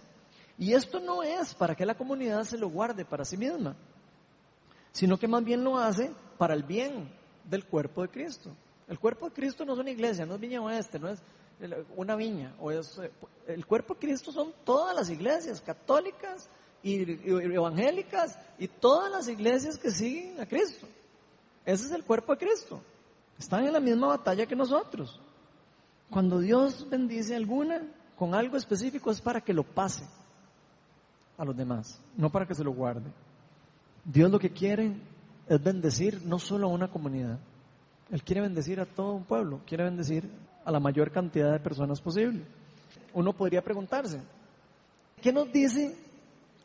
Y 0.56 0.72
esto 0.72 1.00
no 1.00 1.22
es 1.22 1.54
para 1.54 1.74
que 1.74 1.84
la 1.84 1.96
comunidad 1.96 2.44
se 2.44 2.56
lo 2.56 2.68
guarde 2.70 3.04
para 3.04 3.24
sí 3.24 3.36
misma, 3.36 3.76
sino 4.94 5.18
que 5.18 5.28
más 5.28 5.44
bien 5.44 5.64
lo 5.64 5.76
hace 5.76 6.12
para 6.38 6.54
el 6.54 6.62
bien 6.62 7.10
del 7.44 7.66
cuerpo 7.66 8.02
de 8.02 8.08
Cristo. 8.08 8.50
El 8.88 8.98
cuerpo 8.98 9.26
de 9.26 9.34
Cristo 9.34 9.64
no 9.64 9.74
es 9.74 9.78
una 9.80 9.90
iglesia, 9.90 10.24
no 10.24 10.34
es 10.34 10.40
Viña 10.40 10.62
Oeste, 10.62 10.98
no 10.98 11.08
es 11.08 11.20
una 11.96 12.14
viña. 12.14 12.54
O 12.60 12.70
es, 12.70 13.00
el 13.46 13.66
cuerpo 13.66 13.94
de 13.94 14.00
Cristo 14.00 14.30
son 14.30 14.52
todas 14.64 14.94
las 14.94 15.10
iglesias 15.10 15.60
católicas 15.60 16.48
y 16.82 17.02
evangélicas 17.54 18.38
y 18.56 18.68
todas 18.68 19.10
las 19.10 19.28
iglesias 19.28 19.78
que 19.78 19.90
siguen 19.90 20.40
a 20.40 20.46
Cristo. 20.46 20.86
Ese 21.64 21.86
es 21.86 21.90
el 21.90 22.04
cuerpo 22.04 22.32
de 22.32 22.38
Cristo. 22.38 22.80
Están 23.36 23.64
en 23.64 23.72
la 23.72 23.80
misma 23.80 24.08
batalla 24.08 24.46
que 24.46 24.54
nosotros. 24.54 25.20
Cuando 26.08 26.38
Dios 26.38 26.88
bendice 26.88 27.34
alguna 27.34 27.82
con 28.16 28.32
algo 28.32 28.56
específico 28.56 29.10
es 29.10 29.20
para 29.20 29.40
que 29.40 29.52
lo 29.52 29.64
pase 29.64 30.04
a 31.36 31.44
los 31.44 31.56
demás, 31.56 32.00
no 32.16 32.30
para 32.30 32.46
que 32.46 32.54
se 32.54 32.62
lo 32.62 32.72
guarde. 32.72 33.10
Dios 34.04 34.30
lo 34.30 34.38
que 34.38 34.50
quiere 34.50 34.92
es 35.48 35.62
bendecir 35.62 36.22
no 36.24 36.38
solo 36.38 36.66
a 36.66 36.70
una 36.70 36.88
comunidad, 36.88 37.38
Él 38.10 38.22
quiere 38.22 38.42
bendecir 38.42 38.80
a 38.80 38.86
todo 38.86 39.12
un 39.14 39.24
pueblo, 39.24 39.60
quiere 39.66 39.84
bendecir 39.84 40.28
a 40.64 40.70
la 40.70 40.80
mayor 40.80 41.10
cantidad 41.10 41.52
de 41.52 41.60
personas 41.60 42.00
posible. 42.00 42.44
Uno 43.12 43.32
podría 43.32 43.62
preguntarse, 43.62 44.20
¿qué 45.20 45.32
nos 45.32 45.50
dice 45.52 45.96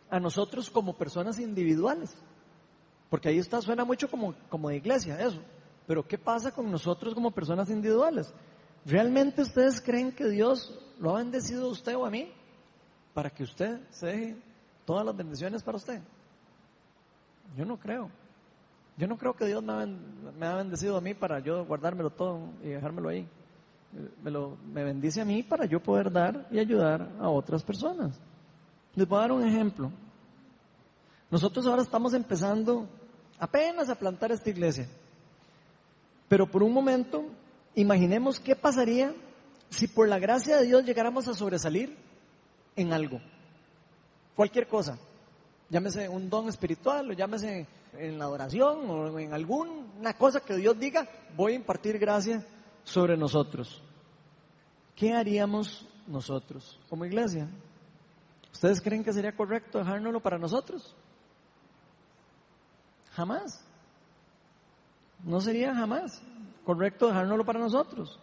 a 0.09 0.19
nosotros 0.19 0.69
como 0.69 0.97
personas 0.97 1.39
individuales? 1.39 2.15
Porque 3.09 3.29
ahí 3.29 3.39
está, 3.39 3.61
suena 3.61 3.85
mucho 3.85 4.09
como, 4.09 4.33
como 4.49 4.69
de 4.69 4.77
iglesia, 4.77 5.19
eso. 5.19 5.41
Pero 5.87 6.07
¿qué 6.07 6.17
pasa 6.17 6.51
con 6.51 6.69
nosotros 6.69 7.13
como 7.13 7.31
personas 7.31 7.69
individuales? 7.69 8.31
¿Realmente 8.85 9.41
ustedes 9.41 9.81
creen 9.81 10.11
que 10.11 10.29
Dios 10.29 10.79
lo 10.99 11.15
ha 11.15 11.19
bendecido 11.19 11.65
a 11.65 11.71
usted 11.71 11.95
o 11.95 12.05
a 12.05 12.09
mí 12.09 12.31
para 13.13 13.29
que 13.29 13.43
usted 13.43 13.79
se 13.89 14.07
deje 14.07 14.37
todas 14.85 15.05
las 15.05 15.15
bendiciones 15.15 15.63
para 15.63 15.77
usted? 15.77 16.01
Yo 17.57 17.65
no 17.65 17.77
creo. 17.77 18.09
Yo 18.97 19.07
no 19.07 19.17
creo 19.17 19.33
que 19.33 19.45
Dios 19.45 19.63
me 19.63 20.45
ha, 20.45 20.55
bendecido 20.55 20.97
a 20.97 21.01
mí 21.01 21.13
para 21.13 21.39
yo 21.39 21.65
guardármelo 21.65 22.09
todo 22.09 22.49
y 22.61 22.67
dejármelo 22.67 23.09
ahí. 23.09 23.27
Me, 24.21 24.29
lo, 24.29 24.57
me 24.71 24.83
bendice 24.83 25.21
a 25.21 25.25
mí 25.25 25.41
para 25.41 25.65
yo 25.65 25.79
poder 25.81 26.11
dar 26.11 26.47
y 26.51 26.59
ayudar 26.59 27.09
a 27.19 27.29
otras 27.29 27.63
personas. 27.63 28.19
Les 28.95 29.07
voy 29.07 29.17
a 29.17 29.21
dar 29.21 29.31
un 29.31 29.47
ejemplo. 29.47 29.91
Nosotros 31.31 31.65
ahora 31.65 31.81
estamos 31.81 32.13
empezando 32.13 32.87
apenas 33.39 33.89
a 33.89 33.95
plantar 33.95 34.31
esta 34.31 34.49
iglesia. 34.49 34.87
Pero 36.27 36.45
por 36.45 36.61
un 36.61 36.73
momento, 36.73 37.25
imaginemos 37.75 38.39
qué 38.39 38.55
pasaría 38.55 39.13
si 39.69 39.87
por 39.87 40.07
la 40.07 40.19
gracia 40.19 40.57
de 40.57 40.65
Dios 40.65 40.83
llegáramos 40.83 41.27
a 41.27 41.33
sobresalir 41.33 41.95
en 42.75 42.91
algo. 42.91 43.21
Cualquier 44.35 44.67
cosa. 44.67 44.97
Llámese 45.69 46.09
un 46.09 46.29
don 46.29 46.49
espiritual 46.49 47.09
o 47.09 47.13
llámese 47.13 47.67
en 47.93 48.17
la 48.17 48.25
adoración 48.25 48.89
o 48.89 49.19
en 49.19 49.33
alguna 49.33 50.13
cosa 50.17 50.39
que 50.39 50.55
Dios 50.55 50.77
diga, 50.79 51.07
voy 51.35 51.53
a 51.53 51.55
impartir 51.55 51.99
gracia 51.99 52.45
sobre 52.83 53.15
nosotros. 53.15 53.81
¿Qué 54.95 55.13
haríamos 55.13 55.85
nosotros 56.07 56.79
como 56.89 57.05
iglesia? 57.05 57.47
¿Ustedes 58.51 58.81
creen 58.81 59.03
que 59.03 59.13
sería 59.13 59.35
correcto 59.35 59.77
dejárnoslo 59.77 60.19
para 60.19 60.37
nosotros? 60.37 60.95
Jamás. 63.11 63.63
No 65.23 65.39
sería 65.39 65.75
jamás 65.75 66.21
correcto 66.65 67.07
dejárnoslo 67.07 67.45
para 67.45 67.59
nosotros. 67.59 68.19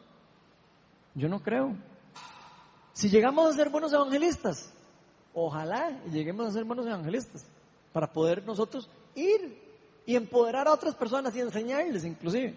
Yo 1.14 1.28
no 1.28 1.40
creo. 1.40 1.76
Si 2.92 3.08
llegamos 3.08 3.48
a 3.48 3.56
ser 3.56 3.70
buenos 3.70 3.92
evangelistas, 3.92 4.72
ojalá 5.36 5.90
lleguemos 6.10 6.48
a 6.48 6.52
ser 6.52 6.64
buenos 6.64 6.86
evangelistas 6.86 7.44
para 7.92 8.10
poder 8.10 8.44
nosotros 8.44 8.88
ir 9.14 9.62
y 10.06 10.16
empoderar 10.16 10.66
a 10.66 10.72
otras 10.72 10.94
personas 10.94 11.36
y 11.36 11.40
enseñarles 11.40 12.04
inclusive 12.04 12.56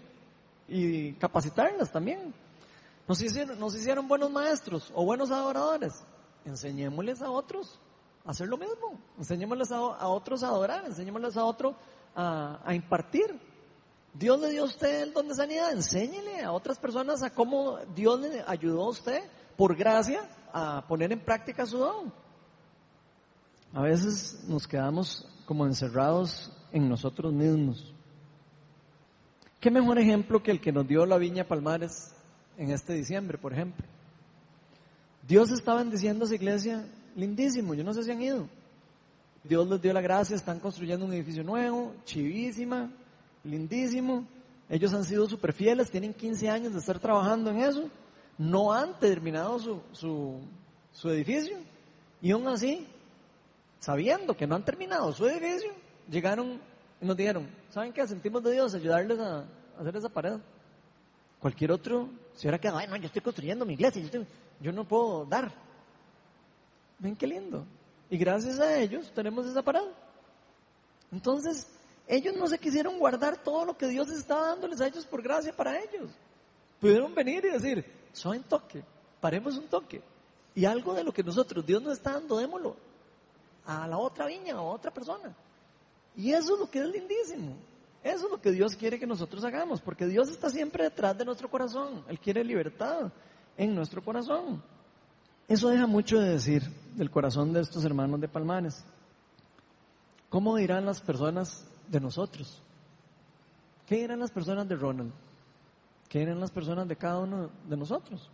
y 0.68 1.14
capacitarlas 1.14 1.92
también. 1.92 2.34
Nos 3.08 3.22
hicieron, 3.22 3.60
nos 3.60 3.76
hicieron 3.76 4.08
buenos 4.08 4.32
maestros 4.32 4.92
o 4.96 5.04
buenos 5.04 5.30
adoradores. 5.30 5.94
Enseñémosles 6.46 7.22
a 7.22 7.30
otros 7.30 7.80
a 8.24 8.32
hacer 8.32 8.48
lo 8.48 8.58
mismo. 8.58 8.98
Enseñémosles 9.18 9.72
a, 9.72 10.08
otros 10.08 10.44
a 10.44 10.48
adorar, 10.48 10.86
enseñémosles 10.86 11.36
a 11.36 11.44
otros 11.44 11.76
a, 12.16 12.62
a, 12.64 12.74
impartir. 12.76 13.40
Dios 14.14 14.40
le 14.40 14.52
dio 14.52 14.62
a 14.62 14.66
usted 14.66 15.02
el 15.02 15.14
don 15.14 15.28
de 15.28 15.36
sanidad, 15.36 15.72
enséñele 15.72 16.44
a 16.44 16.52
otras 16.52 16.80
personas 16.80 17.24
a 17.24 17.34
cómo 17.34 17.78
Dios 17.94 18.20
le 18.22 18.44
ayudó 18.48 18.84
a 18.84 18.90
usted, 18.90 19.22
por 19.58 19.76
gracia, 19.76 20.22
a 20.54 20.86
poner 20.88 21.12
en 21.12 21.20
práctica 21.20 21.66
su 21.66 21.78
don. 21.78 22.14
A 23.74 23.82
veces 23.82 24.44
nos 24.48 24.68
quedamos 24.68 25.28
como 25.46 25.66
encerrados 25.66 26.52
en 26.72 26.90
nosotros 26.90 27.34
mismos. 27.34 27.94
¿Qué 29.60 29.70
mejor 29.70 30.00
ejemplo 30.00 30.42
que 30.42 30.52
el 30.52 30.62
que 30.62 30.72
nos 30.72 30.88
dio 30.88 31.06
la 31.06 31.18
Viña 31.18 31.48
Palmares 31.48 32.14
en 32.58 32.72
este 32.72 32.94
diciembre, 32.94 33.38
por 33.38 33.54
ejemplo? 33.54 33.86
Dios 35.28 35.52
está 35.52 35.76
bendiciendo 35.76 36.24
a 36.24 36.28
esa 36.28 36.36
iglesia 36.36 36.88
lindísimo, 37.16 37.74
yo 37.74 37.84
no 37.84 37.94
sé 37.94 38.04
si 38.04 38.12
han 38.12 38.22
ido. 38.22 38.48
Dios 39.44 39.68
les 39.70 39.82
dio 39.82 39.94
la 39.94 40.02
gracia, 40.02 40.36
están 40.36 40.60
construyendo 40.60 41.06
un 41.06 41.14
edificio 41.14 41.44
nuevo, 41.44 41.94
chivísima, 42.06 42.92
lindísimo. 43.44 44.26
Ellos 44.70 44.94
han 44.94 45.04
sido 45.04 45.28
súper 45.28 45.54
fieles, 45.54 45.92
tienen 45.92 46.14
15 46.14 46.50
años 46.50 46.74
de 46.74 46.80
estar 46.80 47.00
trabajando 47.00 47.52
en 47.52 47.58
eso. 47.58 47.90
No 48.38 48.74
han 48.74 49.00
terminado 49.00 49.60
su, 49.60 49.82
su, 49.92 50.40
su 50.92 51.10
edificio. 51.10 51.58
Y 52.22 52.32
aún 52.32 52.48
así, 52.48 52.88
sabiendo 53.80 54.36
que 54.36 54.46
no 54.46 54.56
han 54.56 54.66
terminado 54.66 55.12
su 55.14 55.26
edificio, 55.28 55.72
llegaron 56.10 56.60
y 57.02 57.06
nos 57.06 57.16
dijeron, 57.16 57.50
¿saben 57.70 57.94
qué? 57.94 58.06
Sentimos 58.08 58.44
de 58.44 58.52
Dios 58.52 58.74
ayudarles 58.74 59.20
a, 59.20 59.46
hacer 59.80 59.96
esa 59.96 60.10
pared. 60.10 60.38
Cualquier 61.40 61.72
otro 61.72 62.10
se 62.34 62.48
hubiera 62.48 62.60
quedado, 62.60 62.80
ay, 62.80 62.88
no, 62.88 62.98
yo 62.98 63.08
estoy 63.08 63.22
construyendo 63.22 63.66
mi 63.66 63.74
iglesia, 63.74 64.04
yo, 64.60 64.72
no 64.74 64.86
puedo 64.86 65.26
dar. 65.26 65.52
Ven 67.00 67.16
qué 67.16 67.26
lindo. 67.26 67.66
Y 68.10 68.18
gracias 68.18 68.60
a 68.60 68.78
ellos 68.78 69.10
tenemos 69.16 69.46
esa 69.46 69.62
pared. 69.62 69.88
Entonces, 71.12 71.68
ellos 72.08 72.36
no 72.36 72.48
se 72.48 72.60
quisieron 72.60 73.00
guardar 73.00 73.42
todo 73.42 73.64
lo 73.64 73.78
que 73.78 73.88
Dios 73.88 74.10
estaba 74.10 74.48
dándoles 74.48 74.82
a 74.82 74.88
ellos 74.88 75.06
por 75.06 75.22
gracia 75.22 75.56
para 75.56 75.80
ellos. 75.80 76.12
Pudieron 76.82 77.16
venir 77.16 77.46
y 77.46 77.52
decir, 77.52 77.86
soy 78.12 78.40
toque, 78.40 78.84
paremos 79.22 79.58
un 79.58 79.68
toque. 79.68 80.02
Y 80.56 80.66
algo 80.66 80.94
de 80.94 81.06
lo 81.06 81.14
que 81.14 81.24
nosotros, 81.24 81.66
Dios 81.66 81.82
nos 81.82 81.94
está 81.94 82.14
dando, 82.14 82.38
démoslo 82.38 82.89
a 83.70 83.88
la 83.88 83.98
otra 84.00 84.26
viña, 84.26 84.56
a 84.56 84.62
otra 84.62 84.92
persona. 84.92 85.36
Y 86.16 86.32
eso 86.32 86.56
es 86.56 86.60
lo 86.60 86.70
que 86.70 86.80
es 86.80 86.88
lindísimo. 86.88 87.56
Eso 88.04 88.26
es 88.26 88.32
lo 88.32 88.42
que 88.42 88.52
Dios 88.52 88.76
quiere 88.76 88.98
que 88.98 89.06
nosotros 89.06 89.44
hagamos, 89.44 89.80
porque 89.80 90.08
Dios 90.08 90.30
está 90.30 90.50
siempre 90.50 90.86
detrás 90.86 91.16
de 91.18 91.26
nuestro 91.26 91.50
corazón. 91.50 92.04
Él 92.08 92.20
quiere 92.20 92.44
libertad 92.44 93.12
en 93.58 93.76
nuestro 93.76 94.04
corazón. 94.04 94.64
Eso 95.48 95.70
deja 95.70 95.86
mucho 95.86 96.20
de 96.20 96.32
decir 96.32 96.64
del 96.96 97.12
corazón 97.12 97.54
de 97.54 97.62
estos 97.62 97.86
hermanos 97.86 98.20
de 98.20 98.28
Palmares. 98.28 98.84
¿Cómo 100.30 100.56
dirán 100.56 100.86
las 100.86 101.02
personas 101.02 101.66
de 101.88 102.00
nosotros? 102.00 102.62
¿Qué 103.86 103.98
dirán 103.98 104.20
las 104.20 104.32
personas 104.32 104.68
de 104.68 104.76
Ronald? 104.76 105.12
¿Qué 106.08 106.20
dirán 106.20 106.40
las 106.40 106.52
personas 106.52 106.88
de 106.88 106.96
cada 106.96 107.20
uno 107.20 107.50
de 107.68 107.78
nosotros? 107.78 108.30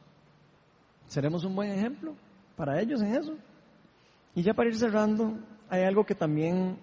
¿Seremos 1.07 1.43
un 1.43 1.55
buen 1.55 1.71
ejemplo 1.71 2.15
para 2.55 2.79
ellos 2.81 3.01
en 3.01 3.15
eso? 3.15 3.36
Y 4.36 4.43
ya 4.43 4.53
para 4.53 4.69
ir 4.69 4.75
cerrando, 4.75 5.39
hay 5.69 5.83
algo 5.83 6.05
que 6.05 6.13
también 6.13 6.77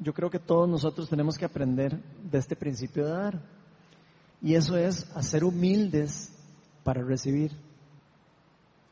yo 0.00 0.14
creo 0.14 0.30
que 0.30 0.38
todos 0.38 0.66
nosotros 0.68 1.08
tenemos 1.08 1.36
que 1.36 1.44
aprender 1.44 2.02
de 2.22 2.38
este 2.38 2.56
principio 2.56 3.04
de 3.04 3.12
dar. 3.12 3.40
Y 4.40 4.54
eso 4.54 4.76
es 4.76 5.14
hacer 5.14 5.44
humildes 5.44 6.32
para 6.82 7.02
recibir. 7.02 7.52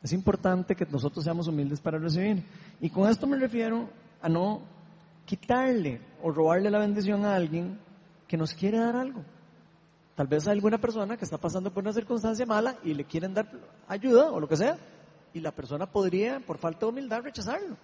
Es 0.03 0.13
importante 0.13 0.75
que 0.75 0.85
nosotros 0.85 1.25
seamos 1.25 1.47
humildes 1.47 1.81
para 1.81 1.97
recibir. 1.97 2.45
Y 2.79 2.91
con 2.91 3.09
esto 3.09 3.25
me 3.25 3.37
refiero 3.37 3.89
a 4.21 4.29
no 4.29 4.61
quitarle 5.25 6.01
o 6.21 6.31
robarle 6.31 6.69
la 6.69 6.79
bendición 6.79 7.25
a 7.25 7.35
alguien 7.35 7.79
que 8.27 8.37
nos 8.37 8.53
quiere 8.53 8.77
dar 8.77 8.95
algo. 8.95 9.23
Tal 10.15 10.27
vez 10.27 10.47
hay 10.47 10.53
alguna 10.53 10.77
persona 10.77 11.17
que 11.17 11.25
está 11.25 11.37
pasando 11.37 11.73
por 11.73 11.83
una 11.83 11.93
circunstancia 11.93 12.45
mala 12.45 12.77
y 12.83 12.93
le 12.93 13.05
quieren 13.05 13.33
dar 13.33 13.49
ayuda 13.87 14.31
o 14.31 14.39
lo 14.39 14.47
que 14.47 14.57
sea, 14.57 14.77
y 15.33 15.39
la 15.39 15.51
persona 15.51 15.85
podría, 15.85 16.39
por 16.39 16.57
falta 16.57 16.81
de 16.81 16.91
humildad, 16.91 17.21
rechazarlo. 17.21 17.77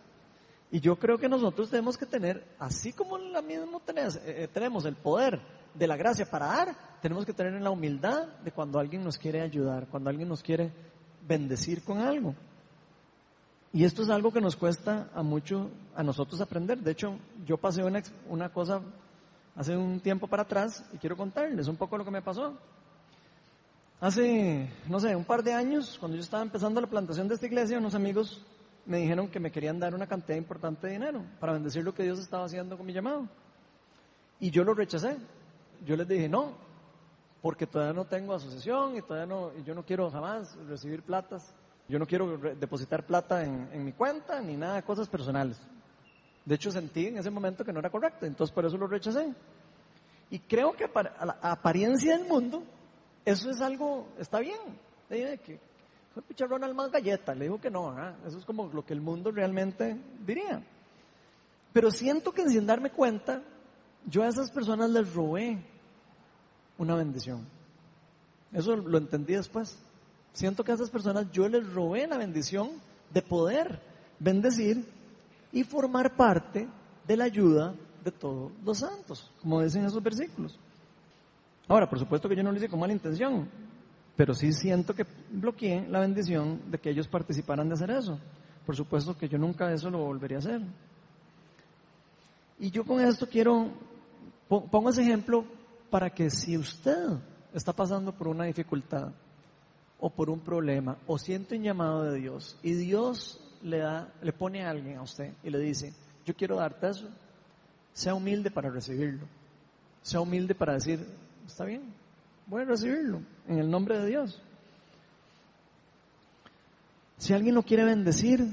Y 0.71 0.79
yo 0.79 0.97
creo 0.97 1.17
que 1.17 1.29
nosotros 1.29 1.69
tenemos 1.69 1.97
que 1.97 2.05
tener, 2.05 2.45
así 2.59 2.91
como 2.91 3.17
la 3.17 3.41
misma 3.41 3.79
tenemos, 3.85 4.15
eh, 4.17 4.43
eh, 4.43 4.49
tenemos 4.51 4.85
el 4.85 4.95
poder 4.95 5.39
de 5.73 5.87
la 5.87 5.95
gracia 5.95 6.25
para 6.29 6.47
dar, 6.47 6.75
tenemos 7.01 7.25
que 7.25 7.33
tener 7.33 7.61
la 7.61 7.69
humildad 7.69 8.27
de 8.43 8.51
cuando 8.51 8.79
alguien 8.79 9.03
nos 9.03 9.17
quiere 9.17 9.41
ayudar, 9.41 9.87
cuando 9.87 10.09
alguien 10.09 10.27
nos 10.27 10.41
quiere 10.41 10.71
bendecir 11.27 11.83
con 11.83 11.99
algo. 11.99 12.33
Y 13.71 13.83
esto 13.83 14.03
es 14.03 14.09
algo 14.09 14.31
que 14.31 14.41
nos 14.41 14.55
cuesta 14.55 15.09
a 15.13 15.21
mucho 15.21 15.69
a 15.95 16.01
nosotros 16.01 16.39
aprender. 16.39 16.79
De 16.79 16.91
hecho, 16.91 17.17
yo 17.45 17.57
pasé 17.57 17.83
una, 17.83 18.01
una 18.29 18.49
cosa 18.49 18.81
hace 19.55 19.75
un 19.75 19.99
tiempo 19.99 20.27
para 20.27 20.43
atrás 20.43 20.83
y 20.93 20.97
quiero 20.97 21.17
contarles 21.17 21.67
un 21.67 21.75
poco 21.75 21.97
lo 21.97 22.05
que 22.05 22.11
me 22.11 22.21
pasó. 22.21 22.57
Hace, 24.01 24.69
no 24.89 24.99
sé, 24.99 25.15
un 25.15 25.23
par 25.23 25.41
de 25.41 25.53
años, 25.53 25.97
cuando 25.99 26.17
yo 26.17 26.23
estaba 26.23 26.43
empezando 26.43 26.81
la 26.81 26.87
plantación 26.87 27.27
de 27.27 27.35
esta 27.35 27.45
iglesia, 27.45 27.77
unos 27.77 27.95
amigos 27.95 28.45
me 28.85 28.97
dijeron 28.97 29.29
que 29.29 29.39
me 29.39 29.51
querían 29.51 29.79
dar 29.79 29.95
una 29.95 30.05
cantidad 30.05 30.37
importante 30.37 30.87
de 30.87 30.93
dinero 30.93 31.23
para 31.39 31.53
bendecir 31.53 31.83
lo 31.83 31.93
que 31.93 32.03
Dios 32.03 32.19
estaba 32.19 32.45
haciendo 32.45 32.77
con 32.77 32.85
mi 32.85 32.93
llamado. 32.93 33.27
Y 34.39 34.51
yo 34.51 34.63
lo 34.63 34.73
rechacé. 34.73 35.17
Yo 35.85 35.95
les 35.95 36.07
dije, 36.07 36.27
no, 36.27 36.53
porque 37.41 37.67
todavía 37.67 37.93
no 37.93 38.05
tengo 38.05 38.33
asociación 38.33 38.97
y 38.97 39.01
todavía 39.01 39.27
no, 39.27 39.57
yo 39.63 39.73
no 39.73 39.85
quiero 39.85 40.11
jamás 40.11 40.55
recibir 40.67 41.01
platas. 41.01 41.53
Yo 41.87 41.97
no 41.99 42.05
quiero 42.05 42.37
depositar 42.37 43.05
plata 43.05 43.43
en, 43.43 43.85
mi 43.85 43.93
cuenta 43.93 44.41
ni 44.41 44.57
nada 44.57 44.81
cosas 44.81 45.07
personales. 45.07 45.57
De 46.43 46.55
hecho, 46.55 46.71
sentí 46.71 47.07
en 47.07 47.17
ese 47.17 47.29
momento 47.29 47.63
que 47.63 47.71
no 47.71 47.79
era 47.79 47.89
correcto, 47.89 48.25
entonces 48.25 48.53
por 48.53 48.65
eso 48.65 48.77
lo 48.77 48.87
rechacé. 48.87 49.33
Y 50.31 50.39
creo 50.39 50.73
que 50.73 50.85
a 50.85 51.25
la 51.25 51.37
apariencia 51.41 52.17
del 52.17 52.27
mundo, 52.27 52.63
eso 53.25 53.49
es 53.49 53.59
algo, 53.59 54.07
está 54.19 54.39
bien. 54.39 54.79
Que 55.09 55.59
fue 56.13 56.23
picharrón 56.23 56.63
al 56.63 56.73
más 56.73 56.91
galleta, 56.91 57.35
le 57.35 57.45
digo 57.45 57.59
que 57.59 57.69
no, 57.69 57.93
eso 58.25 58.37
es 58.37 58.45
como 58.45 58.67
lo 58.67 58.85
que 58.85 58.93
el 58.93 59.01
mundo 59.01 59.31
realmente 59.31 59.99
diría. 60.25 60.63
Pero 61.73 61.91
siento 61.91 62.31
que 62.31 62.47
sin 62.47 62.65
darme 62.65 62.91
cuenta, 62.91 63.41
yo 64.05 64.23
a 64.23 64.27
esas 64.27 64.49
personas 64.51 64.89
les 64.91 65.13
robé 65.13 65.61
una 66.77 66.95
bendición. 66.95 67.45
Eso 68.53 68.75
lo 68.75 68.97
entendí 68.97 69.33
después. 69.33 69.77
Siento 70.31 70.63
que 70.63 70.71
a 70.71 70.75
esas 70.75 70.89
personas 70.89 71.29
yo 71.31 71.49
les 71.49 71.67
robé 71.73 72.07
la 72.07 72.17
bendición 72.17 72.71
de 73.11 73.21
poder 73.21 73.81
bendecir 74.19 74.85
y 75.51 75.63
formar 75.63 76.15
parte 76.15 76.67
de 77.05 77.17
la 77.17 77.25
ayuda 77.25 77.75
de 78.03 78.11
todos 78.11 78.51
los 78.63 78.79
santos, 78.79 79.31
como 79.41 79.61
dicen 79.61 79.85
esos 79.85 80.01
versículos. 80.01 80.57
Ahora, 81.67 81.89
por 81.89 81.99
supuesto 81.99 82.29
que 82.29 82.35
yo 82.35 82.43
no 82.43 82.51
lo 82.51 82.57
hice 82.57 82.69
con 82.69 82.79
mala 82.79 82.93
intención, 82.93 83.49
pero 84.15 84.33
sí 84.33 84.53
siento 84.53 84.93
que 84.93 85.05
bloqueé 85.31 85.87
la 85.89 85.99
bendición 85.99 86.61
de 86.69 86.77
que 86.77 86.89
ellos 86.89 87.07
participaran 87.07 87.67
de 87.67 87.73
hacer 87.73 87.91
eso. 87.91 88.19
Por 88.65 88.75
supuesto 88.75 89.17
que 89.17 89.27
yo 89.27 89.37
nunca 89.37 89.71
eso 89.71 89.89
lo 89.89 89.99
volvería 89.99 90.37
a 90.37 90.39
hacer. 90.39 90.61
Y 92.59 92.71
yo 92.71 92.85
con 92.85 93.01
esto 93.01 93.27
quiero, 93.27 93.69
pongo 94.47 94.89
ese 94.89 95.01
ejemplo 95.01 95.45
para 95.89 96.09
que 96.09 96.29
si 96.29 96.57
usted 96.57 97.07
está 97.53 97.73
pasando 97.73 98.11
por 98.11 98.27
una 98.27 98.45
dificultad 98.45 99.11
o 99.99 100.09
por 100.09 100.29
un 100.29 100.39
problema 100.39 100.97
o 101.07 101.17
siente 101.17 101.57
un 101.57 101.63
llamado 101.63 102.03
de 102.03 102.19
Dios 102.19 102.57
y 102.63 102.73
Dios 102.73 103.41
le 103.61 103.79
da, 103.79 104.13
le 104.21 104.33
pone 104.33 104.63
a 104.63 104.69
alguien 104.69 104.97
a 104.97 105.01
usted 105.01 105.33
y 105.43 105.49
le 105.49 105.59
dice, 105.59 105.93
yo 106.25 106.35
quiero 106.35 106.57
darte 106.57 106.89
eso, 106.89 107.09
sea 107.93 108.13
humilde 108.13 108.51
para 108.51 108.69
recibirlo. 108.69 109.25
Sea 110.01 110.21
humilde 110.21 110.53
para 110.53 110.73
decir, 110.73 111.05
está 111.45 111.65
bien, 111.65 111.93
voy 112.47 112.63
a 112.63 112.65
recibirlo 112.65 113.21
en 113.47 113.59
el 113.59 113.69
nombre 113.69 113.99
de 113.99 114.07
Dios. 114.07 114.41
Si 117.17 117.33
alguien 117.33 117.55
lo 117.55 117.63
quiere 117.63 117.85
bendecir, 117.85 118.45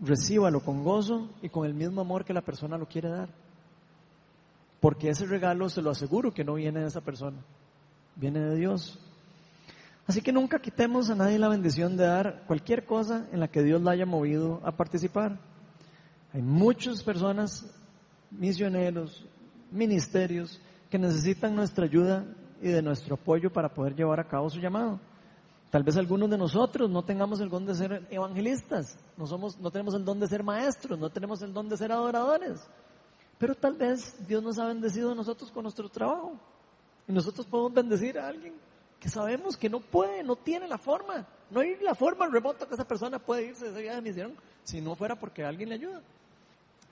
recíbalo 0.00 0.60
con 0.60 0.84
gozo 0.84 1.30
y 1.40 1.48
con 1.48 1.66
el 1.66 1.74
mismo 1.74 2.00
amor 2.00 2.24
que 2.24 2.34
la 2.34 2.42
persona 2.42 2.76
lo 2.76 2.86
quiere 2.86 3.08
dar. 3.08 3.28
Porque 4.80 5.08
ese 5.08 5.26
regalo 5.26 5.68
se 5.68 5.80
lo 5.80 5.90
aseguro 5.90 6.34
que 6.34 6.44
no 6.44 6.54
viene 6.54 6.80
de 6.80 6.88
esa 6.88 7.00
persona, 7.00 7.38
viene 8.16 8.40
de 8.40 8.56
Dios. 8.56 8.98
Así 10.06 10.20
que 10.20 10.32
nunca 10.32 10.58
quitemos 10.58 11.08
a 11.08 11.14
nadie 11.14 11.38
la 11.38 11.48
bendición 11.48 11.96
de 11.96 12.04
dar 12.04 12.42
cualquier 12.46 12.84
cosa 12.84 13.26
en 13.32 13.40
la 13.40 13.48
que 13.48 13.62
Dios 13.62 13.80
la 13.80 13.92
haya 13.92 14.04
movido 14.04 14.60
a 14.64 14.72
participar. 14.72 15.38
Hay 16.32 16.42
muchas 16.42 17.04
personas, 17.04 17.64
misioneros, 18.30 19.24
ministerios, 19.70 20.60
que 20.92 20.98
necesitan 20.98 21.56
nuestra 21.56 21.86
ayuda 21.86 22.26
y 22.60 22.68
de 22.68 22.82
nuestro 22.82 23.14
apoyo 23.14 23.50
para 23.50 23.72
poder 23.72 23.96
llevar 23.96 24.20
a 24.20 24.28
cabo 24.28 24.50
su 24.50 24.60
llamado. 24.60 25.00
Tal 25.70 25.82
vez 25.82 25.96
algunos 25.96 26.28
de 26.28 26.36
nosotros 26.36 26.90
no 26.90 27.02
tengamos 27.02 27.40
el 27.40 27.48
don 27.48 27.64
de 27.64 27.74
ser 27.74 28.06
evangelistas, 28.10 28.98
no, 29.16 29.26
somos, 29.26 29.58
no 29.58 29.70
tenemos 29.70 29.94
el 29.94 30.04
don 30.04 30.20
de 30.20 30.26
ser 30.26 30.44
maestros, 30.44 30.98
no 30.98 31.08
tenemos 31.08 31.40
el 31.40 31.54
don 31.54 31.66
de 31.66 31.78
ser 31.78 31.92
adoradores, 31.92 32.60
pero 33.38 33.54
tal 33.54 33.72
vez 33.72 34.14
Dios 34.28 34.42
nos 34.42 34.58
ha 34.58 34.66
bendecido 34.66 35.12
a 35.12 35.14
nosotros 35.14 35.50
con 35.50 35.62
nuestro 35.62 35.88
trabajo 35.88 36.34
y 37.08 37.12
nosotros 37.14 37.46
podemos 37.46 37.72
bendecir 37.72 38.18
a 38.18 38.28
alguien 38.28 38.52
que 39.00 39.08
sabemos 39.08 39.56
que 39.56 39.70
no 39.70 39.80
puede, 39.80 40.22
no 40.22 40.36
tiene 40.36 40.68
la 40.68 40.76
forma, 40.76 41.26
no 41.50 41.60
hay 41.60 41.74
la 41.80 41.94
forma 41.94 42.28
remota 42.28 42.66
que 42.66 42.74
esa 42.74 42.86
persona 42.86 43.18
puede 43.18 43.46
irse 43.46 43.64
de 43.64 43.70
esa 43.70 43.80
vida 43.80 43.94
de 43.94 44.02
misión 44.02 44.34
si 44.62 44.82
no 44.82 44.94
fuera 44.94 45.18
porque 45.18 45.42
alguien 45.42 45.70
le 45.70 45.76
ayuda. 45.76 46.02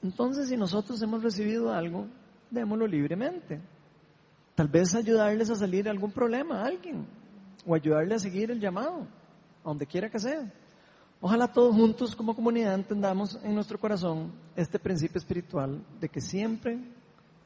Entonces, 0.03 0.49
si 0.49 0.57
nosotros 0.57 1.03
hemos 1.03 1.23
recibido 1.23 1.71
algo, 1.71 2.07
démoslo 2.51 2.87
libremente. 2.87 3.61
Tal 4.61 4.69
vez 4.69 4.95
ayudarles 4.95 5.49
a 5.49 5.57
salir 5.57 5.85
de 5.85 5.89
algún 5.89 6.13
problema 6.13 6.61
a 6.61 6.67
alguien 6.67 7.07
o 7.65 7.75
ayudarle 7.75 8.15
a 8.15 8.19
seguir 8.19 8.51
el 8.51 8.61
llamado, 8.61 9.07
a 9.65 9.69
donde 9.71 9.87
quiera 9.87 10.11
que 10.11 10.19
sea. 10.19 10.53
Ojalá 11.19 11.51
todos 11.51 11.75
juntos 11.75 12.15
como 12.15 12.37
comunidad 12.37 12.75
entendamos 12.75 13.41
en 13.43 13.55
nuestro 13.55 13.81
corazón 13.81 14.31
este 14.55 14.79
principio 14.79 15.17
espiritual 15.17 15.83
de 15.99 16.11
que 16.11 16.21
siempre 16.21 16.79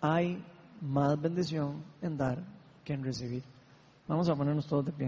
hay 0.00 0.44
más 0.80 1.20
bendición 1.22 1.84
en 2.02 2.16
dar 2.16 2.42
que 2.84 2.94
en 2.94 3.04
recibir. 3.04 3.44
Vamos 4.08 4.28
a 4.28 4.34
ponernos 4.34 4.66
todos 4.66 4.86
de 4.86 4.90
pie. 4.90 5.02